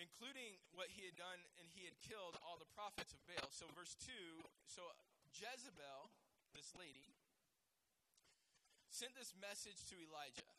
including 0.00 0.58
what 0.74 0.90
he 0.90 1.06
had 1.06 1.16
done, 1.16 1.38
and 1.60 1.70
he 1.70 1.86
had 1.86 1.96
killed 2.02 2.34
all 2.42 2.58
the 2.58 2.68
prophets 2.74 3.14
of 3.14 3.20
Baal. 3.30 3.48
So, 3.52 3.68
verse 3.76 3.94
2 4.02 4.10
so 4.66 4.82
Jezebel, 5.34 6.10
this 6.54 6.74
lady, 6.78 7.14
sent 8.90 9.14
this 9.14 9.34
message 9.38 9.86
to 9.90 9.96
Elijah. 9.98 10.50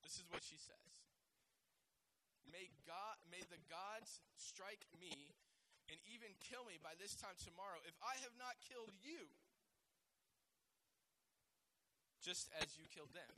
This 0.00 0.16
is 0.20 0.24
what 0.28 0.44
she 0.44 0.56
says. 0.56 0.88
May 2.48 2.68
God 2.84 3.16
may 3.28 3.40
the 3.48 3.60
gods 3.68 4.20
strike 4.36 4.84
me 5.00 5.32
and 5.88 5.98
even 6.08 6.32
kill 6.40 6.64
me 6.64 6.80
by 6.80 6.96
this 6.96 7.12
time 7.16 7.36
tomorrow 7.44 7.80
if 7.84 7.96
I 8.00 8.16
have 8.24 8.34
not 8.40 8.56
killed 8.64 8.92
you, 9.04 9.28
just 12.24 12.48
as 12.56 12.72
you 12.80 12.88
killed 12.88 13.12
them. 13.12 13.32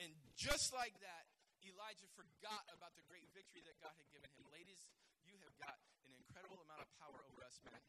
And 0.00 0.12
just 0.36 0.72
like 0.72 0.96
that, 1.04 1.28
Elijah 1.64 2.08
forgot 2.16 2.64
about 2.72 2.96
the 2.96 3.04
great 3.04 3.28
victory 3.36 3.60
that 3.68 3.76
God 3.84 3.92
had 3.96 4.08
given 4.12 4.28
him. 4.36 4.48
Ladies, 4.48 4.80
you 5.28 5.36
have 5.44 5.52
got 5.60 5.76
an 6.08 6.12
incredible 6.16 6.60
amount 6.64 6.84
of 6.84 6.88
power 6.96 7.20
over 7.20 7.40
us, 7.44 7.60
men. 7.64 7.80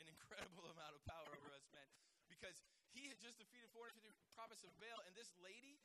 An 0.00 0.08
incredible 0.08 0.68
amount 0.76 0.92
of 0.96 1.00
power 1.08 1.28
over 1.32 1.48
us, 1.56 1.64
men. 1.72 1.88
Because 2.28 2.60
he 2.92 3.08
had 3.08 3.16
just 3.20 3.40
defeated 3.40 3.72
450 3.72 4.04
prophets 4.36 4.64
of 4.64 4.72
Baal, 4.76 5.00
and 5.08 5.16
this 5.16 5.32
lady 5.40 5.80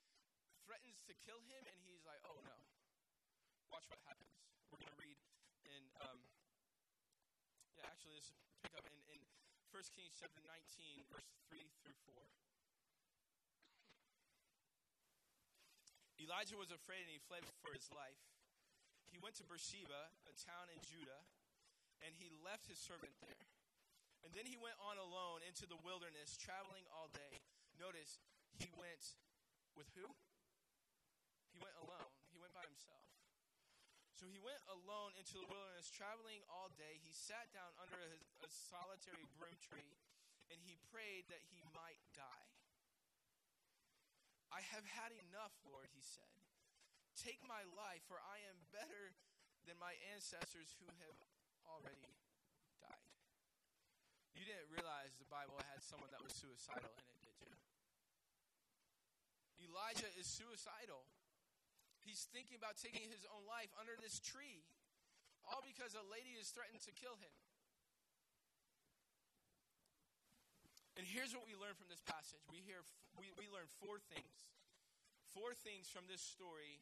threatens 0.68 1.00
to 1.08 1.16
kill 1.24 1.40
him, 1.48 1.64
and 1.72 1.78
he's 1.88 2.04
like, 2.04 2.20
oh 2.28 2.40
no. 2.44 2.58
Watch 3.72 3.88
what 3.88 4.00
happens. 4.04 4.32
We're 4.72 4.84
going 4.84 4.92
to 4.92 5.00
read 5.00 5.16
in, 5.74 5.86
um, 6.06 6.22
yeah, 7.74 7.90
actually, 7.90 8.14
let's 8.14 8.30
pick 8.62 8.74
up 8.78 8.86
in, 8.86 8.94
in 9.10 9.20
1 9.74 9.98
Kings 9.98 10.14
chapter 10.14 10.42
19, 10.46 10.54
verse 11.10 11.26
3 11.50 11.66
through 11.82 11.98
4. 12.06 12.14
Elijah 16.22 16.56
was 16.56 16.72
afraid 16.72 17.04
and 17.04 17.12
he 17.12 17.20
fled 17.26 17.44
for 17.66 17.74
his 17.74 17.90
life. 17.92 18.22
He 19.10 19.20
went 19.20 19.36
to 19.42 19.46
Beersheba, 19.46 20.14
a 20.26 20.34
town 20.38 20.72
in 20.72 20.80
Judah, 20.86 21.22
and 22.06 22.16
he 22.16 22.32
left 22.42 22.70
his 22.70 22.80
servant 22.80 23.14
there. 23.22 23.44
And 24.24 24.32
then 24.32 24.48
he 24.48 24.56
went 24.56 24.80
on 24.80 24.96
alone 24.96 25.44
into 25.44 25.68
the 25.68 25.78
wilderness, 25.84 26.40
traveling 26.40 26.88
all 26.96 27.12
day. 27.12 27.44
Notice, 27.76 28.24
he 28.56 28.72
went 28.80 29.20
with 29.76 29.90
who? 30.00 30.08
He 31.52 31.60
went 31.60 31.76
alone. 31.84 32.14
He 32.32 32.40
went 32.40 32.56
by 32.56 32.64
himself. 32.66 33.13
So 34.24 34.32
he 34.32 34.40
went 34.40 34.64
alone 34.72 35.12
into 35.20 35.36
the 35.36 35.44
wilderness, 35.52 35.92
traveling 35.92 36.40
all 36.48 36.72
day. 36.80 36.96
He 37.04 37.12
sat 37.12 37.52
down 37.52 37.76
under 37.76 38.00
a, 38.00 38.16
a 38.40 38.48
solitary 38.48 39.28
broom 39.36 39.52
tree, 39.60 40.00
and 40.48 40.56
he 40.64 40.80
prayed 40.96 41.28
that 41.28 41.44
he 41.52 41.60
might 41.76 42.00
die. 42.16 42.48
I 44.48 44.64
have 44.72 44.88
had 44.88 45.12
enough, 45.28 45.52
Lord, 45.68 45.92
he 45.92 46.00
said. 46.00 46.40
Take 47.20 47.44
my 47.44 47.68
life, 47.76 48.00
for 48.08 48.16
I 48.24 48.40
am 48.48 48.56
better 48.72 49.12
than 49.68 49.76
my 49.76 49.92
ancestors 50.16 50.72
who 50.80 50.88
have 51.04 51.20
already 51.68 52.16
died. 52.80 53.12
You 54.40 54.48
didn't 54.48 54.72
realize 54.72 55.20
the 55.20 55.28
Bible 55.28 55.60
had 55.68 55.84
someone 55.84 56.16
that 56.16 56.24
was 56.24 56.32
suicidal 56.32 56.96
in 56.96 57.06
it, 57.12 57.20
did 57.28 57.36
you? 57.44 57.52
Elijah 59.68 60.08
is 60.16 60.32
suicidal. 60.32 61.12
He's 62.04 62.28
thinking 62.30 62.60
about 62.60 62.76
taking 62.76 63.08
his 63.08 63.24
own 63.32 63.48
life 63.48 63.72
under 63.80 63.96
this 63.98 64.20
tree, 64.20 64.64
all 65.48 65.64
because 65.64 65.96
a 65.96 66.04
lady 66.12 66.36
is 66.36 66.52
threatened 66.52 66.84
to 66.84 66.92
kill 66.92 67.16
him. 67.20 67.32
And 70.94 71.10
here's 71.10 71.34
what 71.34 71.48
we 71.48 71.58
learn 71.58 71.74
from 71.74 71.90
this 71.90 72.04
passage. 72.06 72.44
We 72.54 72.62
hear 72.62 72.86
we, 73.18 73.34
we 73.40 73.50
learn 73.50 73.66
four 73.82 73.98
things. 74.14 74.54
Four 75.34 75.58
things 75.58 75.90
from 75.90 76.06
this 76.06 76.22
story 76.22 76.78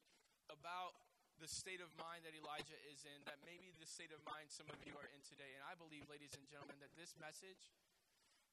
about 0.52 1.00
the 1.40 1.48
state 1.48 1.80
of 1.80 1.88
mind 1.96 2.28
that 2.28 2.36
Elijah 2.36 2.76
is 2.92 3.08
in, 3.08 3.24
that 3.24 3.40
maybe 3.48 3.72
the 3.80 3.88
state 3.88 4.12
of 4.12 4.20
mind 4.28 4.52
some 4.52 4.68
of 4.68 4.78
you 4.84 4.92
are 5.00 5.08
in 5.16 5.24
today. 5.24 5.56
And 5.56 5.64
I 5.64 5.80
believe, 5.80 6.04
ladies 6.12 6.36
and 6.36 6.44
gentlemen, 6.52 6.76
that 6.84 6.92
this 7.00 7.16
message 7.16 7.72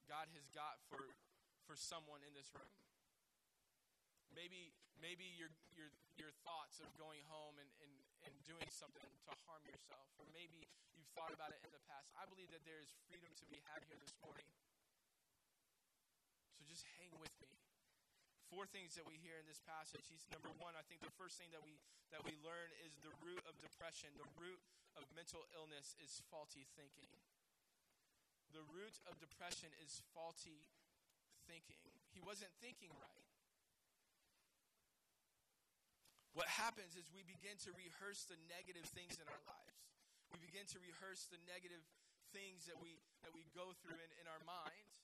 God 0.09 0.25
has 0.33 0.49
got 0.57 0.81
for, 0.89 1.05
for 1.69 1.77
someone 1.77 2.25
in 2.25 2.33
this 2.33 2.49
room. 2.57 2.73
Maybe, 4.33 4.73
maybe 4.97 5.29
your, 5.37 5.53
your, 5.77 5.93
your 6.19 6.35
thoughts 6.43 6.83
of 6.83 6.91
going 6.99 7.23
home 7.31 7.57
and, 7.63 7.71
and, 7.81 7.93
and 8.27 8.35
doing 8.43 8.67
something 8.75 9.07
to 9.25 9.33
harm 9.47 9.63
yourself, 9.65 10.07
or 10.19 10.27
maybe 10.35 10.67
you've 10.99 11.09
thought 11.15 11.31
about 11.31 11.55
it 11.55 11.63
in 11.63 11.71
the 11.71 11.83
past. 11.87 12.11
I 12.19 12.27
believe 12.27 12.51
that 12.51 12.67
there 12.67 12.83
is 12.83 12.91
freedom 13.07 13.31
to 13.39 13.47
be 13.47 13.63
had 13.71 13.87
here 13.87 13.99
this 14.03 14.15
morning 14.21 14.47
So 16.59 16.67
just 16.67 16.83
hang 16.99 17.15
with 17.23 17.31
me. 17.39 17.55
Four 18.51 18.67
things 18.67 18.97
that 18.99 19.07
we 19.07 19.21
hear 19.23 19.39
in 19.39 19.47
this 19.47 19.63
passage. 19.63 20.03
He's 20.11 20.27
number 20.35 20.51
one. 20.59 20.75
I 20.75 20.83
think 20.89 21.05
the 21.05 21.15
first 21.21 21.39
thing 21.39 21.53
that 21.55 21.63
we 21.63 21.79
that 22.11 22.25
we 22.25 22.33
learn 22.41 22.73
is 22.81 22.97
the 23.05 23.13
root 23.21 23.45
of 23.45 23.55
depression. 23.61 24.09
The 24.17 24.27
root 24.41 24.59
of 24.97 25.05
mental 25.13 25.45
illness 25.53 25.93
is 26.01 26.25
faulty 26.33 26.65
thinking. 26.73 27.13
The 28.57 28.65
root 28.73 28.97
of 29.05 29.21
depression 29.21 29.69
is 29.85 30.01
faulty 30.17 30.65
thinking. 31.45 31.85
He 32.17 32.25
wasn't 32.25 32.49
thinking 32.65 32.89
right. 32.97 33.28
What 36.39 36.47
happens 36.47 36.95
is 36.95 37.11
we 37.11 37.27
begin 37.27 37.59
to 37.67 37.75
rehearse 37.75 38.23
the 38.31 38.39
negative 38.47 38.87
things 38.95 39.19
in 39.19 39.27
our 39.27 39.43
lives. 39.43 39.83
We 40.31 40.39
begin 40.39 40.71
to 40.71 40.79
rehearse 40.79 41.27
the 41.35 41.43
negative 41.51 41.83
things 42.31 42.71
that 42.71 42.79
we 42.79 43.03
that 43.27 43.35
we 43.35 43.43
go 43.59 43.75
through 43.83 43.99
in, 43.99 44.11
in 44.23 44.31
our 44.31 44.39
minds 44.47 45.03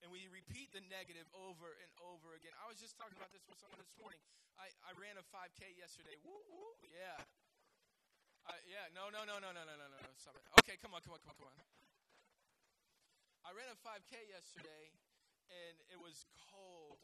and 0.00 0.08
we 0.08 0.26
repeat 0.32 0.72
the 0.72 0.80
negative 0.88 1.28
over 1.36 1.76
and 1.76 1.90
over 2.02 2.32
again. 2.34 2.56
I 2.58 2.66
was 2.72 2.80
just 2.80 2.96
talking 2.96 3.20
about 3.20 3.30
this 3.30 3.44
with 3.44 3.60
someone 3.60 3.78
this 3.78 3.92
morning. 4.00 4.18
I, 4.58 4.72
I 4.82 4.96
ran 4.98 5.14
a 5.14 5.24
5K 5.28 5.78
yesterday. 5.78 6.18
Woo, 6.26 6.42
woo, 6.50 6.74
yeah. 6.88 7.20
Yeah, 8.66 8.90
no, 8.96 9.12
no, 9.14 9.22
no, 9.22 9.38
no, 9.38 9.54
no, 9.54 9.62
no, 9.62 9.76
no, 9.78 9.86
no, 9.92 9.98
no. 10.02 10.12
Stop 10.18 10.34
it. 10.34 10.42
Okay, 10.64 10.74
come 10.80 10.90
on, 10.96 11.04
come 11.06 11.14
on, 11.14 11.22
come 11.22 11.36
on, 11.36 11.38
come 11.38 11.52
on. 11.52 11.56
I 13.46 13.54
ran 13.54 13.70
a 13.70 13.78
5K 13.78 14.18
yesterday, 14.32 14.90
and 15.52 15.76
it 15.86 16.00
was 16.02 16.26
cold, 16.50 16.98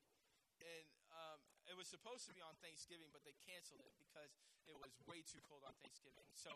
and 0.59 0.89
um, 1.15 1.39
it 1.69 1.77
was 1.77 1.87
supposed 1.87 2.25
to 2.27 2.33
be 2.33 2.41
on 2.41 2.57
Thanksgiving, 2.65 3.13
but 3.13 3.23
they 3.29 3.37
canceled 3.45 3.85
it 3.85 3.93
because 4.01 4.33
it 4.65 4.77
was 4.77 4.91
way 5.05 5.21
too 5.21 5.41
cold 5.45 5.63
on 5.69 5.77
Thanksgiving. 5.85 6.25
So 6.33 6.51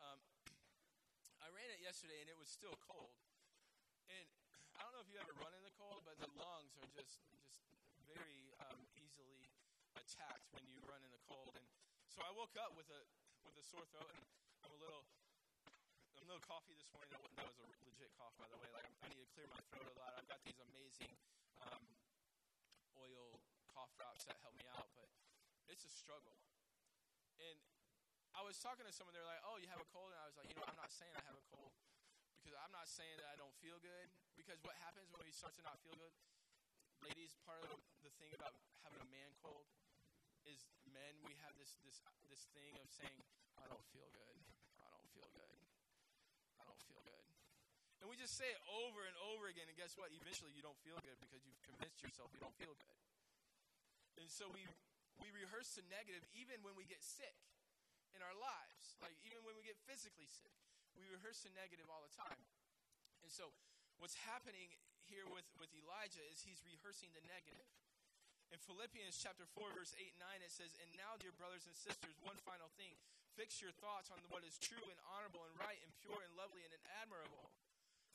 um, 0.00 0.18
I 1.44 1.52
ran 1.52 1.68
it 1.68 1.84
yesterday, 1.84 2.24
and 2.24 2.28
it 2.32 2.38
was 2.40 2.48
still 2.48 2.74
cold. 2.80 3.12
And 4.08 4.24
I 4.76 4.80
don't 4.82 4.96
know 4.96 5.04
if 5.04 5.12
you 5.12 5.20
ever 5.20 5.36
run 5.36 5.52
in 5.52 5.62
the 5.64 5.76
cold, 5.76 6.02
but 6.08 6.16
the 6.16 6.32
lungs 6.40 6.72
are 6.80 6.88
just 6.96 7.20
just 7.36 7.60
very 8.08 8.52
um, 8.72 8.80
easily 8.96 9.44
attacked 10.00 10.48
when 10.56 10.64
you 10.66 10.80
run 10.88 11.00
in 11.04 11.12
the 11.12 11.22
cold. 11.28 11.52
And 11.54 11.68
so 12.08 12.24
I 12.24 12.32
woke 12.32 12.56
up 12.56 12.72
with 12.72 12.88
a 12.88 13.00
with 13.44 13.56
a 13.60 13.64
sore 13.64 13.84
throat, 13.92 14.12
and 14.16 14.24
I'm 14.64 14.72
a 14.72 14.80
little 14.80 15.04
little 16.24 16.40
coffee 16.48 16.72
this 16.72 16.88
morning. 16.96 17.12
That 17.12 17.20
was, 17.20 17.60
a 17.60 17.68
legit 17.84 18.08
cough, 18.16 18.32
by 18.40 18.48
the 18.48 18.56
way. 18.56 18.68
Like 18.72 18.88
I 19.04 19.12
need 19.12 19.20
to 19.20 19.28
clear 19.36 19.44
my 19.52 19.60
throat 19.68 19.84
a 19.84 19.94
lot. 20.00 20.16
I've 20.16 20.24
got 20.24 20.40
these 20.40 20.56
amazing 20.56 21.12
um, 21.68 21.84
oil 22.96 23.44
cough 23.74 23.90
drops 23.98 24.22
that 24.30 24.38
help 24.46 24.54
me 24.54 24.62
out, 24.70 24.86
but 24.94 25.10
it's 25.66 25.82
a 25.82 25.90
struggle. 25.90 26.38
And 27.42 27.58
I 28.38 28.46
was 28.46 28.54
talking 28.62 28.86
to 28.86 28.94
someone. 28.94 29.14
They're 29.18 29.26
like, 29.26 29.42
"Oh, 29.42 29.58
you 29.58 29.66
have 29.66 29.82
a 29.82 29.88
cold," 29.90 30.14
and 30.14 30.20
I 30.22 30.26
was 30.30 30.38
like, 30.38 30.46
"You 30.46 30.56
know, 30.62 30.66
I'm 30.70 30.78
not 30.78 30.94
saying 30.94 31.10
I 31.18 31.22
have 31.26 31.34
a 31.34 31.46
cold 31.50 31.74
because 32.38 32.54
I'm 32.62 32.70
not 32.70 32.86
saying 32.86 33.18
that 33.18 33.28
I 33.34 33.36
don't 33.36 33.54
feel 33.58 33.78
good. 33.82 34.06
Because 34.38 34.62
what 34.62 34.78
happens 34.84 35.10
when 35.10 35.22
we 35.26 35.34
start 35.34 35.54
to 35.58 35.64
not 35.66 35.78
feel 35.82 35.98
good, 35.98 36.14
ladies? 37.02 37.34
Part 37.42 37.66
of 37.66 37.82
the 38.06 38.12
thing 38.22 38.30
about 38.34 38.54
having 38.86 39.02
a 39.02 39.10
man 39.10 39.34
cold 39.42 39.66
is 40.46 40.62
men. 40.92 41.18
We 41.26 41.34
have 41.42 41.58
this 41.58 41.74
this 41.82 41.98
this 42.30 42.46
thing 42.54 42.78
of 42.78 42.86
saying, 42.94 43.18
"I 43.58 43.66
don't 43.66 43.84
feel 43.90 44.06
good. 44.14 44.36
I 44.78 44.88
don't 44.94 45.08
feel 45.10 45.26
good. 45.34 45.58
I 46.60 46.64
don't 46.68 46.82
feel 46.86 47.02
good." 47.02 47.26
And 48.02 48.10
we 48.12 48.20
just 48.20 48.36
say 48.36 48.50
it 48.52 48.60
over 48.68 49.02
and 49.08 49.16
over 49.32 49.48
again, 49.48 49.64
and 49.66 49.76
guess 49.78 49.96
what? 49.96 50.12
Eventually, 50.12 50.52
you 50.52 50.60
don't 50.60 50.78
feel 50.84 51.00
good 51.00 51.16
because 51.24 51.40
you've 51.48 51.62
convinced 51.64 52.02
yourself 52.04 52.28
you 52.36 52.40
don't 52.44 52.54
feel 52.60 52.76
good. 52.76 53.03
And 54.20 54.30
so 54.30 54.48
we 54.50 54.62
we 55.22 55.30
rehearse 55.30 55.78
the 55.78 55.86
negative 55.90 56.26
even 56.34 56.58
when 56.66 56.74
we 56.74 56.86
get 56.86 57.02
sick 57.02 57.34
in 58.14 58.20
our 58.22 58.34
lives. 58.34 58.98
Like 58.98 59.14
even 59.26 59.42
when 59.46 59.54
we 59.54 59.62
get 59.66 59.78
physically 59.86 60.26
sick, 60.26 60.54
we 60.98 61.06
rehearse 61.10 61.42
the 61.46 61.54
negative 61.54 61.86
all 61.86 62.02
the 62.02 62.14
time. 62.14 62.42
And 63.22 63.30
so 63.30 63.54
what's 63.98 64.18
happening 64.26 64.74
here 65.06 65.26
with, 65.30 65.46
with 65.60 65.70
Elijah 65.74 66.24
is 66.32 66.42
he's 66.42 66.62
rehearsing 66.66 67.12
the 67.14 67.22
negative. 67.30 67.68
In 68.52 68.60
Philippians 68.62 69.18
chapter 69.18 69.48
4, 69.50 69.74
verse 69.74 69.96
8 69.98 70.14
and 70.14 70.22
9, 70.22 70.46
it 70.46 70.52
says, 70.52 70.78
And 70.78 70.90
now, 70.94 71.18
dear 71.18 71.34
brothers 71.34 71.66
and 71.66 71.74
sisters, 71.74 72.14
one 72.22 72.38
final 72.46 72.70
thing. 72.78 72.94
Fix 73.34 73.58
your 73.58 73.74
thoughts 73.82 74.14
on 74.14 74.22
what 74.30 74.46
is 74.46 74.62
true 74.62 74.84
and 74.86 75.00
honorable 75.10 75.42
and 75.42 75.54
right 75.58 75.80
and 75.82 75.90
pure 75.98 76.22
and 76.22 76.30
lovely 76.38 76.62
and 76.62 76.70
admirable. 77.02 77.50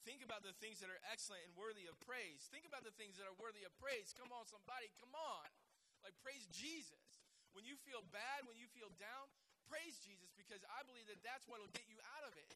Think 0.08 0.24
about 0.24 0.48
the 0.48 0.56
things 0.64 0.80
that 0.80 0.88
are 0.88 1.02
excellent 1.12 1.44
and 1.44 1.52
worthy 1.60 1.84
of 1.92 2.00
praise. 2.08 2.48
Think 2.48 2.64
about 2.64 2.88
the 2.88 2.96
things 2.96 3.20
that 3.20 3.28
are 3.28 3.36
worthy 3.36 3.68
of 3.68 3.76
praise. 3.84 4.16
Come 4.16 4.32
on, 4.32 4.48
somebody, 4.48 4.88
come 4.96 5.12
on. 5.12 5.52
Like, 6.04 6.16
praise 6.24 6.48
Jesus. 6.52 7.20
When 7.52 7.66
you 7.66 7.76
feel 7.82 8.06
bad, 8.14 8.46
when 8.46 8.56
you 8.56 8.70
feel 8.72 8.94
down, 9.02 9.28
praise 9.68 9.98
Jesus 10.02 10.34
because 10.34 10.62
I 10.70 10.86
believe 10.86 11.06
that 11.10 11.22
that's 11.26 11.46
what 11.50 11.62
will 11.62 11.74
get 11.74 11.86
you 11.90 11.98
out 12.18 12.26
of 12.26 12.34
it. 12.38 12.50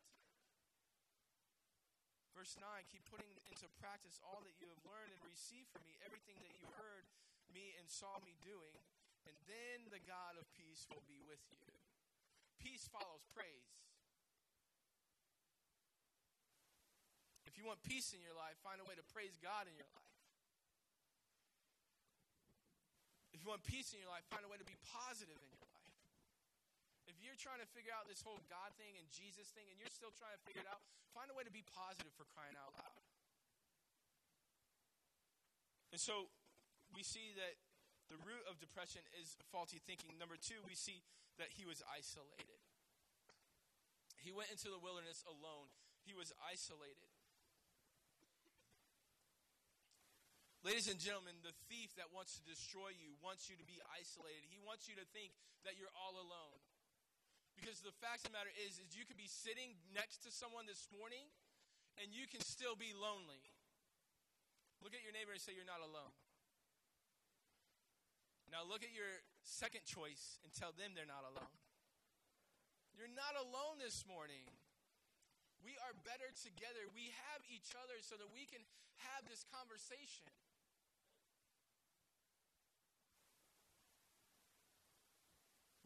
Verse 2.34 2.58
9 2.58 2.66
Keep 2.90 3.06
putting 3.10 3.30
into 3.50 3.70
practice 3.78 4.18
all 4.26 4.42
that 4.46 4.58
you 4.58 4.66
have 4.70 4.82
learned 4.86 5.14
and 5.14 5.22
received 5.26 5.70
from 5.70 5.86
me, 5.86 5.98
everything 6.02 6.38
that 6.42 6.54
you 6.58 6.66
heard 6.82 7.06
me 7.54 7.78
and 7.78 7.86
saw 7.86 8.18
me 8.26 8.34
doing, 8.42 8.74
and 9.30 9.38
then 9.46 9.86
the 9.94 10.02
God 10.02 10.36
of 10.42 10.50
peace 10.58 10.90
will 10.90 11.06
be 11.06 11.22
with 11.22 11.42
you. 11.54 11.62
Peace 12.58 12.90
follows 12.90 13.22
praise. 13.30 13.86
If 17.46 17.62
you 17.62 17.70
want 17.70 17.86
peace 17.86 18.18
in 18.18 18.22
your 18.26 18.34
life, 18.34 18.58
find 18.66 18.82
a 18.82 18.88
way 18.90 18.98
to 18.98 19.06
praise 19.14 19.38
God 19.38 19.70
in 19.70 19.78
your 19.78 19.90
life. 19.94 20.13
If 23.44 23.52
you 23.52 23.60
want 23.60 23.68
peace 23.68 23.92
in 23.92 24.00
your 24.00 24.08
life, 24.08 24.24
find 24.32 24.40
a 24.40 24.48
way 24.48 24.56
to 24.56 24.64
be 24.64 24.80
positive 24.88 25.36
in 25.36 25.50
your 25.52 25.68
life. 25.68 25.92
If 27.12 27.20
you're 27.20 27.36
trying 27.36 27.60
to 27.60 27.68
figure 27.76 27.92
out 27.92 28.08
this 28.08 28.24
whole 28.24 28.40
God 28.48 28.72
thing 28.80 28.96
and 28.96 29.04
Jesus 29.12 29.52
thing 29.52 29.68
and 29.68 29.76
you're 29.76 29.92
still 29.92 30.16
trying 30.16 30.32
to 30.32 30.40
figure 30.48 30.64
it 30.64 30.70
out, 30.72 30.80
find 31.12 31.28
a 31.28 31.36
way 31.36 31.44
to 31.44 31.52
be 31.52 31.60
positive 31.68 32.16
for 32.16 32.24
crying 32.32 32.56
out 32.56 32.72
loud. 32.80 33.04
And 35.92 36.00
so 36.00 36.32
we 36.96 37.04
see 37.04 37.36
that 37.36 37.60
the 38.08 38.16
root 38.24 38.48
of 38.48 38.64
depression 38.64 39.04
is 39.20 39.36
faulty 39.52 39.84
thinking. 39.84 40.16
Number 40.16 40.40
two, 40.40 40.64
we 40.64 40.72
see 40.72 41.04
that 41.36 41.52
he 41.52 41.68
was 41.68 41.84
isolated. 41.84 42.64
He 44.24 44.32
went 44.32 44.56
into 44.56 44.72
the 44.72 44.80
wilderness 44.80 45.20
alone, 45.28 45.68
he 46.08 46.16
was 46.16 46.32
isolated. 46.40 47.12
Ladies 50.64 50.88
and 50.88 50.96
gentlemen, 50.96 51.36
the 51.44 51.52
thief 51.68 51.92
that 52.00 52.08
wants 52.16 52.40
to 52.40 52.44
destroy 52.48 52.96
you 52.96 53.12
wants 53.20 53.52
you 53.52 53.60
to 53.60 53.68
be 53.68 53.84
isolated. 53.92 54.48
He 54.48 54.64
wants 54.64 54.88
you 54.88 54.96
to 54.96 55.04
think 55.12 55.36
that 55.68 55.76
you're 55.76 55.92
all 55.92 56.16
alone. 56.16 56.60
Because 57.60 57.84
the 57.84 57.92
fact 58.00 58.24
of 58.24 58.32
the 58.32 58.36
matter 58.40 58.56
is, 58.56 58.80
is 58.80 58.96
you 58.96 59.04
could 59.04 59.20
be 59.20 59.28
sitting 59.28 59.76
next 59.92 60.24
to 60.24 60.32
someone 60.32 60.64
this 60.64 60.88
morning 60.96 61.28
and 62.00 62.16
you 62.16 62.32
can 62.32 62.40
still 62.40 62.80
be 62.80 62.96
lonely. 62.96 63.44
Look 64.80 64.96
at 64.96 65.04
your 65.04 65.12
neighbor 65.12 65.36
and 65.36 65.44
say, 65.44 65.52
You're 65.52 65.68
not 65.68 65.84
alone. 65.84 66.16
Now 68.48 68.64
look 68.64 68.88
at 68.88 68.96
your 68.96 69.20
second 69.44 69.84
choice 69.84 70.40
and 70.48 70.50
tell 70.56 70.72
them 70.72 70.96
they're 70.96 71.10
not 71.10 71.28
alone. 71.28 71.60
You're 72.96 73.12
not 73.12 73.36
alone 73.36 73.84
this 73.84 74.08
morning. 74.08 74.48
We 75.60 75.76
are 75.84 75.92
better 76.08 76.32
together. 76.32 76.88
We 76.96 77.12
have 77.28 77.44
each 77.52 77.76
other 77.76 78.00
so 78.00 78.16
that 78.16 78.32
we 78.32 78.48
can 78.48 78.64
have 79.12 79.28
this 79.28 79.44
conversation. 79.52 80.32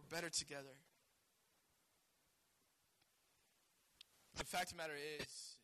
Better 0.10 0.32
together. 0.32 0.76
The 4.38 4.46
fact 4.46 4.72
of 4.72 4.78
the 4.78 4.82
matter 4.82 4.98
is, 4.98 5.60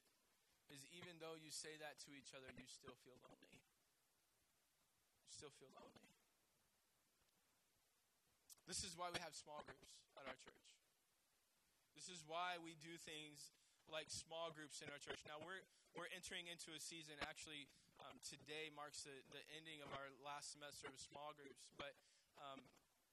is 0.74 0.82
even 0.98 1.22
though 1.22 1.38
you 1.38 1.54
say 1.54 1.78
that 1.78 2.02
to 2.04 2.10
each 2.18 2.34
other, 2.34 2.50
you 2.58 2.66
still 2.66 2.98
feel 3.06 3.18
lonely. 3.22 3.62
You 5.24 5.32
still 5.32 5.54
feel 5.62 5.70
lonely. 5.78 6.10
This 8.66 8.82
is 8.82 8.98
why 8.98 9.14
we 9.14 9.22
have 9.22 9.38
small 9.38 9.62
groups 9.68 9.94
at 10.18 10.26
our 10.26 10.40
church. 10.42 10.68
This 11.94 12.10
is 12.10 12.26
why 12.26 12.58
we 12.60 12.74
do 12.82 12.98
things 12.98 13.54
like 13.92 14.10
small 14.10 14.50
groups 14.50 14.82
in 14.82 14.90
our 14.90 14.98
church. 14.98 15.22
Now 15.30 15.38
we're 15.44 15.62
we're 15.94 16.10
entering 16.10 16.50
into 16.50 16.74
a 16.74 16.82
season. 16.82 17.14
Actually, 17.22 17.70
um, 18.02 18.18
today 18.26 18.74
marks 18.74 19.06
the, 19.06 19.14
the 19.30 19.44
ending 19.54 19.86
of 19.86 19.94
our 19.94 20.10
last 20.26 20.58
semester 20.58 20.90
of 20.90 20.98
small 20.98 21.38
groups. 21.38 21.70
But 21.78 21.94
um, 22.42 22.66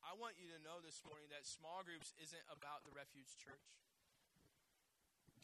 I 0.05 0.17
want 0.17 0.41
you 0.41 0.49
to 0.53 0.59
know 0.65 0.81
this 0.81 1.05
morning 1.05 1.29
that 1.31 1.45
small 1.45 1.85
groups 1.85 2.17
isn't 2.19 2.47
about 2.49 2.85
the 2.89 2.93
Refuge 2.93 3.31
Church 3.37 3.69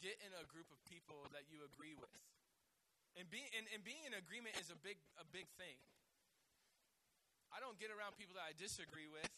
get 0.01 0.17
in 0.21 0.31
a 0.37 0.45
group 0.45 0.69
of 0.69 0.77
people 0.85 1.25
that 1.33 1.49
you 1.49 1.65
agree 1.65 1.97
with. 1.97 2.21
And, 3.17 3.25
be, 3.33 3.41
and, 3.57 3.65
and 3.73 3.81
being 3.81 4.05
in 4.05 4.13
agreement 4.13 4.53
is 4.61 4.69
a 4.69 4.77
big, 4.77 4.97
a 5.17 5.25
big 5.25 5.49
thing. 5.57 5.77
I 7.49 7.57
don't 7.57 7.81
get 7.81 7.89
around 7.89 8.13
people 8.13 8.37
that 8.37 8.45
I 8.45 8.53
disagree 8.53 9.09
with 9.09 9.33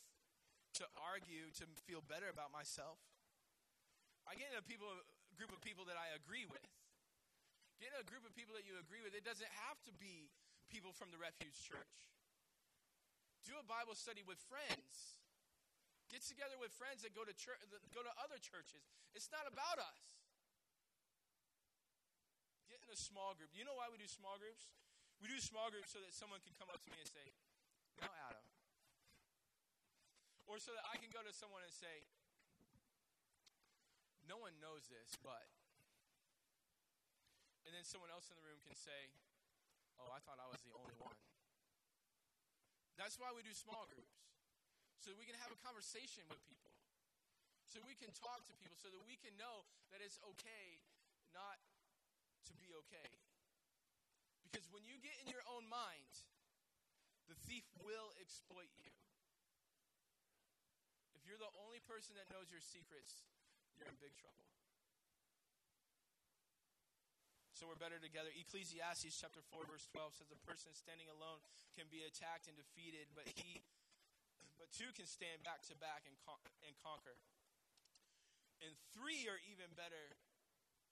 to 0.83 0.85
argue, 0.99 1.47
to 1.63 1.65
feel 1.87 2.03
better 2.03 2.27
about 2.27 2.51
myself. 2.51 2.99
I 4.27 4.35
get 4.35 4.51
in 4.51 4.59
a 4.59 4.65
people, 4.65 4.91
a 4.91 5.35
group 5.39 5.55
of 5.55 5.63
people 5.63 5.87
that 5.87 5.95
I 5.95 6.11
agree 6.11 6.43
with. 6.43 6.67
Get 7.79 7.95
in 7.95 7.99
a 8.03 8.07
group 8.07 8.27
of 8.27 8.35
people 8.35 8.51
that 8.59 8.67
you 8.67 8.75
agree 8.75 8.99
with. 8.99 9.15
It 9.15 9.23
doesn't 9.23 9.49
have 9.71 9.79
to 9.87 9.95
be 9.95 10.27
people 10.67 10.91
from 10.91 11.15
the 11.15 11.19
Refuge 11.19 11.55
Church. 11.63 11.95
Do 13.47 13.55
a 13.59 13.65
Bible 13.65 13.95
study 13.95 14.23
with 14.23 14.39
friends. 14.47 15.19
Get 16.09 16.25
together 16.25 16.57
with 16.57 16.73
friends 16.73 17.05
that 17.05 17.13
go 17.13 17.21
to 17.21 17.35
church, 17.37 17.61
go 17.93 18.01
to 18.01 18.13
other 18.17 18.41
churches. 18.41 18.81
It's 19.13 19.29
not 19.29 19.45
about 19.45 19.77
us 19.77 20.19
Get 22.69 22.85
in 22.85 22.89
a 22.93 23.01
small 23.01 23.33
group. 23.33 23.49
You 23.57 23.65
know 23.65 23.73
why 23.73 23.89
we 23.89 23.97
do 23.97 24.05
small 24.05 24.37
groups? 24.37 24.69
We 25.17 25.25
do 25.25 25.41
small 25.41 25.73
groups 25.73 25.89
so 25.89 25.99
that 26.05 26.13
someone 26.13 26.37
can 26.45 26.53
come 26.53 26.69
up 26.69 26.77
to 26.85 26.89
me 26.93 27.01
and 27.01 27.09
say, 27.09 27.33
Now, 27.97 28.13
Adam. 28.29 28.45
Or 30.45 30.61
so 30.61 30.69
that 30.77 30.85
I 30.85 31.01
can 31.01 31.09
go 31.09 31.25
to 31.25 31.33
someone 31.33 31.65
and 31.65 31.73
say, 31.73 32.05
No 34.29 34.37
one 34.37 34.53
knows 34.61 34.85
this, 34.85 35.17
but. 35.25 35.49
And 37.65 37.73
then 37.73 37.81
someone 37.83 38.13
else 38.13 38.29
in 38.29 38.37
the 38.37 38.45
room 38.45 38.61
can 38.61 38.77
say, 38.77 39.09
Oh, 39.97 40.13
I 40.13 40.21
thought 40.21 40.37
I 40.37 40.47
was 40.47 40.61
the 40.61 40.77
only 40.77 40.95
one. 41.01 41.17
That's 42.99 43.15
why 43.15 43.31
we 43.31 43.39
do 43.47 43.55
small 43.55 43.87
groups. 43.87 44.19
So 44.99 45.15
we 45.15 45.23
can 45.23 45.39
have 45.39 45.55
a 45.55 45.59
conversation 45.63 46.27
with 46.27 46.43
people. 46.51 46.75
So 47.71 47.79
we 47.87 47.95
can 47.95 48.11
talk 48.11 48.43
to 48.51 48.53
people 48.59 48.75
so 48.75 48.91
that 48.91 48.99
we 49.07 49.15
can 49.15 49.31
know 49.39 49.63
that 49.95 50.03
it's 50.03 50.19
okay 50.35 50.83
not 51.31 51.63
to 52.51 52.53
be 52.59 52.75
okay. 52.83 53.07
Because 54.43 54.67
when 54.75 54.83
you 54.83 54.99
get 54.99 55.15
in 55.23 55.31
your 55.31 55.45
own 55.47 55.63
mind, 55.71 56.11
the 57.31 57.39
thief 57.47 57.63
will 57.79 58.11
exploit 58.19 58.67
you. 58.83 58.91
If 61.15 61.23
you're 61.23 61.39
the 61.39 61.55
only 61.63 61.79
person 61.87 62.19
that 62.19 62.27
knows 62.35 62.51
your 62.51 62.59
secrets, 62.59 63.23
you're 63.79 63.87
in 63.87 63.95
big 64.03 64.11
trouble. 64.19 64.58
So 67.59 67.67
we're 67.67 67.75
better 67.75 67.99
together. 67.99 68.31
Ecclesiastes 68.39 69.19
chapter 69.19 69.43
4 69.51 69.67
verse 69.67 69.83
12 69.91 70.15
says 70.15 70.31
a 70.31 70.39
person 70.47 70.71
standing 70.71 71.11
alone 71.11 71.43
can 71.75 71.91
be 71.91 72.07
attacked 72.07 72.47
and 72.47 72.55
defeated, 72.55 73.11
but 73.11 73.27
he 73.35 73.59
but 74.55 74.71
two 74.71 74.87
can 74.95 75.03
stand 75.03 75.43
back 75.43 75.67
to 75.67 75.75
back 75.75 76.07
and 76.07 76.15
con- 76.23 76.39
and 76.63 76.71
conquer. 76.79 77.19
And 78.63 78.71
three 78.95 79.27
are 79.27 79.43
even 79.51 79.67
better 79.75 80.15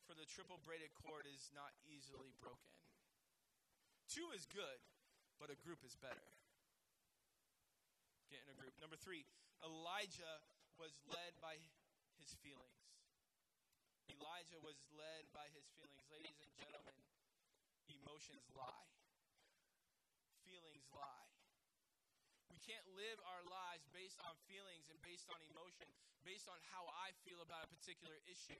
for 0.03 0.11
the 0.11 0.28
triple 0.28 0.59
braided 0.68 0.91
cord 0.91 1.24
is 1.24 1.47
not 1.55 1.72
easily 1.88 2.36
broken. 2.43 2.76
Two 4.11 4.28
is 4.36 4.43
good, 4.43 4.84
but 5.39 5.47
a 5.47 5.55
group 5.63 5.88
is 5.88 5.95
better. 5.95 6.28
Get 8.28 8.43
in 8.43 8.51
a 8.51 8.59
group. 8.59 8.76
Number 8.84 8.99
three, 8.99 9.24
Elijah 9.63 10.43
was 10.76 10.91
led 11.07 11.32
by 11.39 11.55
his 12.20 12.36
feelings. 12.43 12.96
Elijah 14.11 14.59
was 14.63 14.79
led 14.95 15.27
by 15.35 15.47
his 15.51 15.67
feelings. 15.75 16.03
Ladies 16.07 16.39
and 16.39 16.51
gentlemen, 16.55 16.95
emotions 17.91 18.47
lie, 18.55 18.91
feelings 20.47 20.87
lie. 20.95 21.27
We 22.47 22.59
can't 22.63 22.87
live 22.95 23.19
our 23.27 23.43
lives 23.47 23.83
based 23.91 24.19
on 24.23 24.33
feelings 24.47 24.87
and 24.87 24.97
based 25.03 25.27
on 25.27 25.39
emotion, 25.51 25.87
based 26.23 26.47
on 26.47 26.59
how 26.71 26.87
I 27.03 27.11
feel 27.27 27.43
about 27.43 27.67
a 27.67 27.69
particular 27.71 28.15
issue. 28.27 28.59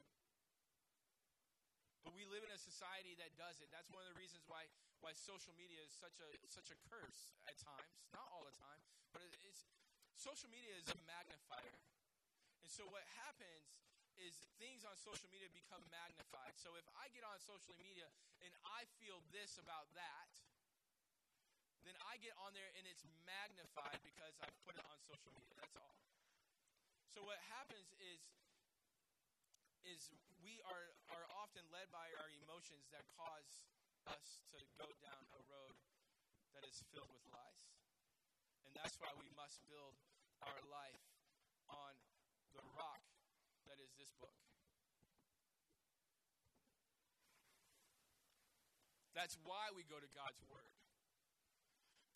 But 2.04 2.16
we 2.16 2.24
live 2.28 2.44
in 2.44 2.52
a 2.52 2.60
society 2.60 3.16
that 3.20 3.36
does 3.36 3.60
it. 3.60 3.68
That's 3.72 3.92
one 3.92 4.04
of 4.04 4.12
the 4.12 4.20
reasons 4.20 4.44
why 4.48 4.68
why 5.04 5.12
social 5.16 5.52
media 5.56 5.84
is 5.84 5.92
such 5.92 6.20
a 6.24 6.30
such 6.48 6.72
a 6.72 6.78
curse 6.92 7.36
at 7.48 7.56
times. 7.60 7.92
Not 8.16 8.28
all 8.32 8.48
the 8.48 8.56
time, 8.56 8.80
but 9.12 9.24
it's 9.48 9.68
social 10.16 10.48
media 10.52 10.76
is 10.80 10.88
a 10.88 11.00
magnifier. 11.08 11.80
And 12.64 12.72
so 12.72 12.88
what 12.92 13.04
happens 13.24 13.68
is 14.22 14.34
things 14.58 14.82
on 14.82 14.98
social 14.98 15.30
media 15.30 15.50
become 15.54 15.82
magnified. 15.94 16.58
So 16.58 16.74
if 16.76 16.86
I 16.98 17.10
get 17.14 17.22
on 17.22 17.38
social 17.38 17.78
media 17.78 18.10
and 18.42 18.52
I 18.66 18.90
feel 18.98 19.22
this 19.30 19.62
about 19.62 19.90
that, 19.94 20.32
then 21.86 21.96
I 22.04 22.20
get 22.20 22.36
on 22.42 22.52
there 22.58 22.68
and 22.76 22.84
it's 22.90 23.06
magnified 23.24 24.02
because 24.04 24.36
I've 24.44 24.58
put 24.66 24.76
it 24.76 24.84
on 24.84 24.98
social 25.06 25.32
media. 25.38 25.56
That's 25.56 25.78
all. 25.78 25.96
So 27.14 27.24
what 27.24 27.40
happens 27.48 27.94
is 28.02 28.22
is 29.88 30.12
we 30.44 30.60
are, 30.68 30.92
are 31.16 31.24
often 31.40 31.64
led 31.72 31.88
by 31.96 32.12
our 32.20 32.28
emotions 32.44 32.92
that 32.92 33.08
cause 33.16 33.64
us 34.04 34.44
to 34.52 34.60
go 34.76 34.84
down 35.00 35.24
a 35.32 35.42
road 35.48 35.80
that 36.52 36.68
is 36.68 36.84
filled 36.92 37.08
with 37.16 37.24
lies. 37.32 37.72
And 38.68 38.76
that's 38.76 39.00
why 39.00 39.08
we 39.16 39.32
must 39.40 39.64
build 39.72 39.96
our 40.44 40.60
life 40.68 41.08
on 41.72 41.96
the 42.52 42.64
rock 42.76 43.07
that 43.78 43.86
is 43.86 43.94
this 43.94 44.10
book. 44.18 44.34
That's 49.14 49.38
why 49.46 49.70
we 49.78 49.86
go 49.86 50.02
to 50.02 50.10
God's 50.18 50.42
Word. 50.50 50.74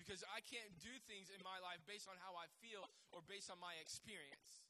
Because 0.01 0.25
I 0.33 0.41
can't 0.41 0.73
do 0.81 0.89
things 1.05 1.29
in 1.29 1.37
my 1.45 1.61
life 1.61 1.81
based 1.85 2.09
on 2.09 2.17
how 2.17 2.33
I 2.33 2.49
feel 2.57 2.89
or 3.13 3.21
based 3.29 3.53
on 3.53 3.61
my 3.61 3.77
experience. 3.77 4.65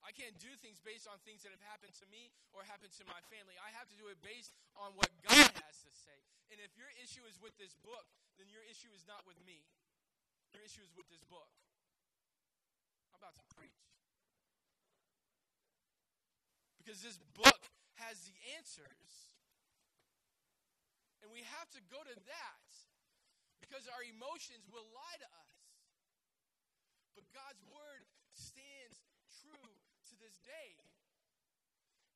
I 0.00 0.10
can't 0.16 0.34
do 0.40 0.48
things 0.64 0.80
based 0.80 1.04
on 1.04 1.20
things 1.22 1.44
that 1.44 1.52
have 1.52 1.62
happened 1.68 1.92
to 2.00 2.06
me 2.08 2.32
or 2.56 2.64
happened 2.64 2.96
to 2.96 3.04
my 3.04 3.20
family. 3.28 3.54
I 3.60 3.70
have 3.76 3.86
to 3.92 3.96
do 4.00 4.08
it 4.08 4.16
based 4.24 4.56
on 4.80 4.96
what 4.96 5.12
God 5.28 5.52
has 5.68 5.76
to 5.84 5.92
say. 5.92 6.16
And 6.48 6.58
if 6.64 6.72
your 6.74 6.88
issue 7.00 7.22
is 7.28 7.36
with 7.38 7.54
this 7.60 7.76
book, 7.84 8.08
then 8.40 8.48
your 8.48 8.64
issue 8.64 8.90
is 8.96 9.04
not 9.04 9.22
with 9.28 9.38
me. 9.44 9.62
Your 10.56 10.64
issue 10.64 10.82
is 10.82 10.92
with 10.96 11.06
this 11.12 11.22
book. 11.28 11.48
I'm 13.12 13.20
about 13.20 13.36
to 13.36 13.44
preach. 13.54 13.91
Because 16.82 16.98
this 16.98 17.22
book 17.38 17.62
has 18.02 18.18
the 18.26 18.34
answers. 18.58 19.38
And 21.22 21.30
we 21.30 21.46
have 21.54 21.70
to 21.78 21.80
go 21.86 22.02
to 22.02 22.16
that 22.26 22.68
because 23.62 23.86
our 23.86 24.02
emotions 24.02 24.66
will 24.66 24.90
lie 24.90 25.18
to 25.22 25.28
us. 25.46 25.54
But 27.14 27.22
God's 27.30 27.62
word 27.70 28.02
stands 28.34 28.98
true 29.46 29.70
to 30.10 30.14
this 30.18 30.42
day. 30.42 30.74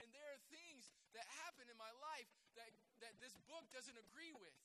And 0.03 0.11
there 0.11 0.27
are 0.35 0.41
things 0.51 0.91
that 1.15 1.25
happen 1.47 1.71
in 1.71 1.79
my 1.79 1.95
life 2.03 2.29
that, 2.59 2.75
that 3.01 3.15
this 3.23 3.39
book 3.47 3.65
doesn't 3.71 3.97
agree 4.11 4.35
with. 4.35 4.59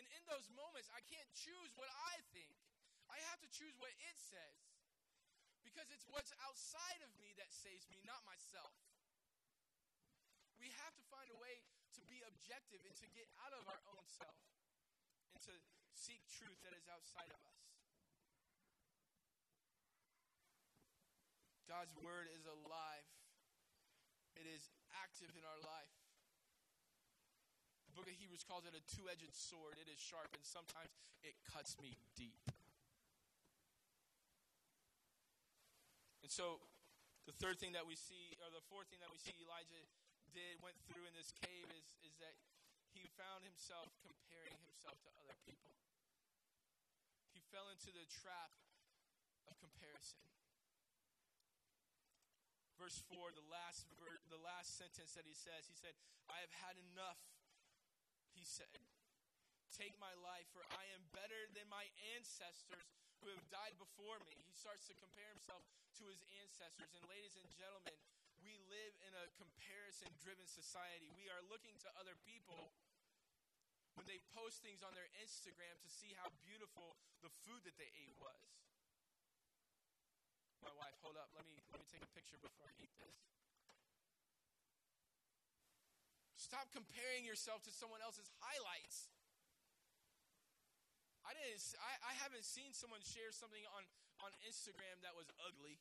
And 0.00 0.08
in 0.16 0.22
those 0.24 0.48
moments, 0.56 0.88
I 0.90 1.04
can't 1.06 1.28
choose 1.36 1.70
what 1.76 1.92
I 1.92 2.18
think. 2.32 2.56
I 3.12 3.20
have 3.28 3.38
to 3.44 3.50
choose 3.52 3.76
what 3.76 3.92
it 3.92 4.16
says. 4.16 4.67
Because 5.68 5.92
it's 5.92 6.08
what's 6.08 6.32
outside 6.48 7.04
of 7.04 7.12
me 7.20 7.36
that 7.36 7.52
saves 7.52 7.84
me, 7.92 8.00
not 8.08 8.24
myself. 8.24 8.72
We 10.56 10.72
have 10.80 10.96
to 10.96 11.04
find 11.12 11.28
a 11.28 11.36
way 11.36 11.60
to 11.92 12.02
be 12.08 12.24
objective 12.24 12.80
and 12.88 12.96
to 13.04 13.06
get 13.12 13.28
out 13.44 13.52
of 13.52 13.68
our 13.68 13.82
own 13.92 14.00
self 14.08 14.40
and 15.36 15.44
to 15.44 15.52
seek 15.92 16.24
truth 16.32 16.56
that 16.64 16.72
is 16.72 16.88
outside 16.88 17.28
of 17.28 17.40
us. 17.44 17.60
God's 21.68 21.92
word 22.00 22.32
is 22.32 22.48
alive, 22.48 23.04
it 24.40 24.48
is 24.48 24.72
active 25.04 25.36
in 25.36 25.44
our 25.44 25.60
life. 25.68 25.92
The 27.92 27.94
book 27.94 28.08
of 28.08 28.16
Hebrews 28.16 28.40
calls 28.40 28.64
it 28.64 28.72
a 28.72 28.80
two 28.88 29.04
edged 29.12 29.36
sword. 29.36 29.76
It 29.76 29.84
is 29.92 30.00
sharp, 30.00 30.32
and 30.32 30.40
sometimes 30.48 30.96
it 31.20 31.36
cuts 31.44 31.76
me 31.76 31.92
deep. 32.16 32.40
And 36.28 36.36
so, 36.36 36.60
the 37.24 37.32
third 37.40 37.56
thing 37.56 37.72
that 37.72 37.88
we 37.88 37.96
see, 37.96 38.36
or 38.44 38.52
the 38.52 38.60
fourth 38.68 38.92
thing 38.92 39.00
that 39.00 39.08
we 39.08 39.16
see 39.16 39.32
Elijah 39.40 39.80
did, 40.36 40.60
went 40.60 40.76
through 40.84 41.08
in 41.08 41.16
this 41.16 41.32
cave, 41.32 41.64
is, 41.72 41.96
is 42.04 42.20
that 42.20 42.36
he 42.92 43.08
found 43.16 43.48
himself 43.48 43.88
comparing 44.04 44.60
himself 44.68 45.00
to 45.00 45.10
other 45.24 45.32
people. 45.48 45.72
He 47.32 47.40
fell 47.48 47.72
into 47.72 47.88
the 47.96 48.04
trap 48.12 48.52
of 49.48 49.56
comparison 49.56 50.20
verse 52.76 53.00
4, 53.08 53.32
the 53.32 53.48
last, 53.48 53.88
ver- 53.96 54.20
the 54.28 54.38
last 54.44 54.76
sentence 54.76 55.16
that 55.16 55.24
he 55.24 55.32
says, 55.32 55.64
he 55.64 55.74
said, 55.80 55.96
I 56.28 56.44
have 56.44 56.52
had 56.60 56.76
enough, 56.92 57.18
he 58.36 58.44
said. 58.44 58.84
Take 59.72 59.96
my 59.96 60.12
life, 60.20 60.44
for 60.52 60.60
I 60.76 60.84
am 60.92 61.08
better 61.10 61.48
than 61.56 61.72
my 61.72 61.88
ancestors 62.14 63.07
who 63.22 63.32
have 63.34 63.44
died 63.50 63.74
before 63.78 64.18
me. 64.26 64.36
He 64.46 64.54
starts 64.54 64.86
to 64.90 64.94
compare 64.98 65.28
himself 65.34 65.62
to 65.98 66.04
his 66.06 66.22
ancestors. 66.42 66.92
And, 66.94 67.04
ladies 67.10 67.34
and 67.38 67.46
gentlemen, 67.54 67.96
we 68.42 68.54
live 68.70 68.94
in 69.04 69.12
a 69.18 69.30
comparison 69.38 70.08
driven 70.22 70.46
society. 70.46 71.10
We 71.18 71.26
are 71.28 71.42
looking 71.50 71.74
to 71.82 71.88
other 71.98 72.14
people 72.22 72.74
when 73.98 74.06
they 74.06 74.22
post 74.30 74.62
things 74.62 74.86
on 74.86 74.94
their 74.94 75.10
Instagram 75.18 75.74
to 75.82 75.90
see 75.90 76.14
how 76.14 76.30
beautiful 76.46 76.94
the 77.18 77.32
food 77.42 77.66
that 77.66 77.74
they 77.82 77.90
ate 77.98 78.14
was 78.22 78.58
my 80.68 80.74
wife, 80.84 81.00
hold 81.00 81.16
up, 81.16 81.32
let 81.32 81.48
me 81.48 81.56
let 81.72 81.80
me 81.80 81.86
take 81.88 82.04
a 82.04 82.12
picture 82.12 82.36
before 82.36 82.68
I 82.68 82.74
eat 82.76 82.92
this. 83.00 83.16
Stop 86.36 86.68
comparing 86.76 87.24
yourself 87.24 87.64
to 87.64 87.72
someone 87.72 88.04
else's 88.04 88.28
highlights. 88.40 89.08
I 91.28 91.36
didn't 91.36 91.60
I, 91.76 91.92
I 92.08 92.14
haven't 92.24 92.48
seen 92.48 92.72
someone 92.72 93.04
share 93.04 93.28
something 93.36 93.60
on, 93.76 93.84
on 94.24 94.32
Instagram 94.48 94.96
that 95.04 95.12
was 95.12 95.28
ugly. 95.44 95.76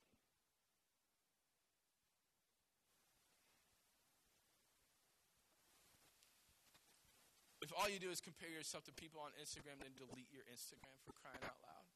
If 7.63 7.71
all 7.71 7.87
you 7.87 7.99
do 7.99 8.11
is 8.11 8.19
compare 8.19 8.51
yourself 8.51 8.83
to 8.91 8.93
people 8.95 9.23
on 9.23 9.31
Instagram, 9.39 9.79
then 9.79 9.95
delete 9.95 10.27
your 10.35 10.43
Instagram 10.51 10.99
for 11.07 11.15
crying 11.15 11.39
out 11.43 11.59
loud. 11.63 11.87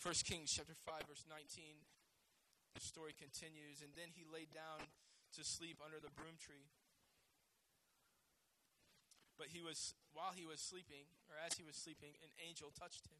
1 0.00 0.12
Kings 0.28 0.52
chapter 0.52 0.76
5 0.84 1.08
verse 1.08 1.24
19 1.24 1.80
the 2.76 2.84
story 2.84 3.16
continues 3.16 3.80
and 3.80 3.88
then 3.96 4.12
he 4.12 4.28
laid 4.28 4.52
down 4.52 4.84
to 5.32 5.40
sleep 5.40 5.80
under 5.80 5.96
the 5.96 6.12
broom 6.12 6.36
tree 6.36 6.68
but 9.36 9.50
he 9.50 9.62
was 9.62 9.94
while 10.14 10.32
he 10.34 10.46
was 10.46 10.62
sleeping 10.62 11.06
or 11.26 11.34
as 11.42 11.58
he 11.58 11.64
was 11.66 11.74
sleeping 11.74 12.14
an 12.22 12.30
angel 12.42 12.70
touched 12.74 13.06
him 13.10 13.18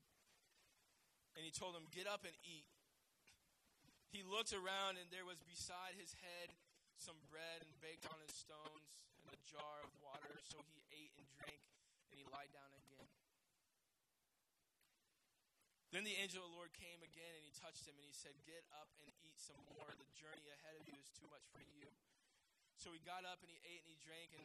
and 1.35 1.43
he 1.43 1.51
told 1.51 1.75
him 1.75 1.87
get 1.91 2.07
up 2.07 2.23
and 2.23 2.35
eat 2.47 2.67
he 4.15 4.23
looked 4.23 4.55
around 4.55 4.95
and 4.99 5.11
there 5.11 5.27
was 5.27 5.43
beside 5.43 5.99
his 5.99 6.15
head 6.23 6.55
some 6.95 7.19
bread 7.27 7.63
and 7.67 7.71
baked 7.83 8.07
on 8.07 8.19
his 8.23 8.35
stones 8.35 8.95
and 9.27 9.35
a 9.35 9.41
jar 9.43 9.83
of 9.83 9.91
water 9.99 10.39
so 10.47 10.63
he 10.71 10.79
ate 10.95 11.15
and 11.19 11.27
drank 11.35 11.63
and 12.11 12.17
he 12.17 12.27
lied 12.31 12.51
down 12.55 12.71
again 12.79 13.11
then 15.95 16.03
the 16.03 16.19
angel 16.19 16.43
of 16.43 16.51
the 16.51 16.59
Lord 16.59 16.75
came 16.75 17.07
again 17.07 17.39
and 17.39 17.47
he 17.47 17.55
touched 17.55 17.87
him 17.87 17.95
and 17.95 18.03
he 18.03 18.11
said, 18.11 18.35
Get 18.43 18.67
up 18.75 18.91
and 18.99 19.07
eat 19.23 19.39
some 19.39 19.63
more. 19.71 19.87
The 19.95 20.11
journey 20.19 20.51
ahead 20.51 20.75
of 20.75 20.91
you 20.91 20.99
is 20.99 21.07
too 21.15 21.31
much 21.31 21.47
for 21.55 21.63
you. 21.63 21.87
So 22.75 22.91
he 22.91 22.99
got 23.07 23.23
up 23.23 23.39
and 23.47 23.49
he 23.49 23.63
ate 23.63 23.87
and 23.87 23.95
he 23.95 23.99
drank, 24.03 24.35
and, 24.35 24.43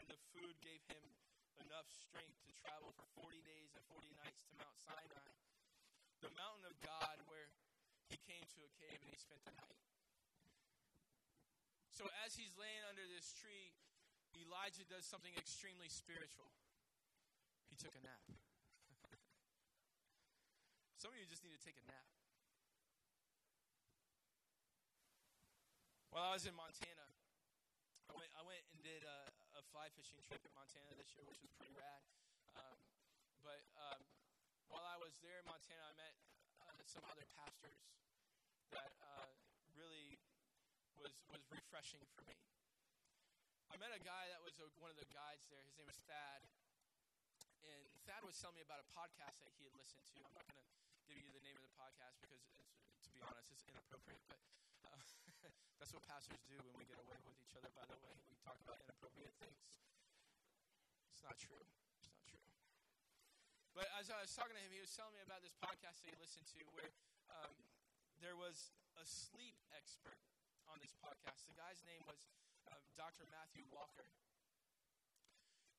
and 0.00 0.08
the 0.08 0.16
food 0.32 0.56
gave 0.64 0.80
him 0.88 1.04
enough 1.60 1.88
strength 1.90 2.40
to 2.46 2.52
travel 2.56 2.94
for 2.96 3.04
40 3.18 3.42
days 3.44 3.76
and 3.76 3.84
40 3.90 4.08
nights 4.16 4.40
to 4.48 4.54
Mount 4.56 4.78
Sinai, 4.80 5.28
the 6.24 6.32
mountain 6.38 6.64
of 6.68 6.76
God 6.80 7.20
where 7.28 7.52
he 8.08 8.16
came 8.24 8.44
to 8.56 8.60
a 8.64 8.70
cave 8.80 8.96
and 9.00 9.10
he 9.10 9.18
spent 9.18 9.44
the 9.44 9.52
night. 9.56 9.80
So 11.92 12.08
as 12.24 12.34
he's 12.34 12.56
laying 12.56 12.84
under 12.88 13.04
this 13.04 13.36
tree, 13.36 13.76
Elijah 14.32 14.88
does 14.88 15.04
something 15.04 15.36
extremely 15.36 15.92
spiritual. 15.92 16.48
He 17.68 17.76
took 17.76 17.92
a 17.92 18.00
nap. 18.00 18.24
Some 21.00 21.12
of 21.12 21.20
you 21.20 21.28
just 21.28 21.44
need 21.44 21.52
to 21.52 21.60
take 21.60 21.76
a 21.76 21.84
nap. 21.88 22.08
While 26.12 26.28
I 26.28 26.36
was 26.36 26.44
in 26.44 26.52
Montana, 26.52 27.08
I 28.08 28.12
went, 28.12 28.28
I 28.36 28.44
went 28.44 28.60
and 28.76 28.84
did 28.84 29.00
a, 29.00 29.32
a 29.32 29.41
fly 29.72 29.88
fishing 29.96 30.20
trip 30.20 30.44
in 30.44 30.52
Montana 30.52 30.92
this 31.00 31.16
year, 31.16 31.24
which 31.24 31.40
was 31.40 31.48
pretty 31.56 31.72
rad. 31.72 32.04
Um, 32.60 32.76
but 33.40 33.64
um, 33.80 34.04
while 34.68 34.84
I 34.84 35.00
was 35.00 35.16
there 35.24 35.40
in 35.40 35.48
Montana, 35.48 35.88
I 35.88 35.96
met 35.96 36.12
some 36.84 37.00
other 37.08 37.24
pastors 37.32 37.80
that 38.76 38.92
uh, 39.00 39.32
really 39.72 40.20
was 41.00 41.16
was 41.32 41.40
refreshing 41.48 42.04
for 42.12 42.20
me. 42.28 42.36
I 43.72 43.80
met 43.80 43.96
a 43.96 44.02
guy 44.04 44.28
that 44.28 44.44
was 44.44 44.60
a, 44.60 44.68
one 44.76 44.92
of 44.92 45.00
the 45.00 45.08
guides 45.08 45.48
there. 45.48 45.64
His 45.64 45.72
name 45.80 45.88
was 45.88 45.96
Thad, 46.04 46.44
and 47.64 47.88
Thad 48.04 48.28
was 48.28 48.36
telling 48.36 48.60
me 48.60 48.64
about 48.68 48.84
a 48.84 48.88
podcast 48.92 49.40
that 49.40 49.56
he 49.56 49.64
had 49.64 49.72
listened 49.80 50.04
to. 50.12 50.20
I'm 50.20 50.36
not 50.36 50.44
going 50.52 50.60
to 50.60 50.68
give 51.08 51.16
you 51.16 51.32
the 51.32 51.40
name 51.40 51.56
of 51.56 51.64
the 51.64 51.72
podcast 51.80 52.20
because, 52.20 52.44
to 52.44 53.08
be 53.08 53.24
honest, 53.24 53.48
it's 53.48 53.64
inappropriate. 53.64 54.20
But 54.28 54.36
uh, 54.84 55.00
that's 55.82 55.98
what 55.98 56.06
pastors 56.06 56.38
do 56.46 56.54
when 56.62 56.78
we 56.78 56.86
get 56.86 56.94
away 57.02 57.18
with 57.26 57.34
each 57.42 57.58
other. 57.58 57.66
By 57.74 57.82
the 57.90 57.98
way, 58.06 58.14
we 58.30 58.38
talk 58.46 58.54
about 58.62 58.78
inappropriate 58.86 59.34
things. 59.42 59.82
It's 61.10 61.26
not 61.26 61.34
true. 61.34 61.58
It's 61.98 62.06
not 62.06 62.22
true. 62.22 62.38
But 63.74 63.90
as 63.98 64.06
I 64.06 64.22
was 64.22 64.30
talking 64.30 64.54
to 64.54 64.62
him, 64.62 64.70
he 64.70 64.78
was 64.78 64.94
telling 64.94 65.10
me 65.10 65.26
about 65.26 65.42
this 65.42 65.58
podcast 65.58 66.06
that 66.06 66.06
he 66.06 66.14
listened 66.22 66.46
to 66.54 66.62
where 66.78 66.94
um, 67.34 67.50
there 68.22 68.38
was 68.38 68.70
a 68.94 69.02
sleep 69.02 69.58
expert 69.74 70.22
on 70.70 70.78
this 70.78 70.94
podcast. 71.02 71.50
The 71.50 71.58
guy's 71.58 71.82
name 71.82 72.06
was 72.06 72.22
uh, 72.70 72.78
Dr. 72.94 73.26
Matthew 73.34 73.66
Walker. 73.74 74.06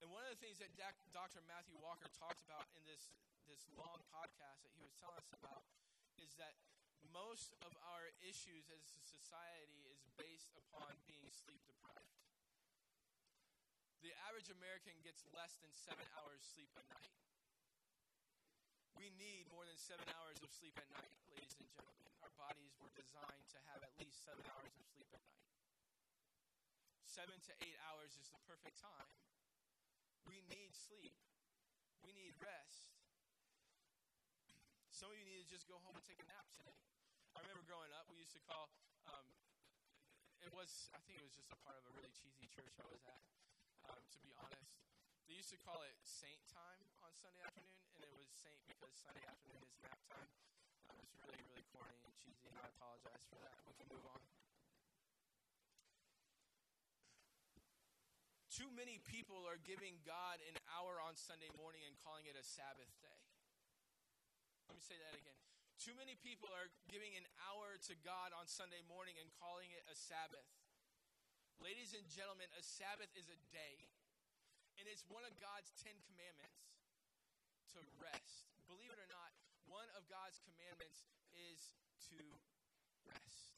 And 0.04 0.12
one 0.12 0.28
of 0.28 0.36
the 0.36 0.42
things 0.44 0.60
that 0.60 0.76
Dr. 1.16 1.40
Matthew 1.48 1.80
Walker 1.80 2.12
talked 2.12 2.44
about 2.44 2.68
in 2.76 2.84
this, 2.84 3.08
this 3.48 3.64
long 3.80 4.04
podcast 4.12 4.68
that 4.68 4.74
he 4.76 4.84
was 4.84 4.92
telling 5.00 5.24
us 5.24 5.32
about 5.32 5.64
is 6.20 6.36
that 6.36 6.60
most 7.16 7.56
of 7.64 7.72
our 7.94 8.10
issues 8.20 8.68
as 8.74 8.84
a 8.90 9.00
society 9.06 9.93
based 10.20 10.54
upon 10.58 10.94
being 11.10 11.28
sleep 11.34 11.62
deprived. 11.66 12.18
The 14.06 14.14
average 14.28 14.52
American 14.52 14.94
gets 15.02 15.24
less 15.32 15.56
than 15.64 15.72
seven 15.72 16.04
hours 16.20 16.44
sleep 16.44 16.72
a 16.76 16.84
night. 16.92 17.16
We 19.00 19.10
need 19.16 19.50
more 19.50 19.66
than 19.66 19.80
seven 19.80 20.06
hours 20.16 20.40
of 20.44 20.52
sleep 20.52 20.76
at 20.78 20.88
night, 20.94 21.18
ladies 21.32 21.56
and 21.60 21.68
gentlemen. 21.72 22.12
Our 22.22 22.34
bodies 22.36 22.76
were 22.80 22.94
designed 22.94 23.48
to 23.56 23.60
have 23.74 23.82
at 23.82 23.94
least 24.00 24.22
seven 24.22 24.44
hours 24.54 24.76
of 24.76 24.86
sleep 24.92 25.10
at 25.12 25.24
night. 25.24 25.48
Seven 27.08 27.38
to 27.50 27.54
eight 27.64 27.80
hours 27.90 28.16
is 28.20 28.30
the 28.30 28.42
perfect 28.48 28.80
time 28.80 29.12
we 30.28 30.42
need 30.50 30.72
sleep. 30.74 31.16
We 32.04 32.12
need 32.16 32.34
rest. 32.40 32.92
Some 34.92 35.12
of 35.12 35.18
you 35.20 35.26
need 35.28 35.44
to 35.44 35.50
just 35.50 35.68
go 35.68 35.80
home 35.84 35.96
and 35.96 36.06
take 36.06 36.20
a 36.20 36.28
nap 36.28 36.48
today. 36.56 36.80
I 37.36 37.44
remember 37.44 37.66
growing 37.66 37.92
up, 37.98 38.08
we 38.08 38.22
used 38.22 38.36
to 38.38 38.44
call, 38.46 38.72
um, 39.10 39.26
it 40.44 40.52
was, 40.52 40.92
I 40.92 41.00
think 41.08 41.16
it 41.20 41.24
was 41.24 41.32
just 41.32 41.48
a 41.56 41.60
part 41.64 41.80
of 41.80 41.88
a 41.88 41.92
really 41.96 42.12
cheesy 42.12 42.52
church 42.52 42.76
I 42.76 42.88
was 42.92 43.00
at, 43.08 43.24
um, 43.88 44.04
to 44.04 44.20
be 44.20 44.36
honest. 44.36 44.76
They 45.24 45.40
used 45.40 45.56
to 45.56 45.60
call 45.64 45.80
it 45.88 45.96
Saint 46.04 46.44
time 46.52 46.84
on 47.00 47.16
Sunday 47.16 47.40
afternoon, 47.48 47.80
and 47.96 48.04
it 48.04 48.12
was 48.12 48.28
Saint 48.28 48.60
because 48.68 48.92
Sunday 48.92 49.24
afternoon 49.24 49.64
is 49.64 49.80
nap 49.80 50.04
time. 50.12 50.28
Um, 50.92 51.00
it 51.00 51.08
was 51.08 51.16
really, 51.24 51.48
really 51.48 51.64
corny 51.72 51.96
and 52.04 52.12
cheesy, 52.20 52.44
and 52.52 52.60
I 52.60 52.68
apologize 52.76 53.24
for 53.32 53.40
that. 53.40 53.56
We 53.64 53.74
can 53.80 53.88
move 53.88 54.04
on. 54.04 54.20
Too 58.52 58.70
many 58.76 59.00
people 59.08 59.48
are 59.48 59.58
giving 59.64 60.04
God 60.04 60.44
an 60.44 60.60
hour 60.76 61.00
on 61.00 61.16
Sunday 61.16 61.50
morning 61.56 61.88
and 61.88 61.96
calling 62.04 62.28
it 62.28 62.36
a 62.36 62.44
Sabbath 62.44 62.92
day. 63.00 63.24
Let 64.68 64.76
me 64.76 64.84
say 64.84 65.00
that 65.00 65.16
again. 65.16 65.40
Too 65.82 65.96
many 65.98 66.16
people 66.22 66.48
are 66.54 66.70
giving 66.88 67.18
an 67.18 67.28
hour 67.50 67.76
to 67.90 67.94
God 68.06 68.32
on 68.38 68.46
Sunday 68.48 68.80
morning 68.86 69.18
and 69.20 69.28
calling 69.42 69.74
it 69.74 69.84
a 69.90 69.96
Sabbath. 69.98 70.48
Ladies 71.60 71.92
and 71.98 72.06
gentlemen, 72.08 72.48
a 72.56 72.64
Sabbath 72.64 73.12
is 73.18 73.28
a 73.28 73.40
day, 73.52 73.90
and 74.80 74.88
it's 74.88 75.04
one 75.10 75.28
of 75.28 75.34
God's 75.44 75.74
Ten 75.80 75.96
Commandments 76.08 76.72
to 77.76 77.82
rest. 78.00 78.48
Believe 78.70 78.94
it 78.94 79.00
or 79.02 79.10
not, 79.10 79.34
one 79.68 79.90
of 79.98 80.08
God's 80.08 80.40
commandments 80.46 81.04
is 81.36 81.76
to 82.12 82.20
rest. 83.10 83.58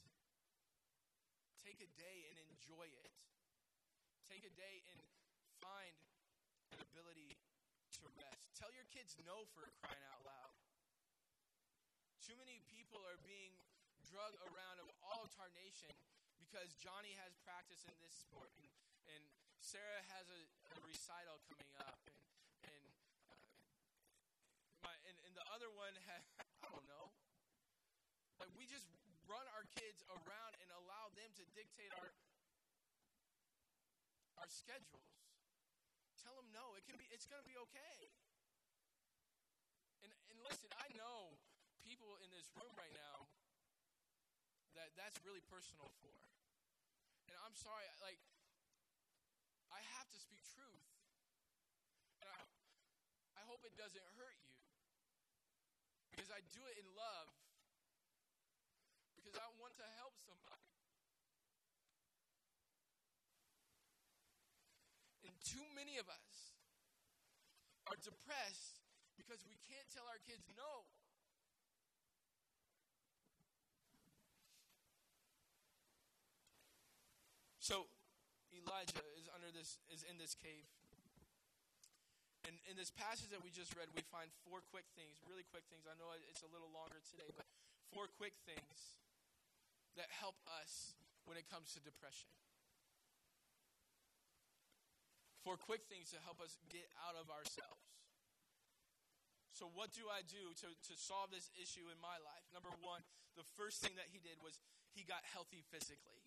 Take 1.61 1.81
a 1.81 1.89
day 1.99 2.17
and 2.31 2.39
enjoy 2.49 2.89
it. 2.89 3.11
Take 4.25 4.45
a 4.47 4.53
day 4.53 4.81
and 4.89 4.97
find 5.61 5.93
an 6.73 6.79
ability 6.89 7.37
to 7.99 8.03
rest. 8.17 8.53
Tell 8.57 8.73
your 8.73 8.87
kids 8.89 9.13
no 9.21 9.45
for 9.53 9.69
crying 9.81 10.05
out 10.09 10.25
loud. 10.25 10.64
Too 12.25 12.33
many 12.41 12.57
people 12.73 13.05
are 13.05 13.21
being 13.21 13.53
drug 14.01 14.33
around 14.49 14.81
of 14.81 14.89
all 15.05 15.21
of 15.21 15.29
our 15.37 15.53
nation 15.53 15.93
because 16.41 16.73
Johnny 16.73 17.13
has 17.21 17.37
practice 17.45 17.85
in 17.85 17.93
this 18.01 18.17
sport 18.17 18.49
and, 18.57 18.65
and 19.13 19.21
Sarah 19.61 20.01
has 20.17 20.25
a, 20.33 20.41
a 20.73 20.77
recital 20.81 21.37
coming 21.45 21.69
up 21.85 22.01
and 22.09 22.17
and 22.65 22.85
uh, 23.29 23.37
my 24.81 24.97
and, 25.05 25.13
and 25.21 25.37
the 25.37 25.45
other 25.53 25.69
one 25.69 25.93
has 26.09 26.25
I 26.65 26.73
don't 26.73 26.89
know. 26.89 27.13
Like 28.41 28.49
we 28.57 28.65
just 28.65 28.89
run 29.29 29.45
our 29.53 29.69
kids 29.77 30.01
around 30.09 30.57
and 30.65 30.69
allow 30.81 31.13
them 31.13 31.29
to 31.37 31.45
dictate 31.53 31.93
our 32.01 32.09
our 34.41 34.49
schedules. 34.49 35.13
Tell 36.25 36.33
them 36.41 36.49
no. 36.49 36.73
It 36.73 36.89
can 36.89 36.97
be. 36.97 37.05
It's 37.13 37.29
going 37.29 37.37
to 37.37 37.45
be 37.45 37.53
okay. 37.69 38.09
And 40.01 40.09
and 40.33 40.41
listen, 40.41 40.73
I 40.81 40.89
know 40.97 41.34
people 42.05 42.21
in 42.21 42.29
this 42.37 42.45
room 42.53 42.69
right 42.77 42.93
now 42.93 43.25
that 44.77 44.93
that's 44.93 45.17
really 45.25 45.41
personal 45.49 45.89
for. 46.05 46.13
And 47.25 47.33
I'm 47.41 47.57
sorry, 47.57 47.81
like 47.97 48.21
I 49.73 49.81
have 49.97 50.05
to 50.13 50.19
speak 50.21 50.45
truth. 50.53 50.85
And 52.21 52.29
I, 52.29 52.45
I 53.41 53.43
hope 53.49 53.65
it 53.65 53.73
doesn't 53.73 54.05
hurt 54.21 54.37
you. 54.37 54.53
Because 56.13 56.29
I 56.29 56.45
do 56.53 56.61
it 56.69 56.77
in 56.77 56.85
love. 56.93 57.33
Because 59.17 59.33
I 59.41 59.49
want 59.57 59.73
to 59.81 59.87
help 59.97 60.13
somebody. 60.21 60.69
And 65.25 65.33
too 65.41 65.65
many 65.73 65.97
of 65.97 66.05
us 66.05 66.53
are 67.89 67.97
depressed 67.97 68.85
because 69.17 69.41
we 69.49 69.57
can't 69.65 69.89
tell 69.89 70.05
our 70.05 70.21
kids 70.21 70.45
no. 70.53 70.85
So 77.65 77.89
Elijah 78.53 79.01
is 79.17 79.25
under 79.33 79.49
this 79.49 79.81
is 79.89 80.05
in 80.05 80.21
this 80.21 80.37
cave. 80.37 80.69
And 82.45 82.53
in 82.69 82.77
this 82.77 82.93
passage 82.93 83.33
that 83.33 83.41
we 83.41 83.49
just 83.49 83.73
read, 83.73 83.89
we 83.89 84.05
find 84.05 84.29
four 84.45 84.61
quick 84.69 84.85
things, 84.93 85.17
really 85.25 85.41
quick 85.49 85.65
things. 85.65 85.89
I 85.89 85.97
know 85.97 86.13
it's 86.29 86.45
a 86.45 86.51
little 86.53 86.69
longer 86.69 87.01
today, 87.01 87.25
but 87.33 87.49
four 87.89 88.05
quick 88.21 88.37
things 88.45 89.01
that 89.97 90.13
help 90.13 90.37
us 90.61 90.93
when 91.25 91.41
it 91.41 91.49
comes 91.49 91.73
to 91.73 91.81
depression 91.81 92.29
for 95.41 95.57
quick 95.57 95.89
things 95.89 96.13
to 96.13 96.21
help 96.21 96.37
us 96.37 96.61
get 96.69 96.85
out 97.01 97.17
of 97.17 97.33
ourselves. 97.33 97.81
So, 99.57 99.73
what 99.73 99.89
do 99.89 100.05
I 100.05 100.21
do 100.21 100.53
to, 100.61 100.69
to 100.69 100.93
solve 100.93 101.33
this 101.33 101.49
issue 101.57 101.89
in 101.89 101.97
my 101.97 102.21
life? 102.21 102.45
Number 102.53 102.69
one, 102.85 103.01
the 103.33 103.47
first 103.57 103.81
thing 103.81 103.97
that 103.97 104.13
he 104.13 104.21
did 104.21 104.37
was 104.45 104.61
he 104.93 105.01
got 105.01 105.25
healthy 105.25 105.65
physically. 105.73 106.25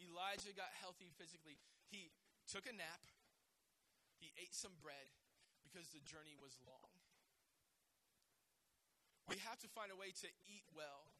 Elijah 0.00 0.52
got 0.52 0.72
healthy 0.80 1.08
physically. 1.16 1.56
He 1.88 2.12
took 2.48 2.68
a 2.68 2.74
nap, 2.74 3.02
he 4.20 4.32
ate 4.40 4.54
some 4.54 4.76
bread 4.80 5.10
because 5.64 5.92
the 5.92 6.00
journey 6.04 6.36
was 6.38 6.56
long. 6.64 6.92
We 9.26 9.42
have 9.42 9.58
to 9.66 9.68
find 9.68 9.90
a 9.90 9.98
way 9.98 10.14
to 10.22 10.28
eat 10.46 10.64
well, 10.70 11.10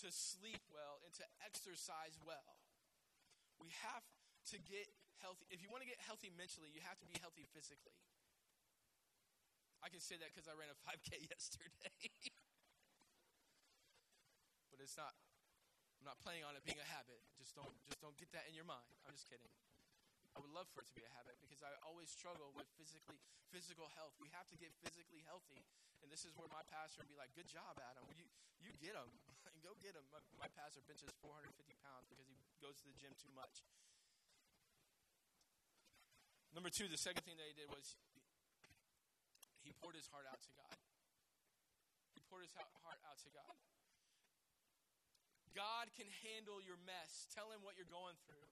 to 0.00 0.08
sleep 0.08 0.64
well, 0.72 1.04
and 1.04 1.12
to 1.20 1.26
exercise 1.44 2.16
well. 2.24 2.56
We 3.60 3.68
have 3.84 4.02
to 4.50 4.56
get 4.58 4.88
healthy, 5.20 5.46
if 5.52 5.62
you 5.62 5.68
want 5.68 5.84
to 5.84 5.90
get 5.90 6.00
healthy 6.02 6.32
mentally, 6.34 6.72
you 6.72 6.82
have 6.82 6.98
to 6.98 7.06
be 7.06 7.14
healthy 7.20 7.46
physically. 7.52 7.94
I 9.84 9.90
can 9.90 10.02
say 10.02 10.18
that 10.18 10.30
because 10.34 10.50
I 10.50 10.54
ran 10.58 10.70
a 10.70 10.78
5K 10.82 11.26
yesterday. 11.34 12.10
but 14.70 14.82
it's 14.82 14.96
not. 14.98 15.14
I'm 16.02 16.10
not 16.10 16.18
planning 16.18 16.42
on 16.42 16.58
it 16.58 16.66
being 16.66 16.82
a 16.82 16.90
habit. 16.90 17.22
Just 17.38 17.54
don't, 17.54 17.70
just 17.86 18.02
don't 18.02 18.18
get 18.18 18.26
that 18.34 18.50
in 18.50 18.58
your 18.58 18.66
mind. 18.66 18.90
I'm 19.06 19.14
just 19.14 19.30
kidding. 19.30 19.46
I 20.34 20.42
would 20.42 20.50
love 20.50 20.66
for 20.74 20.82
it 20.82 20.90
to 20.90 20.96
be 20.98 21.06
a 21.06 21.12
habit 21.14 21.38
because 21.38 21.62
I 21.62 21.70
always 21.86 22.10
struggle 22.10 22.50
with 22.58 22.66
physically 22.74 23.22
physical 23.54 23.86
health. 23.94 24.18
We 24.18 24.26
have 24.34 24.50
to 24.50 24.58
get 24.58 24.74
physically 24.82 25.22
healthy, 25.30 25.62
and 26.02 26.10
this 26.10 26.26
is 26.26 26.34
where 26.34 26.50
my 26.50 26.66
pastor 26.66 27.06
would 27.06 27.12
be 27.12 27.14
like, 27.14 27.30
"Good 27.38 27.46
job, 27.46 27.78
Adam. 27.78 28.02
You 28.18 28.26
you 28.58 28.74
get 28.82 28.98
him, 28.98 29.06
go 29.62 29.78
get 29.78 29.94
him." 29.94 30.02
My, 30.10 30.18
my 30.42 30.50
pastor 30.58 30.82
benches 30.90 31.14
450 31.22 31.54
pounds 31.86 32.10
because 32.10 32.26
he 32.26 32.34
goes 32.58 32.82
to 32.82 32.84
the 32.90 32.98
gym 32.98 33.14
too 33.14 33.30
much. 33.38 33.62
Number 36.50 36.72
two, 36.72 36.90
the 36.90 36.98
second 36.98 37.22
thing 37.22 37.38
that 37.38 37.46
he 37.46 37.54
did 37.54 37.70
was 37.70 37.94
he 39.62 39.70
poured 39.78 39.94
his 39.94 40.10
heart 40.10 40.26
out 40.26 40.42
to 40.42 40.52
God. 40.58 40.74
He 42.18 42.26
poured 42.26 42.42
his 42.42 42.56
heart 42.58 42.98
out 43.06 43.22
to 43.22 43.30
God. 43.30 43.54
God 45.52 45.92
can 45.94 46.08
handle 46.24 46.60
your 46.64 46.80
mess. 46.84 47.28
Tell 47.32 47.52
him 47.52 47.60
what 47.64 47.76
you're 47.76 47.90
going 47.90 48.16
through. 48.24 48.48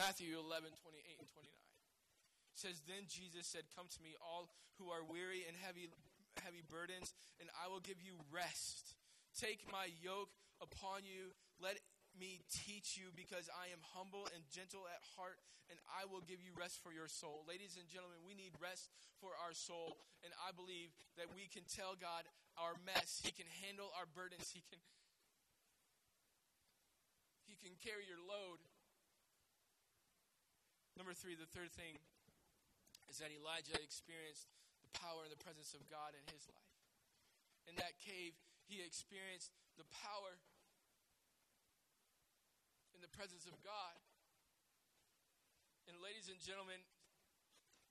Matthew 0.00 0.38
11, 0.38 0.70
28 0.80 1.20
and 1.20 1.28
29. 1.28 1.44
It 1.44 2.56
says, 2.56 2.80
Then 2.88 3.04
Jesus 3.04 3.44
said, 3.44 3.68
Come 3.76 3.90
to 3.90 4.00
me, 4.00 4.16
all 4.22 4.48
who 4.80 4.88
are 4.88 5.04
weary 5.04 5.44
and 5.44 5.52
heavy, 5.60 5.92
heavy 6.40 6.64
burdens, 6.64 7.12
and 7.36 7.52
I 7.60 7.68
will 7.68 7.84
give 7.84 8.00
you 8.00 8.16
rest. 8.32 8.96
Take 9.36 9.66
my 9.68 9.92
yoke 10.00 10.32
upon 10.62 11.04
you. 11.04 11.36
Me 12.20 12.44
teach 12.52 13.00
you 13.00 13.08
because 13.16 13.48
I 13.48 13.72
am 13.72 13.80
humble 13.96 14.28
and 14.36 14.44
gentle 14.52 14.84
at 14.92 15.00
heart, 15.16 15.40
and 15.72 15.80
I 15.88 16.04
will 16.04 16.20
give 16.20 16.44
you 16.44 16.52
rest 16.52 16.84
for 16.84 16.92
your 16.92 17.08
soul. 17.08 17.48
Ladies 17.48 17.80
and 17.80 17.88
gentlemen, 17.88 18.20
we 18.28 18.36
need 18.36 18.52
rest 18.60 18.92
for 19.24 19.32
our 19.40 19.56
soul, 19.56 19.96
and 20.20 20.28
I 20.44 20.52
believe 20.52 20.92
that 21.16 21.32
we 21.32 21.48
can 21.48 21.64
tell 21.64 21.96
God 21.96 22.28
our 22.60 22.76
mess. 22.84 23.24
He 23.24 23.32
can 23.32 23.48
handle 23.64 23.88
our 23.96 24.04
burdens. 24.04 24.52
He 24.52 24.60
can 24.68 24.76
He 27.48 27.56
can 27.56 27.72
carry 27.80 28.04
your 28.04 28.20
load. 28.20 28.60
Number 31.00 31.16
3, 31.16 31.40
the 31.40 31.48
third 31.48 31.72
thing 31.72 31.96
is 33.08 33.18
that 33.18 33.32
Elijah 33.32 33.80
experienced 33.80 34.52
the 34.84 34.92
power 34.92 35.26
and 35.26 35.32
the 35.32 35.40
presence 35.40 35.74
of 35.74 35.82
God 35.90 36.14
in 36.14 36.22
his 36.30 36.46
life. 36.52 36.76
In 37.66 37.74
that 37.82 37.98
cave, 37.98 38.38
he 38.70 38.84
experienced 38.84 39.50
the 39.74 39.88
power 40.06 40.29
the 43.10 43.18
presence 43.18 43.50
of 43.50 43.58
God. 43.66 43.98
And, 45.90 45.98
ladies 45.98 46.30
and 46.30 46.38
gentlemen, 46.38 46.78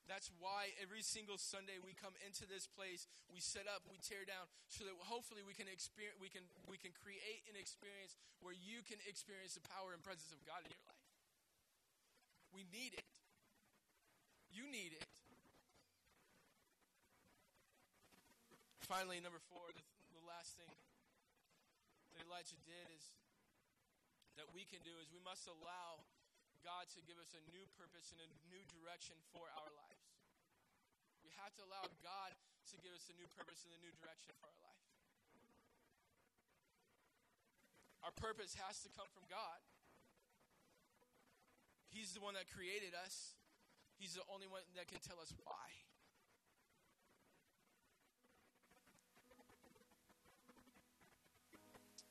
that's 0.08 0.32
why 0.40 0.72
every 0.80 1.04
single 1.04 1.38
Sunday 1.38 1.78
we 1.84 1.92
come 1.94 2.16
into 2.24 2.48
this 2.48 2.66
place, 2.66 3.06
we 3.28 3.44
set 3.44 3.68
up, 3.68 3.84
we 3.92 4.00
tear 4.00 4.24
down, 4.24 4.48
so 4.72 4.88
that 4.88 4.96
hopefully 5.04 5.44
we 5.44 5.52
can 5.52 5.68
experience, 5.68 6.16
we 6.18 6.32
can, 6.32 6.48
we 6.66 6.80
can 6.80 6.96
create 6.96 7.44
an 7.52 7.60
experience 7.60 8.16
where 8.40 8.56
you 8.56 8.82
can 8.88 8.98
experience 9.04 9.54
the 9.60 9.62
power 9.68 9.92
and 9.92 10.02
presence 10.02 10.32
of 10.32 10.42
God 10.48 10.64
in 10.64 10.72
your 10.72 10.82
life. 10.88 11.06
We 12.56 12.66
need 12.72 12.96
it. 12.98 13.06
You 14.50 14.66
need 14.66 14.98
it. 14.98 15.06
Finally, 18.90 19.22
number 19.22 19.38
four, 19.54 19.70
the, 19.78 19.86
the 20.18 20.26
last 20.26 20.58
thing 20.58 20.74
that 22.18 22.26
Elijah 22.26 22.58
did 22.66 22.90
is 22.98 23.14
that 24.40 24.48
we 24.56 24.64
can 24.64 24.80
do 24.88 24.96
is 25.04 25.12
we 25.12 25.20
must 25.20 25.52
allow 25.52 26.08
God 26.64 26.88
to 26.96 27.04
give 27.04 27.20
us 27.20 27.36
a 27.36 27.44
new 27.52 27.68
purpose 27.76 28.16
and 28.16 28.24
a 28.24 28.30
new 28.48 28.64
direction 28.72 29.20
for 29.36 29.44
our 29.52 29.72
lives. 29.76 30.16
We 31.28 31.36
have 31.44 31.52
to 31.60 31.64
allow 31.68 31.84
God 32.00 32.32
to 32.72 32.76
give 32.80 32.96
us 32.96 33.12
a 33.12 33.16
new 33.20 33.28
purpose 33.36 33.68
and 33.68 33.76
a 33.76 33.82
new 33.84 33.92
direction 34.00 34.32
for 34.40 34.48
our 34.48 34.60
life. 34.64 34.88
Our 38.00 38.16
purpose 38.16 38.56
has 38.64 38.80
to 38.88 38.90
come 38.96 39.12
from 39.12 39.28
God. 39.28 39.60
He's 41.92 42.16
the 42.16 42.24
one 42.24 42.40
that 42.40 42.48
created 42.48 42.96
us. 42.96 43.36
He's 44.00 44.16
the 44.16 44.24
only 44.32 44.48
one 44.48 44.64
that 44.80 44.88
can 44.88 45.04
tell 45.04 45.20
us 45.20 45.36
why. 45.44 45.89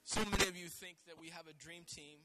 So 0.08 0.24
many 0.24 0.48
of 0.48 0.56
you 0.56 0.72
think 0.72 0.96
that 1.04 1.20
we 1.20 1.28
have 1.36 1.44
a 1.52 1.56
dream 1.60 1.84
team. 1.84 2.16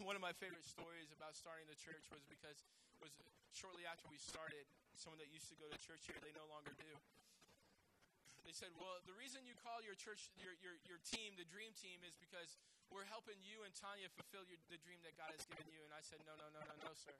One 0.08 0.16
of 0.16 0.24
my 0.24 0.32
favorite 0.32 0.64
stories 0.64 1.12
about 1.12 1.36
starting 1.36 1.68
the 1.68 1.76
church 1.76 2.08
was 2.08 2.24
because 2.32 2.64
was 3.04 3.12
shortly 3.52 3.84
after 3.84 4.08
we 4.08 4.16
started, 4.16 4.64
someone 4.96 5.20
that 5.20 5.28
used 5.28 5.52
to 5.52 5.56
go 5.60 5.68
to 5.68 5.76
church 5.84 6.08
here, 6.08 6.16
they 6.24 6.32
no 6.32 6.48
longer 6.48 6.72
do. 6.80 6.96
They 8.40 8.56
said, 8.56 8.72
"Well, 8.72 9.04
the 9.04 9.12
reason 9.20 9.44
you 9.44 9.52
call 9.52 9.84
your 9.84 9.92
church 10.00 10.32
your 10.40 10.56
your, 10.64 10.80
your 10.88 10.96
team 11.04 11.36
the 11.36 11.44
dream 11.44 11.76
team 11.76 12.00
is 12.08 12.16
because 12.16 12.56
we're 12.88 13.04
helping 13.04 13.36
you 13.44 13.60
and 13.68 13.76
Tanya 13.76 14.08
fulfill 14.08 14.48
your, 14.48 14.56
the 14.72 14.80
dream 14.80 15.04
that 15.04 15.20
God 15.20 15.36
has 15.36 15.44
given 15.44 15.68
you." 15.68 15.84
And 15.84 15.92
I 15.92 16.00
said, 16.00 16.24
"No, 16.24 16.32
no, 16.40 16.48
no, 16.56 16.64
no, 16.64 16.74
no, 16.88 16.92
sir. 16.96 17.12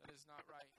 That 0.00 0.08
is 0.08 0.24
not 0.24 0.40
right." 0.48 0.72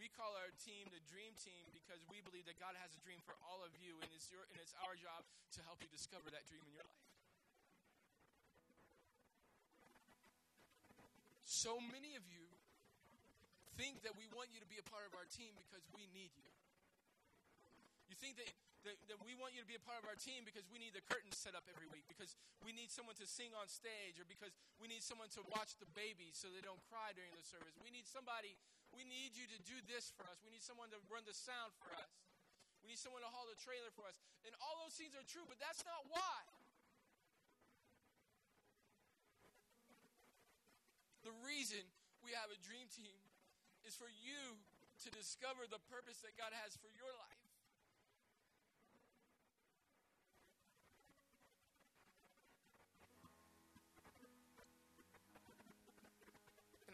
We 0.00 0.08
call 0.08 0.32
our 0.40 0.48
team 0.64 0.88
the 0.88 1.04
dream 1.12 1.36
team 1.36 1.68
because 1.76 2.00
we 2.08 2.24
believe 2.24 2.48
that 2.48 2.56
God 2.56 2.72
has 2.80 2.88
a 2.96 3.00
dream 3.04 3.20
for 3.28 3.36
all 3.44 3.60
of 3.60 3.76
you, 3.76 4.00
and 4.00 4.08
it's, 4.16 4.32
your, 4.32 4.40
and 4.48 4.56
it's 4.56 4.72
our 4.80 4.96
job 4.96 5.28
to 5.28 5.60
help 5.68 5.84
you 5.84 5.92
discover 5.92 6.32
that 6.32 6.48
dream 6.48 6.64
in 6.64 6.72
your 6.72 6.88
life. 6.88 7.04
So 11.44 11.76
many 11.92 12.16
of 12.16 12.24
you 12.32 12.48
think 13.76 14.00
that 14.08 14.16
we 14.16 14.24
want 14.32 14.48
you 14.56 14.64
to 14.64 14.70
be 14.72 14.80
a 14.80 14.86
part 14.88 15.04
of 15.04 15.12
our 15.12 15.28
team 15.28 15.52
because 15.60 15.84
we 15.92 16.08
need 16.16 16.32
you. 16.32 16.48
You 18.10 18.18
think 18.18 18.34
that, 18.42 18.50
that, 18.82 18.96
that, 19.06 19.18
we 19.22 19.38
want 19.38 19.54
you 19.54 19.62
to 19.62 19.70
be 19.70 19.78
a 19.78 19.84
part 19.86 20.02
of 20.02 20.10
our 20.10 20.18
team 20.18 20.42
because 20.42 20.66
we 20.66 20.82
need 20.82 20.98
the 20.98 21.06
curtains 21.06 21.38
set 21.38 21.54
up 21.54 21.62
every 21.70 21.86
week, 21.94 22.10
because 22.10 22.34
we 22.60 22.74
need 22.74 22.90
someone 22.90 23.14
to 23.22 23.26
sing 23.30 23.54
on 23.54 23.70
stage, 23.70 24.18
or 24.18 24.26
because 24.26 24.50
we 24.82 24.90
need 24.90 25.06
someone 25.06 25.30
to 25.38 25.46
watch 25.54 25.78
the 25.78 25.86
baby 25.94 26.34
so 26.34 26.50
they 26.50 26.60
don't 26.60 26.82
cry 26.90 27.14
during 27.14 27.30
the 27.38 27.46
service. 27.46 27.78
We 27.78 27.94
need 27.94 28.10
somebody 28.10 28.58
we 28.94 29.06
need 29.06 29.38
you 29.38 29.46
to 29.46 29.58
do 29.62 29.78
this 29.86 30.10
for 30.14 30.26
us. 30.26 30.42
We 30.42 30.50
need 30.50 30.62
someone 30.62 30.90
to 30.90 30.98
run 31.06 31.22
the 31.26 31.34
sound 31.34 31.70
for 31.78 31.94
us. 31.94 32.10
We 32.82 32.90
need 32.90 32.98
someone 32.98 33.22
to 33.22 33.30
haul 33.30 33.46
the 33.46 33.58
trailer 33.60 33.92
for 33.94 34.08
us. 34.08 34.18
And 34.42 34.56
all 34.58 34.82
those 34.82 34.96
things 34.96 35.14
are 35.14 35.26
true, 35.26 35.46
but 35.46 35.60
that's 35.62 35.84
not 35.86 36.00
why. 36.10 36.38
The 41.22 41.34
reason 41.44 41.84
we 42.24 42.32
have 42.34 42.50
a 42.50 42.58
dream 42.64 42.88
team 42.90 43.20
is 43.86 43.94
for 43.94 44.08
you 44.08 44.58
to 45.06 45.08
discover 45.12 45.68
the 45.68 45.80
purpose 45.92 46.24
that 46.24 46.34
God 46.34 46.50
has 46.64 46.74
for 46.80 46.90
your 46.96 47.12
life. 47.14 47.49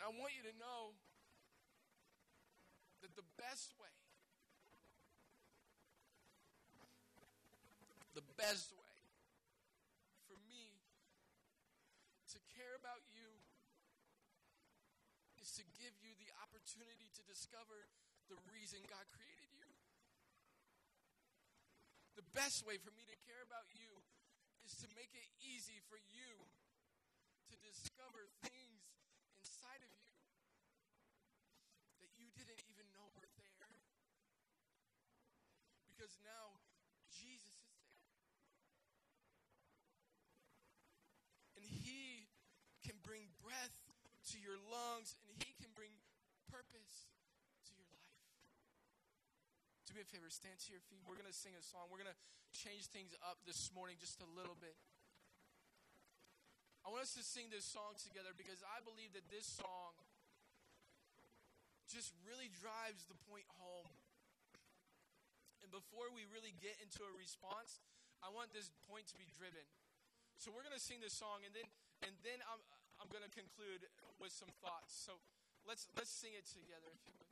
I 0.07 0.15
want 0.15 0.39
you 0.39 0.47
to 0.47 0.55
know 0.55 0.95
that 3.03 3.11
the 3.19 3.27
best 3.43 3.75
way, 3.75 3.91
the 8.15 8.23
best 8.39 8.71
way 8.79 8.95
for 10.31 10.39
me 10.47 10.79
to 12.31 12.39
care 12.55 12.79
about 12.79 13.03
you 13.11 13.27
is 15.43 15.51
to 15.59 15.67
give 15.75 15.99
you 15.99 16.15
the 16.23 16.31
opportunity 16.39 17.11
to 17.19 17.23
discover 17.27 17.91
the 18.31 18.39
reason 18.55 18.87
God 18.87 19.11
created 19.11 19.51
you. 19.59 19.67
The 22.15 22.27
best 22.31 22.63
way 22.63 22.79
for 22.79 22.95
me 22.95 23.11
to 23.11 23.19
care 23.27 23.43
about 23.43 23.67
you 23.75 23.91
is 24.63 24.79
to 24.87 24.89
make 24.95 25.11
it 25.19 25.27
easy 25.43 25.83
for 25.91 25.99
you 25.99 26.31
to 27.51 27.55
discover 27.67 28.31
things 28.47 28.76
inside 29.47 29.79
of 29.87 29.95
you 29.95 30.19
that 32.03 32.11
you 32.19 32.27
didn't 32.35 32.59
even 32.67 32.91
know 32.91 33.07
were 33.15 33.31
there. 33.39 33.71
because 35.87 36.19
now 36.27 36.59
Jesus 37.15 37.55
is 37.63 37.79
there. 37.87 38.11
And 41.55 41.63
He 41.63 42.27
can 42.83 42.99
bring 43.07 43.31
breath 43.39 43.75
to 44.35 44.37
your 44.43 44.59
lungs, 44.67 45.15
and 45.23 45.31
He 45.39 45.55
can 45.63 45.71
bring 45.79 45.95
purpose 46.51 47.07
to 47.71 47.73
your 47.79 47.87
life. 47.95 48.19
Do 49.87 49.95
me 49.95 50.03
a 50.03 50.09
favor, 50.11 50.27
stand 50.27 50.59
to 50.67 50.75
your 50.75 50.83
feet. 50.91 51.07
We're 51.07 51.19
going 51.19 51.31
to 51.31 51.35
sing 51.35 51.55
a 51.55 51.63
song. 51.63 51.87
We're 51.87 52.03
going 52.03 52.11
to 52.11 52.23
change 52.51 52.91
things 52.91 53.15
up 53.23 53.39
this 53.47 53.71
morning 53.71 53.95
just 54.03 54.19
a 54.19 54.29
little 54.35 54.59
bit. 54.59 54.75
I 56.87 56.95
want 56.95 57.03
us 57.03 57.19
to 57.19 57.27
sing 57.27 57.51
this 57.51 57.67
song 57.67 57.99
together 57.99 58.31
because 58.39 58.63
I 58.63 58.79
believe 58.87 59.11
that 59.19 59.27
this 59.27 59.43
song 59.43 59.99
just 61.91 62.15
really 62.23 62.47
drives 62.63 63.11
the 63.11 63.19
point 63.27 63.51
home 63.59 63.91
and 65.67 65.75
before 65.75 66.07
we 66.15 66.23
really 66.31 66.55
get 66.63 66.79
into 66.79 67.03
a 67.03 67.11
response, 67.19 67.83
I 68.23 68.31
want 68.31 68.55
this 68.55 68.71
point 68.87 69.11
to 69.11 69.19
be 69.19 69.27
driven. 69.35 69.67
So 70.39 70.55
we're 70.55 70.63
going 70.63 70.79
to 70.79 70.87
sing 70.87 71.03
this 71.03 71.11
song, 71.11 71.43
and 71.43 71.51
then 71.51 71.67
and 72.07 72.15
then 72.23 72.39
I'm 72.47 72.63
I'm 73.03 73.11
going 73.11 73.27
to 73.27 73.35
conclude 73.35 73.83
with 74.23 74.31
some 74.31 74.55
thoughts. 74.63 74.95
So 74.95 75.19
let's 75.67 75.91
let's 75.99 76.15
sing 76.15 76.39
it 76.39 76.47
together, 76.47 76.87
if 76.95 77.03
you 77.11 77.19
would. 77.19 77.26